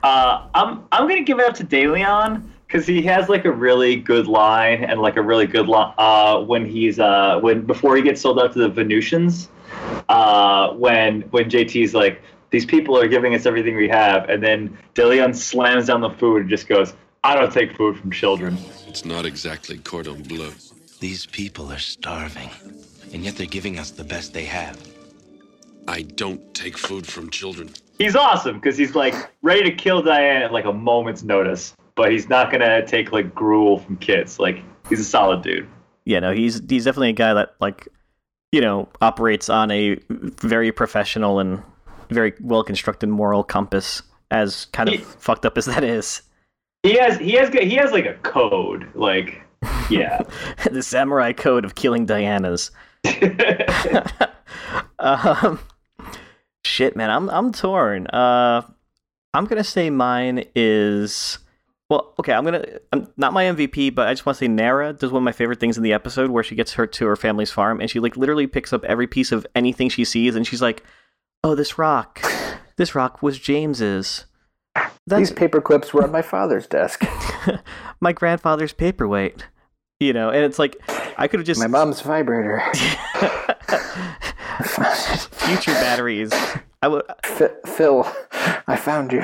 Uh, 0.06 0.48
I'm 0.54 0.84
I'm 0.92 1.08
gonna 1.08 1.24
give 1.24 1.40
it 1.40 1.48
up 1.48 1.56
to 1.56 1.64
DeLeon 1.64 2.48
because 2.68 2.86
he 2.86 3.02
has 3.02 3.28
like 3.28 3.46
a 3.46 3.52
really 3.52 3.96
good 3.96 4.28
line 4.28 4.84
and 4.84 5.02
like 5.02 5.16
a 5.16 5.22
really 5.22 5.48
good 5.48 5.68
line 5.68 5.96
uh, 5.98 6.40
when 6.42 6.64
he's 6.64 7.00
uh, 7.00 7.40
when 7.42 7.66
before 7.66 7.96
he 7.96 8.04
gets 8.04 8.22
sold 8.22 8.40
out 8.40 8.54
to 8.54 8.60
the 8.60 8.70
Venusians. 8.70 9.50
Uh, 10.08 10.74
when 10.74 11.22
when 11.32 11.50
JT's 11.50 11.96
like 11.96 12.22
these 12.52 12.68
people 12.68 12.96
are 12.96 13.08
giving 13.08 13.34
us 13.34 13.48
everything 13.48 13.76
we 13.76 13.90
have, 13.90 14.30
and 14.30 14.44
then 14.44 14.78
DeLeon 14.94 15.36
slams 15.36 15.88
down 15.88 16.02
the 16.02 16.12
food 16.12 16.42
and 16.42 16.52
just 16.52 16.68
goes, 16.68 16.94
"I 17.24 17.34
don't 17.34 17.52
take 17.52 17.76
food 17.76 17.98
from 17.98 18.12
children." 18.12 18.60
It's 18.88 19.06
not 19.06 19.26
exactly 19.26 19.80
cordon 19.80 20.22
bleu. 20.22 20.52
These 21.00 21.26
people 21.26 21.72
are 21.72 21.80
starving, 21.80 22.52
and 23.12 23.26
yet 23.26 23.38
they're 23.38 23.48
giving 23.48 23.80
us 23.80 23.90
the 23.90 24.04
best 24.04 24.36
they 24.36 24.46
have. 24.46 24.78
I 25.88 26.02
don't 26.02 26.54
take 26.54 26.78
food 26.78 27.06
from 27.06 27.30
children. 27.30 27.70
He's 27.98 28.16
awesome 28.16 28.56
because 28.56 28.78
he's 28.78 28.96
like 28.96 29.16
ready 29.42 29.64
to 29.64 29.72
kill 29.72 30.02
Diane 30.02 30.42
at 30.42 30.52
like 30.52 30.66
a 30.66 30.74
moment's 30.74 31.24
notice, 31.24 31.74
but 31.96 32.12
he's 32.12 32.28
not 32.28 32.52
gonna 32.52 32.86
take 32.86 33.12
like 33.12 33.34
gruel 33.34 33.80
from 33.80 33.98
kids. 33.98 34.40
Like 34.40 34.62
he's 34.90 35.00
a 35.00 35.04
solid 35.06 35.42
dude. 35.42 35.68
Yeah, 36.06 36.20
no, 36.20 36.34
he's 36.34 36.62
he's 36.68 36.86
definitely 36.86 37.10
a 37.10 37.14
guy 37.14 37.34
that 37.34 37.56
like 37.60 37.88
you 38.52 38.62
know 38.62 38.90
operates 39.02 39.50
on 39.50 39.72
a 39.72 39.98
very 40.10 40.72
professional 40.72 41.40
and 41.40 41.62
very 42.10 42.34
well 42.42 42.64
constructed 42.64 43.08
moral 43.08 43.44
compass. 43.44 44.02
As 44.32 44.66
kind 44.66 44.90
of 44.90 44.96
He- 44.96 45.02
fucked 45.02 45.46
up 45.46 45.58
as 45.58 45.66
that 45.66 45.84
is, 45.84 46.24
He 46.84 46.98
has 46.98 47.18
he 47.20 47.34
has 47.34 47.50
he 47.54 47.76
has 47.76 47.92
like 47.92 48.06
a 48.06 48.16
code. 48.16 48.90
Like 48.96 49.42
yeah. 49.90 50.22
the 50.72 50.82
samurai 50.84 51.32
code 51.32 51.64
of 51.64 51.76
killing 51.76 52.06
Dianas. 52.06 52.72
um, 55.00 55.60
shit, 56.76 56.96
man, 56.96 57.10
I'm 57.10 57.30
I'm 57.30 57.52
torn. 57.52 58.08
Uh, 58.08 58.62
I'm 59.34 59.46
gonna 59.46 59.64
say 59.64 59.90
mine 59.90 60.46
is 60.56 61.40
well, 61.90 62.14
okay. 62.20 62.34
I'm 62.34 62.44
gonna 62.44 62.66
I'm, 62.92 63.08
not 63.16 63.34
my 63.34 63.46
MVP, 63.46 63.96
but 63.96 64.08
I 64.08 64.14
just 64.14 64.26
want 64.26 64.38
to 64.38 64.40
say 64.44 64.48
Nara 64.50 64.94
does 64.94 65.12
one 65.12 65.22
of 65.22 65.26
my 65.26 65.32
favorite 65.32 65.60
things 65.60 65.78
in 65.78 65.84
the 65.84 65.94
episode 65.94 66.30
where 66.30 66.44
she 66.44 66.56
gets 66.56 66.74
her 66.74 66.86
to 66.86 67.06
her 67.08 67.16
family's 67.16 67.52
farm 67.52 67.80
and 67.80 67.90
she 67.90 68.00
like 68.00 68.18
literally 68.18 68.48
picks 68.48 68.74
up 68.74 68.84
every 68.86 69.08
piece 69.08 69.32
of 69.32 69.48
anything 69.56 69.90
she 69.90 70.04
sees 70.04 70.36
and 70.36 70.46
she's 70.46 70.62
like, 70.62 70.84
"Oh, 71.44 71.56
this 71.56 71.78
rock, 71.78 72.22
this 72.76 72.94
rock 72.94 73.24
was 73.24 73.40
James's." 73.40 74.26
These 75.08 75.32
paper 75.32 75.62
clips 75.62 75.94
were 75.94 76.04
on 76.04 76.12
my 76.12 76.24
father's 76.24 76.68
desk. 76.68 77.06
my 78.02 78.12
grandfather's 78.12 78.74
paperweight. 78.74 79.48
You 80.02 80.12
know, 80.12 80.30
and 80.30 80.44
it's 80.44 80.60
like 80.60 80.76
I 81.18 81.30
could 81.30 81.40
have 81.40 81.48
just 81.48 81.62
My 81.62 81.68
mom's 81.68 82.02
vibrator. 82.02 82.62
future 85.46 85.74
batteries. 85.74 86.34
I 86.86 86.88
would. 86.88 87.02
F- 87.24 87.66
Phil, 87.66 88.08
I 88.68 88.76
found 88.76 89.12
you. 89.12 89.24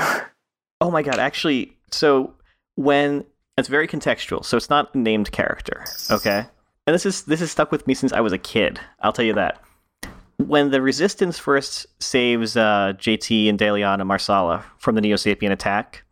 Oh 0.81 0.89
my 0.89 1.03
god! 1.03 1.19
Actually, 1.19 1.77
so 1.91 2.33
when 2.73 3.23
it's 3.55 3.67
very 3.67 3.87
contextual, 3.87 4.43
so 4.43 4.57
it's 4.57 4.71
not 4.71 4.95
a 4.95 4.97
named 4.97 5.31
character. 5.31 5.85
Okay, 6.09 6.43
and 6.87 6.93
this 6.95 7.05
is 7.05 7.21
this 7.25 7.39
has 7.39 7.51
stuck 7.51 7.71
with 7.71 7.85
me 7.85 7.93
since 7.93 8.13
I 8.13 8.19
was 8.19 8.33
a 8.33 8.39
kid. 8.39 8.79
I'll 9.01 9.13
tell 9.13 9.25
you 9.25 9.35
that. 9.35 9.61
When 10.37 10.71
the 10.71 10.81
Resistance 10.81 11.37
first 11.37 11.85
saves 12.01 12.57
uh, 12.57 12.93
JT 12.97 13.47
and 13.47 13.59
Deliana 13.59 14.07
Marsala 14.07 14.65
from 14.79 14.95
the 14.95 15.01
Neo 15.01 15.15
Sapien 15.15 15.51
attack, 15.51 16.03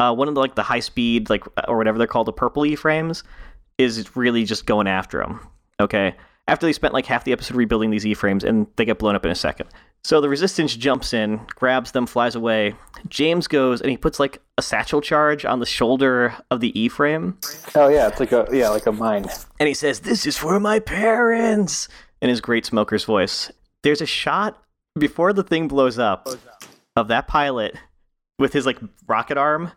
uh, 0.00 0.12
one 0.12 0.26
of 0.26 0.34
the 0.34 0.40
like 0.40 0.56
the 0.56 0.64
high 0.64 0.80
speed 0.80 1.30
like 1.30 1.44
or 1.68 1.76
whatever 1.76 1.96
they're 1.96 2.08
called, 2.08 2.26
the 2.26 2.32
purple 2.32 2.66
E 2.66 2.74
frames, 2.74 3.22
is 3.78 4.16
really 4.16 4.42
just 4.42 4.66
going 4.66 4.88
after 4.88 5.20
them. 5.20 5.46
Okay, 5.78 6.16
after 6.48 6.66
they 6.66 6.72
spent 6.72 6.92
like 6.92 7.06
half 7.06 7.22
the 7.22 7.30
episode 7.30 7.56
rebuilding 7.56 7.90
these 7.90 8.04
E 8.04 8.14
frames, 8.14 8.42
and 8.42 8.66
they 8.74 8.84
get 8.84 8.98
blown 8.98 9.14
up 9.14 9.24
in 9.24 9.30
a 9.30 9.36
second. 9.36 9.68
So 10.04 10.20
the 10.20 10.28
Resistance 10.28 10.74
jumps 10.76 11.12
in, 11.12 11.40
grabs 11.54 11.92
them, 11.92 12.06
flies 12.06 12.34
away. 12.34 12.74
James 13.08 13.46
goes 13.46 13.80
and 13.80 13.88
he 13.90 13.96
puts 13.96 14.18
like 14.18 14.40
a 14.58 14.62
satchel 14.62 15.00
charge 15.00 15.44
on 15.44 15.60
the 15.60 15.66
shoulder 15.66 16.34
of 16.50 16.60
the 16.60 16.78
E 16.78 16.88
frame, 16.88 17.38
Oh 17.74 17.88
yeah, 17.88 18.08
it's 18.08 18.18
like 18.20 18.32
a 18.32 18.46
yeah, 18.52 18.68
like 18.68 18.86
a 18.86 18.92
mine. 18.92 19.26
and 19.60 19.68
he 19.68 19.74
says, 19.74 20.00
"This 20.00 20.26
is 20.26 20.36
for 20.36 20.58
my 20.60 20.78
parents." 20.80 21.88
In 22.20 22.28
his 22.28 22.40
great 22.40 22.64
smoker's 22.64 23.04
voice. 23.04 23.50
There's 23.82 24.00
a 24.00 24.06
shot 24.06 24.62
before 24.96 25.32
the 25.32 25.42
thing 25.42 25.66
blows 25.66 25.98
up 25.98 26.28
of 26.94 27.08
that 27.08 27.26
pilot 27.26 27.76
with 28.38 28.52
his 28.52 28.64
like 28.64 28.78
rocket 29.08 29.36
arm, 29.36 29.72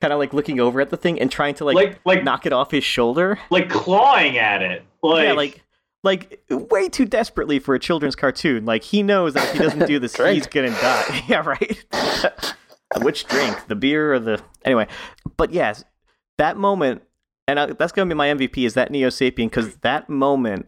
kind 0.00 0.12
of 0.12 0.20
like 0.20 0.32
looking 0.32 0.60
over 0.60 0.80
at 0.80 0.90
the 0.90 0.96
thing 0.96 1.20
and 1.20 1.28
trying 1.28 1.54
to 1.56 1.64
like, 1.64 1.74
Like- 1.74 2.00
like- 2.04 2.22
knock 2.24 2.46
it 2.46 2.52
off 2.52 2.70
his 2.70 2.84
shoulder. 2.84 3.40
like 3.50 3.68
clawing 3.68 4.38
at 4.38 4.62
it. 4.62 4.84
Like, 5.02 5.24
yeah, 5.24 5.32
like 5.32 5.62
like 6.04 6.42
way 6.50 6.88
too 6.88 7.04
desperately 7.04 7.58
for 7.58 7.74
a 7.74 7.78
children's 7.78 8.16
cartoon. 8.16 8.64
Like 8.64 8.82
he 8.84 9.02
knows 9.02 9.34
that 9.34 9.44
if 9.44 9.52
he 9.52 9.58
doesn't 9.58 9.86
do 9.86 9.98
this, 9.98 10.16
he's 10.16 10.46
gonna 10.46 10.70
die. 10.70 11.24
yeah, 11.28 11.40
right. 11.44 11.84
Which 13.02 13.26
drink, 13.26 13.66
the 13.66 13.76
beer 13.76 14.14
or 14.14 14.18
the 14.18 14.42
anyway? 14.64 14.86
But 15.36 15.52
yes, 15.52 15.84
that 16.38 16.56
moment, 16.56 17.02
and 17.46 17.58
uh, 17.58 17.74
that's 17.78 17.92
gonna 17.92 18.08
be 18.08 18.14
my 18.14 18.28
MVP. 18.28 18.64
Is 18.64 18.74
that 18.74 18.90
Neo 18.90 19.08
Sapien? 19.08 19.46
Because 19.46 19.76
that 19.76 20.08
moment 20.08 20.66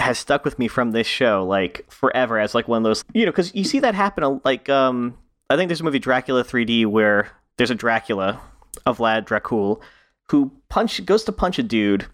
has 0.00 0.18
stuck 0.18 0.44
with 0.44 0.58
me 0.58 0.66
from 0.66 0.92
this 0.92 1.06
show 1.06 1.44
like 1.44 1.84
forever 1.90 2.38
as 2.38 2.54
like 2.54 2.66
one 2.66 2.78
of 2.78 2.84
those 2.84 3.04
you 3.12 3.26
know 3.26 3.30
because 3.30 3.54
you 3.54 3.64
see 3.64 3.80
that 3.80 3.94
happen 3.94 4.40
like 4.46 4.66
um 4.70 5.14
I 5.50 5.56
think 5.56 5.68
there's 5.68 5.82
a 5.82 5.84
movie 5.84 5.98
Dracula 5.98 6.42
3D 6.42 6.86
where 6.86 7.28
there's 7.58 7.70
a 7.70 7.74
Dracula 7.74 8.40
of 8.86 8.98
Vlad 8.98 9.26
Dracul 9.26 9.82
who 10.30 10.52
punch 10.68 11.04
goes 11.04 11.24
to 11.24 11.32
punch 11.32 11.58
a 11.58 11.62
dude 11.62 12.06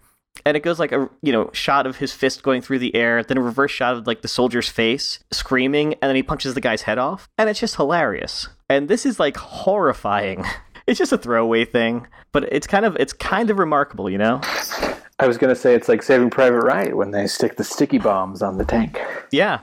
and 0.45 0.55
it 0.57 0.61
goes 0.61 0.79
like 0.79 0.91
a 0.91 1.09
you 1.21 1.31
know 1.31 1.49
shot 1.53 1.85
of 1.87 1.97
his 1.97 2.13
fist 2.13 2.43
going 2.43 2.61
through 2.61 2.79
the 2.79 2.95
air 2.95 3.23
then 3.23 3.37
a 3.37 3.41
reverse 3.41 3.71
shot 3.71 3.95
of 3.95 4.07
like 4.07 4.21
the 4.21 4.27
soldier's 4.27 4.69
face 4.69 5.19
screaming 5.31 5.93
and 5.95 6.09
then 6.09 6.15
he 6.15 6.23
punches 6.23 6.53
the 6.53 6.61
guy's 6.61 6.83
head 6.83 6.97
off 6.97 7.27
and 7.37 7.49
it's 7.49 7.59
just 7.59 7.75
hilarious. 7.75 8.47
And 8.69 8.87
this 8.89 9.05
is 9.05 9.19
like 9.19 9.37
horrifying. 9.37 10.43
It's 10.87 10.97
just 10.97 11.11
a 11.11 11.17
throwaway 11.17 11.65
thing 11.65 12.07
but 12.31 12.43
it's 12.49 12.65
kind 12.65 12.85
of 12.85 12.95
it's 12.97 13.11
kind 13.11 13.49
of 13.49 13.59
remarkable 13.59 14.09
you 14.09 14.17
know? 14.17 14.39
I 15.19 15.27
was 15.27 15.37
gonna 15.37 15.53
say 15.55 15.73
it's 15.75 15.89
like 15.89 16.01
Saving 16.01 16.29
Private 16.29 16.61
Ryan 16.61 16.95
when 16.95 17.11
they 17.11 17.27
stick 17.27 17.57
the 17.57 17.63
sticky 17.65 17.97
bombs 17.97 18.41
on 18.41 18.57
the 18.57 18.63
tank. 18.63 18.97
yeah. 19.31 19.59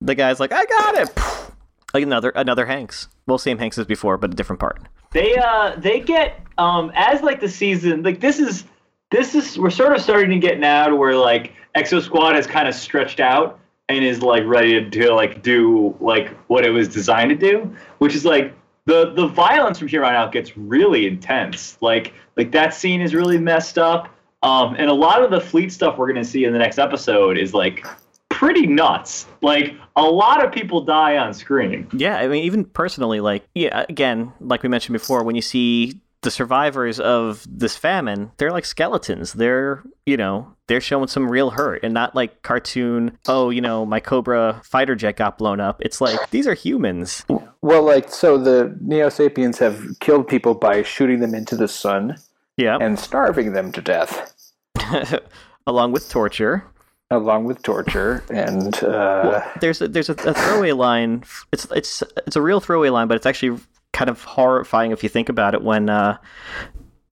The 0.00 0.14
guy's 0.14 0.38
like 0.38 0.52
i 0.52 0.64
got 0.64 0.94
it! 0.94 1.10
Like 1.92 2.04
another 2.04 2.30
another 2.36 2.66
hanks. 2.66 3.08
Well 3.26 3.36
same 3.38 3.58
hanks 3.58 3.76
as 3.78 3.84
before 3.86 4.16
but 4.16 4.30
a 4.30 4.36
different 4.36 4.60
part. 4.60 4.80
They 5.10 5.36
uh 5.36 5.74
they 5.76 5.98
get 5.98 6.40
um 6.56 6.92
as 6.94 7.20
like 7.22 7.40
the 7.40 7.48
season 7.48 8.04
like 8.04 8.20
this 8.20 8.38
is 8.38 8.62
this 9.10 9.34
is 9.34 9.58
we're 9.58 9.70
sort 9.70 9.94
of 9.94 10.00
starting 10.00 10.30
to 10.30 10.38
get 10.38 10.58
now 10.58 10.88
to 10.88 10.96
where 10.96 11.16
like 11.16 11.52
Exo 11.76 12.02
Squad 12.02 12.34
has 12.34 12.46
kind 12.46 12.68
of 12.68 12.74
stretched 12.74 13.20
out 13.20 13.58
and 13.88 14.04
is 14.04 14.22
like 14.22 14.44
ready 14.44 14.72
to 14.72 14.88
do 14.88 15.12
like 15.12 15.42
do 15.42 15.96
like 16.00 16.28
what 16.48 16.64
it 16.64 16.70
was 16.70 16.88
designed 16.88 17.30
to 17.30 17.36
do, 17.36 17.74
which 17.98 18.14
is 18.14 18.24
like 18.24 18.54
the 18.86 19.12
the 19.14 19.26
violence 19.26 19.78
from 19.78 19.88
here 19.88 20.04
on 20.04 20.14
out 20.14 20.32
gets 20.32 20.56
really 20.56 21.06
intense. 21.06 21.76
Like 21.80 22.14
like 22.36 22.52
that 22.52 22.72
scene 22.72 23.00
is 23.00 23.14
really 23.14 23.38
messed 23.38 23.78
up. 23.78 24.08
Um, 24.42 24.74
and 24.78 24.88
a 24.88 24.94
lot 24.94 25.22
of 25.22 25.30
the 25.30 25.40
fleet 25.40 25.70
stuff 25.70 25.98
we're 25.98 26.08
gonna 26.08 26.24
see 26.24 26.44
in 26.44 26.52
the 26.52 26.58
next 26.58 26.78
episode 26.78 27.36
is 27.36 27.52
like 27.52 27.86
pretty 28.30 28.66
nuts. 28.66 29.26
Like 29.42 29.74
a 29.96 30.02
lot 30.02 30.42
of 30.42 30.50
people 30.50 30.80
die 30.80 31.18
on 31.18 31.34
screen. 31.34 31.86
Yeah, 31.92 32.16
I 32.16 32.26
mean, 32.26 32.44
even 32.44 32.64
personally, 32.64 33.20
like, 33.20 33.44
yeah, 33.54 33.84
again, 33.88 34.32
like 34.40 34.62
we 34.62 34.70
mentioned 34.70 34.94
before, 34.94 35.24
when 35.24 35.36
you 35.36 35.42
see 35.42 36.00
the 36.22 36.30
survivors 36.30 37.00
of 37.00 37.46
this 37.48 37.76
famine, 37.76 38.30
they're 38.36 38.52
like 38.52 38.64
skeletons. 38.66 39.32
They're, 39.32 39.82
you 40.04 40.16
know, 40.16 40.54
they're 40.66 40.80
showing 40.80 41.08
some 41.08 41.30
real 41.30 41.50
hurt 41.50 41.82
and 41.82 41.94
not 41.94 42.14
like 42.14 42.42
cartoon, 42.42 43.16
oh, 43.26 43.48
you 43.50 43.60
know, 43.62 43.86
my 43.86 44.00
Cobra 44.00 44.60
fighter 44.64 44.94
jet 44.94 45.16
got 45.16 45.38
blown 45.38 45.60
up. 45.60 45.80
It's 45.80 46.00
like, 46.00 46.30
these 46.30 46.46
are 46.46 46.54
humans. 46.54 47.24
Well, 47.62 47.82
like 47.84 48.10
so, 48.10 48.36
the 48.36 48.76
Neo 48.82 49.08
Sapiens 49.08 49.58
have 49.58 49.82
killed 50.00 50.28
people 50.28 50.54
by 50.54 50.82
shooting 50.82 51.20
them 51.20 51.34
into 51.34 51.56
the 51.56 51.68
sun 51.68 52.16
Yeah. 52.56 52.76
and 52.80 52.98
starving 52.98 53.52
them 53.54 53.72
to 53.72 53.80
death, 53.80 54.34
Along 55.66 55.92
with 55.92 56.08
torture. 56.10 56.64
along 57.10 57.44
with 57.44 57.62
torture 57.62 58.22
and 58.30 58.82
uh, 58.84 59.42
There's 59.60 59.80
a, 59.82 59.88
there's 59.88 60.08
a, 60.08 60.12
a 60.12 60.34
throwaway 60.34 60.72
line. 60.72 61.24
It's 61.52 61.66
it's 61.72 62.02
it's 62.26 62.36
a 62.36 62.42
real 62.42 62.60
throwaway 62.60 62.88
line, 62.90 63.08
but 63.08 63.16
it's 63.16 63.26
actually 63.26 63.60
kind 63.92 64.08
of 64.08 64.22
horrifying 64.24 64.92
if 64.92 65.02
you 65.02 65.08
think 65.08 65.28
about 65.28 65.54
it. 65.54 65.62
When 65.62 65.88
uh, 65.88 66.18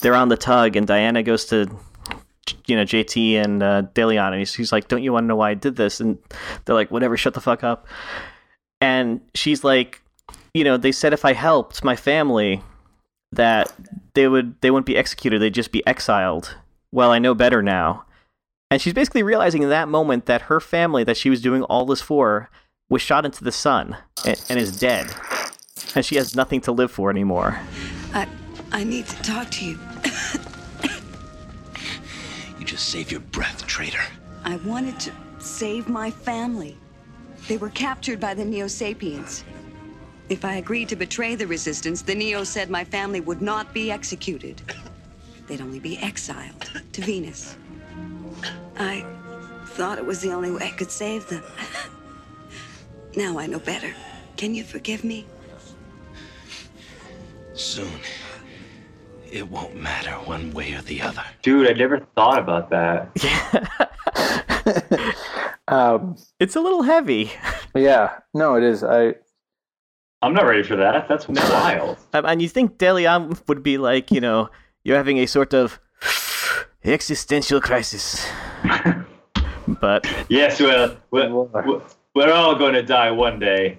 they're 0.01 0.14
on 0.14 0.29
the 0.29 0.37
tug 0.37 0.77
and 0.77 0.87
Diana 0.87 1.23
goes 1.23 1.45
to, 1.47 1.69
you 2.67 2.77
know, 2.77 2.85
JT 2.85 3.35
and 3.35 3.62
uh, 3.62 3.83
DeLeon, 3.95 4.29
and 4.29 4.38
he's, 4.38 4.55
he's 4.55 4.73
like, 4.73 4.88
"Don't 4.88 5.03
you 5.03 5.12
want 5.12 5.25
to 5.25 5.29
know 5.29 5.37
why 5.37 5.51
I 5.51 5.55
did 5.55 5.77
this?" 5.77 6.01
And 6.01 6.19
they're 6.64 6.75
like, 6.75 6.91
"Whatever, 6.91 7.17
shut 7.17 7.35
the 7.35 7.41
fuck 7.41 7.64
up." 7.64 7.87
And 8.81 9.21
she's 9.35 9.64
like, 9.64 10.03
"You 10.55 10.64
know, 10.64 10.77
they 10.77 10.93
said 10.93 11.12
if 11.12 11.25
I 11.25 11.33
helped 11.33 11.85
my 11.85 11.97
family, 11.97 12.62
that 13.33 13.73
they 14.14 14.29
would 14.29 14.61
they 14.61 14.71
wouldn't 14.71 14.87
be 14.87 14.97
executed; 14.97 15.41
they'd 15.41 15.55
just 15.55 15.73
be 15.73 15.87
exiled. 15.87 16.57
Well, 16.93 17.11
I 17.11 17.19
know 17.19 17.35
better 17.35 17.62
now." 17.62 18.05
And 18.71 18.83
she's 18.83 18.93
basically 18.93 19.23
realizing 19.23 19.62
in 19.62 19.71
that 19.71 19.88
moment 19.88 20.27
that 20.27 20.43
her 20.43 20.61
family 20.61 21.03
that 21.05 21.17
she 21.17 21.31
was 21.31 21.41
doing 21.41 21.62
all 21.64 21.87
this 21.87 22.03
for 22.03 22.51
was 22.91 23.03
shot 23.03 23.25
into 23.25 23.45
the 23.45 23.53
sun 23.53 23.97
and, 24.27 24.43
and 24.49 24.59
is 24.59 24.79
dead. 24.79 25.07
And 25.95 26.05
she 26.05 26.17
has 26.17 26.35
nothing 26.35 26.61
to 26.62 26.73
live 26.73 26.91
for 26.91 27.11
anymore. 27.11 27.59
I, 28.12 28.27
I 28.73 28.85
need 28.85 29.07
to 29.07 29.23
talk 29.23 29.51
to 29.53 29.64
you. 29.64 29.79
You 32.59 32.64
just 32.64 32.89
save 32.89 33.11
your 33.11 33.20
breath, 33.20 33.66
traitor. 33.66 34.03
I 34.45 34.57
wanted 34.57 34.99
to 35.01 35.12
save 35.39 35.89
my 35.89 36.11
family. 36.11 36.76
They 37.47 37.57
were 37.57 37.70
captured 37.70 38.20
by 38.20 38.35
the 38.35 38.45
Neo 38.45 38.66
Sapiens. 38.66 39.45
If 40.29 40.45
I 40.45 40.57
agreed 40.57 40.89
to 40.91 40.97
betray 40.97 41.35
the 41.35 41.47
Resistance, 41.47 42.03
the 42.03 42.14
Neo 42.14 42.45
said 42.45 42.68
my 42.68 42.85
family 42.85 43.20
would 43.20 43.41
not 43.41 43.72
be 43.72 43.91
executed. 43.91 44.61
They'd 45.47 45.62
only 45.62 45.81
be 45.81 45.97
exiled 45.99 46.70
to 46.93 47.01
Venus. 47.01 47.57
I 48.76 49.07
thought 49.66 49.99
it 49.99 50.05
was 50.05 50.20
the 50.20 50.33
only 50.33 50.51
way 50.51 50.64
I 50.66 50.70
could 50.70 50.91
save 50.91 51.26
them. 51.29 51.43
now 53.16 53.39
I 53.39 53.47
know 53.47 53.59
better. 53.59 53.95
Can 54.37 54.55
you 54.55 54.64
forgive 54.64 55.05
me? 55.05 55.26
Soon, 57.59 57.91
it 59.33 59.49
won't 59.49 59.75
matter 59.75 60.13
one 60.13 60.53
way 60.53 60.75
or 60.75 60.83
the 60.83 61.03
other. 61.03 61.25
Dude, 61.43 61.69
I 61.69 61.73
never 61.73 61.99
thought 62.15 62.39
about 62.39 62.71
that. 62.71 63.11
um, 65.69 66.17
it's 66.39 66.55
a 66.55 66.61
little 66.61 66.83
heavy. 66.83 67.33
Yeah, 67.75 68.21
no, 68.33 68.55
it 68.55 68.63
is. 68.63 68.85
I 68.85 69.17
I'm 70.23 70.35
not 70.35 70.47
ready 70.47 70.63
for 70.63 70.77
that. 70.77 71.09
That's 71.09 71.27
wild. 71.27 71.99
Um, 72.15 72.27
and 72.27 72.41
you 72.41 72.49
think 72.49 72.79
DeLeon 72.79 73.43
would 73.49 73.65
be 73.65 73.77
like, 73.77 74.13
you 74.13 74.21
know, 74.21 74.51
you're 74.85 74.97
having 74.97 75.19
a 75.19 75.27
sort 75.27 75.53
of 75.53 75.81
existential 76.85 77.61
crisis. 77.61 78.25
but 79.81 80.07
yes, 80.29 80.61
well, 80.61 80.97
we're, 81.11 81.29
we're, 81.29 81.83
we're 82.15 82.33
all 82.33 82.55
going 82.55 82.75
to 82.75 82.85
die 82.85 83.11
one 83.11 83.41
day. 83.41 83.79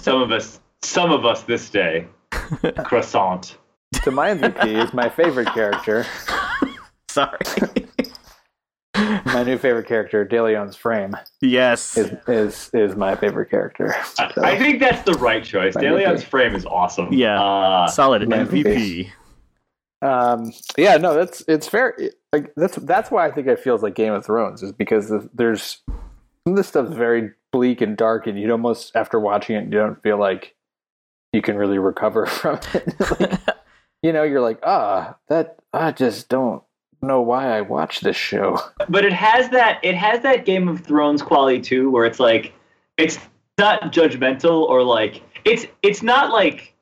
Some 0.00 0.22
of 0.22 0.32
us, 0.32 0.60
some 0.80 1.12
of 1.12 1.26
us 1.26 1.42
this 1.42 1.68
day. 1.68 2.06
Croissant. 2.84 3.56
So 4.02 4.10
my 4.10 4.30
MVP 4.30 4.82
is 4.82 4.92
my 4.92 5.08
favorite 5.08 5.48
character. 5.48 6.06
Sorry. 7.08 7.38
my 9.26 9.42
new 9.42 9.58
favorite 9.58 9.86
character, 9.86 10.24
DeLeon's 10.26 10.76
frame. 10.76 11.14
Yes. 11.40 11.96
Is 11.96 12.12
is, 12.28 12.70
is 12.72 12.96
my 12.96 13.14
favorite 13.16 13.50
character. 13.50 13.94
So. 14.14 14.28
I 14.42 14.58
think 14.58 14.80
that's 14.80 15.02
the 15.02 15.14
right 15.14 15.44
choice. 15.44 15.74
DeLeon's 15.74 16.24
frame 16.24 16.54
is 16.54 16.64
awesome. 16.66 17.12
Yeah. 17.12 17.42
Uh, 17.42 17.86
Solid 17.88 18.22
MVP. 18.22 19.10
Um, 20.02 20.52
yeah, 20.76 20.96
no, 20.96 21.14
that's 21.14 21.44
it's 21.46 21.68
fair. 21.68 21.96
Like 22.32 22.52
that's 22.56 22.76
that's 22.76 23.10
why 23.10 23.26
I 23.26 23.30
think 23.30 23.46
it 23.46 23.60
feels 23.60 23.82
like 23.82 23.94
Game 23.94 24.12
of 24.12 24.26
Thrones 24.26 24.62
is 24.62 24.72
because 24.72 25.12
there's 25.32 25.80
some 25.86 26.54
of 26.54 26.56
this 26.56 26.66
stuff's 26.66 26.92
very 26.92 27.30
bleak 27.52 27.80
and 27.80 27.96
dark, 27.96 28.26
and 28.26 28.38
you 28.38 28.50
almost 28.50 28.96
after 28.96 29.20
watching 29.20 29.54
it, 29.56 29.64
you 29.64 29.70
don't 29.70 30.02
feel 30.02 30.18
like 30.18 30.56
you 31.32 31.42
can 31.42 31.56
really 31.56 31.78
recover 31.78 32.26
from 32.26 32.60
it. 32.74 32.94
like, 33.20 33.40
you 34.02 34.12
know, 34.12 34.22
you're 34.22 34.40
like, 34.40 34.60
ah, 34.62 35.16
that 35.28 35.56
I 35.72 35.92
just 35.92 36.28
don't 36.28 36.62
know 37.00 37.20
why 37.20 37.56
I 37.56 37.60
watch 37.62 38.00
this 38.00 38.16
show. 38.16 38.58
But 38.88 39.04
it 39.04 39.12
has 39.12 39.48
that 39.50 39.80
it 39.82 39.94
has 39.94 40.20
that 40.22 40.44
Game 40.44 40.68
of 40.68 40.80
Thrones 40.80 41.22
quality 41.22 41.60
too, 41.60 41.90
where 41.90 42.04
it's 42.04 42.20
like 42.20 42.52
it's 42.98 43.18
not 43.58 43.92
judgmental 43.92 44.62
or 44.68 44.82
like 44.82 45.22
it's 45.44 45.66
it's 45.82 46.02
not 46.02 46.32
like 46.32 46.74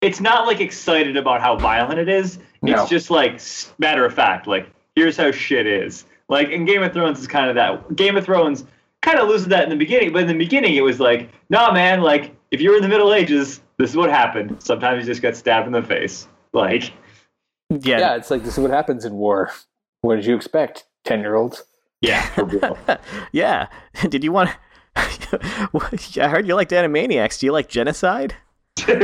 it's 0.00 0.20
not 0.20 0.46
like 0.46 0.60
excited 0.60 1.16
about 1.16 1.40
how 1.40 1.56
violent 1.56 1.98
it 1.98 2.08
is. 2.08 2.38
No. 2.62 2.72
It's 2.72 2.90
just 2.90 3.10
like 3.10 3.40
matter 3.78 4.04
of 4.04 4.14
fact, 4.14 4.46
like 4.46 4.68
here's 4.94 5.16
how 5.16 5.30
shit 5.30 5.66
is. 5.66 6.04
Like 6.28 6.48
in 6.48 6.64
Game 6.64 6.82
of 6.82 6.92
Thrones 6.92 7.20
is 7.20 7.26
kind 7.26 7.48
of 7.48 7.54
that. 7.54 7.94
Game 7.94 8.16
of 8.16 8.24
Thrones 8.24 8.64
kind 9.02 9.18
of 9.18 9.28
loses 9.28 9.48
that 9.48 9.64
in 9.64 9.70
the 9.70 9.76
beginning, 9.76 10.12
but 10.12 10.22
in 10.22 10.28
the 10.28 10.34
beginning 10.34 10.74
it 10.74 10.82
was 10.82 10.98
like, 10.98 11.30
nah, 11.50 11.72
man, 11.72 12.00
like 12.00 12.35
if 12.50 12.60
you're 12.60 12.76
in 12.76 12.82
the 12.82 12.88
Middle 12.88 13.12
Ages, 13.12 13.60
this 13.78 13.90
is 13.90 13.96
what 13.96 14.10
happened. 14.10 14.62
Sometimes 14.62 15.00
you 15.00 15.06
just 15.06 15.22
get 15.22 15.36
stabbed 15.36 15.66
in 15.66 15.72
the 15.72 15.82
face. 15.82 16.28
Like, 16.52 16.92
yeah, 17.70 17.98
yeah, 17.98 18.16
it's 18.16 18.30
like 18.30 18.44
this 18.44 18.56
is 18.56 18.62
what 18.62 18.70
happens 18.70 19.04
in 19.04 19.14
war. 19.14 19.50
What 20.02 20.16
did 20.16 20.26
you 20.26 20.36
expect, 20.36 20.84
ten 21.04 21.20
year 21.20 21.34
olds? 21.34 21.64
Yeah, 22.00 22.98
yeah. 23.32 23.68
Did 24.08 24.22
you 24.22 24.32
want? 24.32 24.50
I 24.96 26.28
heard 26.28 26.46
you 26.46 26.54
liked 26.54 26.70
Animaniacs. 26.70 27.40
Do 27.40 27.46
you 27.46 27.52
like 27.52 27.68
genocide? 27.68 28.34
you 28.86 28.94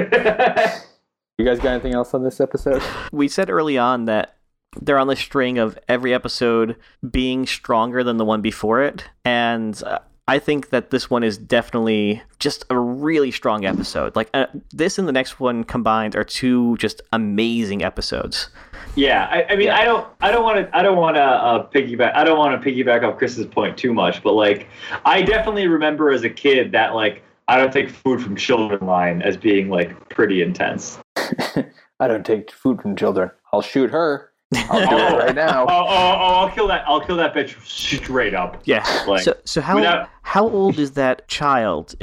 guys 1.44 1.58
got 1.58 1.66
anything 1.66 1.94
else 1.94 2.14
on 2.14 2.22
this 2.22 2.40
episode? 2.40 2.82
We 3.12 3.28
said 3.28 3.50
early 3.50 3.78
on 3.78 4.04
that 4.06 4.36
they're 4.80 4.98
on 4.98 5.06
the 5.06 5.16
string 5.16 5.58
of 5.58 5.78
every 5.88 6.14
episode 6.14 6.76
being 7.10 7.46
stronger 7.46 8.04
than 8.04 8.16
the 8.16 8.24
one 8.24 8.40
before 8.40 8.82
it, 8.82 9.04
and 9.24 9.82
uh, 9.84 9.98
I 10.28 10.38
think 10.38 10.70
that 10.70 10.90
this 10.90 11.10
one 11.10 11.24
is 11.24 11.36
definitely 11.36 12.22
just 12.38 12.64
a 12.70 12.78
really 12.78 13.30
strong 13.32 13.64
episode. 13.64 14.14
Like 14.14 14.30
uh, 14.34 14.46
this 14.70 14.98
and 14.98 15.08
the 15.08 15.12
next 15.12 15.40
one 15.40 15.64
combined 15.64 16.14
are 16.14 16.24
two 16.24 16.76
just 16.76 17.02
amazing 17.12 17.82
episodes. 17.82 18.48
Yeah, 18.94 19.26
I, 19.30 19.52
I 19.52 19.56
mean, 19.56 19.66
yeah. 19.66 19.78
I 19.78 19.84
don't, 19.84 20.06
I 20.20 20.30
don't 20.30 20.44
want 20.44 20.58
to, 20.58 20.76
I 20.76 20.82
don't 20.82 20.96
want 20.96 21.16
to 21.16 21.22
uh, 21.22 21.66
piggyback, 21.70 22.14
I 22.14 22.24
don't 22.24 22.38
want 22.38 22.60
to 22.60 22.70
piggyback 22.70 23.02
off 23.02 23.18
Chris's 23.18 23.46
point 23.46 23.76
too 23.76 23.92
much, 23.92 24.22
but 24.22 24.34
like, 24.34 24.68
I 25.04 25.22
definitely 25.22 25.66
remember 25.66 26.10
as 26.10 26.22
a 26.22 26.30
kid 26.30 26.72
that 26.72 26.94
like 26.94 27.22
I 27.48 27.56
don't 27.56 27.72
take 27.72 27.90
food 27.90 28.22
from 28.22 28.36
children 28.36 28.86
line 28.86 29.22
as 29.22 29.36
being 29.36 29.68
like 29.70 30.08
pretty 30.08 30.42
intense. 30.42 30.98
I 31.16 32.08
don't 32.08 32.24
take 32.24 32.50
food 32.50 32.80
from 32.80 32.96
children. 32.96 33.30
I'll 33.52 33.62
shoot 33.62 33.90
her. 33.90 34.31
I'll 34.54 34.88
do 34.88 34.96
it 35.16 35.18
right 35.18 35.34
now. 35.34 35.66
Oh, 35.68 35.86
oh, 35.86 35.86
oh, 35.88 36.34
I'll 36.40 36.50
kill 36.50 36.66
that. 36.68 36.84
I'll 36.86 37.00
kill 37.00 37.16
that 37.16 37.34
bitch 37.34 37.60
straight 37.66 38.34
up. 38.34 38.60
Yeah. 38.64 38.84
Like, 39.06 39.22
so, 39.22 39.36
so 39.44 39.60
how 39.60 39.76
without- 39.76 40.08
how 40.22 40.48
old 40.48 40.78
is 40.78 40.92
that 40.92 41.26
child? 41.28 41.94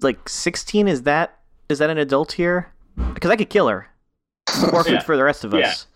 Like 0.00 0.28
sixteen? 0.28 0.88
Is 0.88 1.02
that 1.02 1.38
is 1.68 1.78
that 1.78 1.90
an 1.90 1.98
adult 1.98 2.32
here? 2.32 2.72
Because 3.14 3.30
I 3.30 3.36
could 3.36 3.50
kill 3.50 3.68
her. 3.68 3.88
Or 4.72 4.84
Yeah. 4.86 5.00
for 5.00 5.16
the 5.16 5.24
rest 5.24 5.44
of 5.44 5.54
us. 5.54 5.86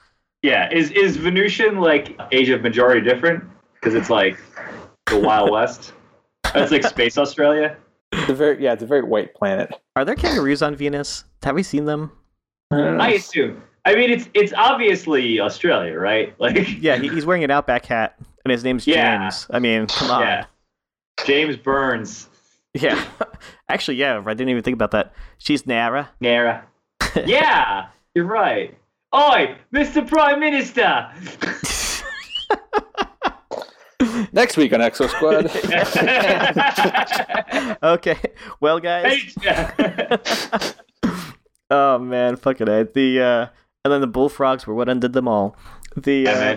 Yeah, 0.42 0.68
yeah. 0.70 0.76
is 0.78 0.90
is 0.92 1.16
Venusian 1.16 1.78
like 1.80 2.18
age 2.32 2.48
of 2.48 2.62
majority 2.62 3.00
different? 3.00 3.44
Because 3.74 3.94
it's 3.94 4.10
like 4.10 4.38
the 5.06 5.18
Wild 5.18 5.50
West. 5.50 5.92
It's 6.54 6.72
like 6.72 6.82
space 6.84 7.18
Australia. 7.18 7.76
It's 8.12 8.30
a 8.30 8.34
very 8.34 8.62
yeah, 8.62 8.72
it's 8.72 8.82
a 8.82 8.86
very 8.86 9.02
white 9.02 9.34
planet. 9.34 9.70
Are 9.96 10.04
there 10.04 10.14
kangaroos 10.14 10.62
on 10.62 10.74
Venus? 10.74 11.24
Have 11.42 11.54
we 11.54 11.62
seen 11.62 11.84
them? 11.84 12.10
I 12.72 13.12
assume. 13.12 13.62
I 13.84 13.94
mean, 13.94 14.10
it's 14.10 14.28
it's 14.34 14.52
obviously 14.56 15.40
Australia, 15.40 15.98
right? 15.98 16.34
Like, 16.40 16.80
Yeah, 16.80 16.96
he, 16.98 17.08
he's 17.08 17.24
wearing 17.26 17.44
an 17.44 17.50
Outback 17.50 17.84
hat, 17.86 18.16
and 18.44 18.52
his 18.52 18.64
name's 18.64 18.86
Yeah. 18.86 19.18
James. 19.18 19.46
I 19.50 19.58
mean, 19.58 19.86
come 19.86 20.10
on. 20.10 20.20
yeah. 20.22 20.44
James 21.24 21.56
Burns, 21.56 22.28
Yeah. 22.74 23.02
Actually, 23.68 23.96
yeah, 23.96 24.22
I 24.24 24.34
didn't 24.34 24.50
even 24.50 24.62
think 24.62 24.74
about 24.74 24.92
that. 24.92 25.12
She's 25.38 25.66
Nara. 25.66 26.10
Nara. 26.20 26.66
yeah, 27.26 27.88
you're 28.14 28.24
right. 28.24 28.76
Oi, 29.14 29.56
Mr. 29.72 30.06
Prime 30.06 30.38
Minister. 30.40 31.10
Next 34.32 34.56
week 34.56 34.72
on 34.72 34.80
Exo 34.80 35.08
Squad. 35.08 35.46
okay. 37.82 38.16
Well, 38.60 38.78
guys. 38.78 39.34
oh 41.70 41.98
man, 41.98 42.36
fucking 42.36 42.68
it. 42.68 42.94
The 42.94 43.20
uh, 43.20 43.46
and 43.88 43.94
then 43.94 44.00
the 44.02 44.06
bullfrogs 44.06 44.66
were 44.66 44.74
what 44.74 44.88
undid 44.88 45.14
them 45.14 45.26
all. 45.26 45.56
The 45.96 46.28
uh, 46.28 46.56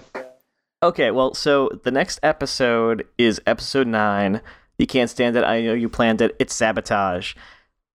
okay. 0.83 1.11
Well, 1.11 1.33
so 1.33 1.69
the 1.83 1.91
next 1.91 2.19
episode 2.21 3.07
is 3.17 3.41
episode 3.47 3.87
nine. 3.87 4.41
You 4.77 4.85
can't 4.85 5.09
stand 5.09 5.37
it. 5.37 5.45
I 5.45 5.61
know 5.61 5.73
you 5.73 5.87
planned 5.87 6.21
it. 6.21 6.35
It's 6.39 6.53
sabotage. 6.53 7.35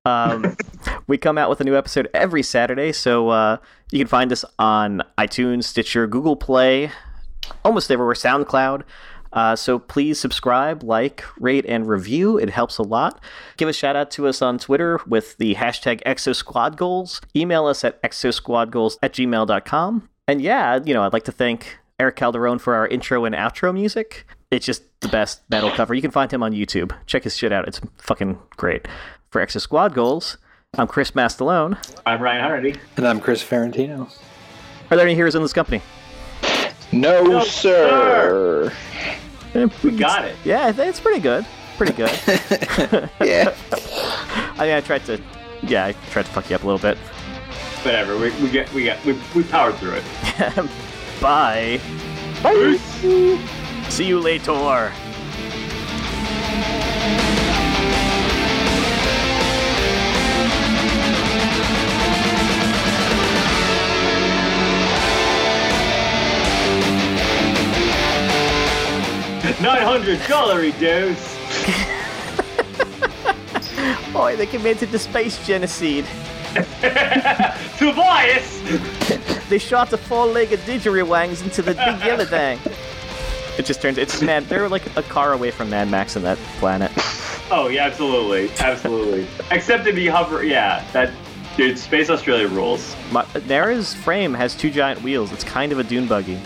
Um, 0.07 0.57
we 1.07 1.19
come 1.19 1.37
out 1.37 1.51
with 1.51 1.61
a 1.61 1.65
new 1.65 1.77
episode 1.77 2.09
every 2.15 2.43
Saturday, 2.43 2.93
so 2.93 3.29
uh, 3.29 3.59
you 3.91 3.99
can 3.99 4.09
find 4.09 4.33
us 4.33 4.45
on 4.59 5.03
iTunes, 5.19 5.65
Stitcher, 5.65 6.07
Google 6.07 6.37
Play, 6.37 6.91
almost 7.63 7.91
everywhere, 7.91 8.15
SoundCloud. 8.15 8.85
Uh, 9.37 9.55
so 9.55 9.79
please 9.79 10.19
subscribe, 10.19 10.83
like, 10.83 11.23
rate, 11.39 11.65
and 11.69 11.87
review. 11.87 12.39
It 12.39 12.51
helps 12.51 12.79
a 12.79 12.83
lot. 12.83 13.23
Give 13.59 13.69
a 13.69 13.73
shout 13.73 13.95
out 13.95 14.11
to 14.13 14.27
us 14.27 14.41
on 14.43 14.59
Twitter 14.59 14.99
with 15.07 15.37
the 15.37 15.55
hashtag 15.55 16.03
ExoSquadGoals. 16.05 17.21
Email 17.37 17.67
us 17.67 17.85
at 17.85 18.03
exosquadgoals 18.03 18.97
at 19.03 19.13
gmail.com. 19.13 20.09
And 20.27 20.41
yeah, 20.41 20.81
you 20.85 20.95
know, 20.95 21.03
I'd 21.03 21.13
like 21.13 21.25
to 21.25 21.33
thank 21.33 21.79
Eric 22.01 22.17
Calderon 22.17 22.59
for 22.59 22.75
our 22.75 22.89
intro 22.89 23.25
and 23.27 23.35
outro 23.35 23.73
music. 23.73 24.27
It's 24.51 24.65
just 24.65 24.83
the 25.01 25.09
best 25.09 25.43
metal 25.51 25.71
cover. 25.71 25.93
You 25.95 26.01
can 26.03 26.11
find 26.11 26.33
him 26.33 26.43
on 26.43 26.53
YouTube. 26.53 26.93
Check 27.07 27.25
his 27.25 27.37
shit 27.37 27.53
out. 27.53 27.69
It's 27.69 27.81
fucking 27.99 28.39
great. 28.57 28.89
For 29.31 29.45
Exo 29.45 29.61
Squad 29.61 29.93
Goals, 29.95 30.39
I'm 30.79 30.87
Chris 30.87 31.11
Mastalone. 31.11 31.77
I'm 32.07 32.23
Ryan 32.23 32.41
Hardy. 32.43 32.75
and 32.97 33.07
I'm 33.07 33.21
Chris 33.21 33.43
Ferrantino. 33.45 34.11
Are 34.91 34.97
there 34.97 35.05
any 35.07 35.15
heroes 35.15 35.35
in 35.35 35.43
this 35.43 35.53
company? 35.53 35.83
No, 36.93 37.23
No, 37.25 37.41
sir. 37.45 38.73
Eh, 38.73 39.17
We 39.83 39.91
got 39.97 40.25
it. 40.25 40.37
Yeah, 40.45 40.67
I 40.67 40.73
think 40.73 40.89
it's 40.89 41.01
pretty 41.01 41.21
good. 41.21 41.47
Pretty 41.77 41.93
good. 41.93 42.11
yeah. 43.21 43.55
I 44.59 44.67
mean, 44.67 44.75
I 44.75 44.81
tried 44.81 45.05
to. 45.07 45.21
Yeah, 45.63 45.87
I 45.87 45.93
tried 46.11 46.27
to 46.27 46.33
fuck 46.33 46.49
you 46.51 46.57
up 46.57 46.63
a 46.63 46.67
little 46.67 46.81
bit. 46.81 46.97
Whatever. 47.85 48.17
We, 48.19 48.31
we 48.43 48.51
get 48.51 48.73
we 48.73 48.83
get 48.85 49.05
we, 49.05 49.19
we 49.35 49.45
powered 49.45 49.75
through 49.77 49.95
it. 49.95 50.05
Bye. 51.21 51.81
Bye. 52.43 52.77
See 53.89 54.07
you 54.07 54.21
later. 54.21 54.93
Nine 69.61 69.83
hundred 69.83 70.21
calorie 70.21 70.73
dose. 70.73 71.35
Boy, 74.13 74.37
they 74.37 74.47
committed 74.47 74.91
the 74.91 74.99
space 74.99 75.45
genocide. 75.47 76.05
Tobias. 77.79 78.63
They 79.49 79.59
shot 79.59 79.91
the 79.91 79.99
four-legged 79.99 80.59
didgeridoo 80.61 81.45
into 81.45 81.63
the 81.63 81.75
big 81.75 82.05
yellow 82.05 82.25
thing. 82.25 82.59
It 83.57 83.65
just 83.65 83.81
turns. 83.81 83.97
It's 83.97 84.21
mad. 84.21 84.43
They're 84.47 84.69
like 84.69 84.85
a 84.97 85.05
car 85.05 85.33
away 85.33 85.53
from 85.53 85.71
Mad 85.71 85.89
Max 85.89 86.17
on 86.17 86.23
that 86.25 86.37
planet. 86.59 86.91
Oh 87.49 87.69
yeah, 87.71 87.85
absolutely, 87.85 88.51
absolutely. 88.59 89.29
Except 89.53 89.87
if 89.87 89.97
you 89.97 90.11
hover, 90.11 90.43
yeah, 90.43 90.85
that 90.93 91.13
dude, 91.57 91.79
Space 91.79 92.11
Australia 92.11 92.49
rules. 92.49 92.97
My, 93.13 93.25
Nara's 93.47 93.95
frame 93.95 94.35
has 94.35 94.57
two 94.57 94.71
giant 94.71 95.01
wheels. 95.03 95.31
It's 95.31 95.45
kind 95.45 95.71
of 95.71 95.79
a 95.79 95.85
dune 95.85 96.09
buggy. 96.09 96.41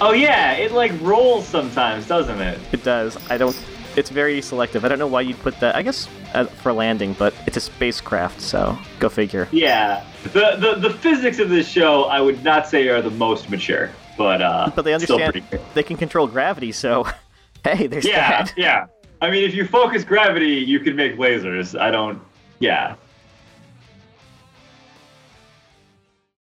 Oh 0.00 0.12
yeah, 0.12 0.52
it 0.54 0.72
like 0.72 0.92
rolls 1.00 1.46
sometimes, 1.46 2.06
doesn't 2.08 2.40
it? 2.40 2.58
It 2.72 2.82
does. 2.82 3.16
I 3.30 3.36
don't. 3.38 3.56
It's 3.94 4.10
very 4.10 4.40
selective. 4.40 4.84
I 4.84 4.88
don't 4.88 4.98
know 4.98 5.06
why 5.06 5.20
you'd 5.20 5.38
put 5.40 5.58
that. 5.60 5.76
I 5.76 5.82
guess 5.82 6.08
uh, 6.34 6.44
for 6.46 6.72
landing, 6.72 7.12
but 7.14 7.34
it's 7.46 7.56
a 7.56 7.60
spacecraft, 7.60 8.40
so 8.40 8.76
go 8.98 9.08
figure. 9.08 9.48
Yeah. 9.52 10.04
The, 10.24 10.56
the 10.58 10.88
the 10.88 10.90
physics 10.90 11.38
of 11.38 11.50
this 11.50 11.68
show, 11.68 12.04
I 12.04 12.20
would 12.20 12.42
not 12.42 12.66
say 12.66 12.88
are 12.88 13.02
the 13.02 13.10
most 13.10 13.50
mature, 13.50 13.90
but 14.16 14.40
uh, 14.42 14.70
But 14.74 14.82
they 14.84 14.94
understand 14.94 15.42
they 15.74 15.82
can 15.82 15.96
control 15.96 16.26
gravity, 16.26 16.72
so 16.72 17.06
hey, 17.64 17.86
there's 17.86 18.04
Yeah, 18.06 18.44
that. 18.44 18.54
yeah. 18.56 18.86
I 19.20 19.30
mean, 19.30 19.44
if 19.44 19.54
you 19.54 19.66
focus 19.66 20.02
gravity, 20.04 20.54
you 20.54 20.80
can 20.80 20.96
make 20.96 21.16
lasers. 21.16 21.78
I 21.78 21.90
don't. 21.92 22.20
Yeah. 22.58 22.96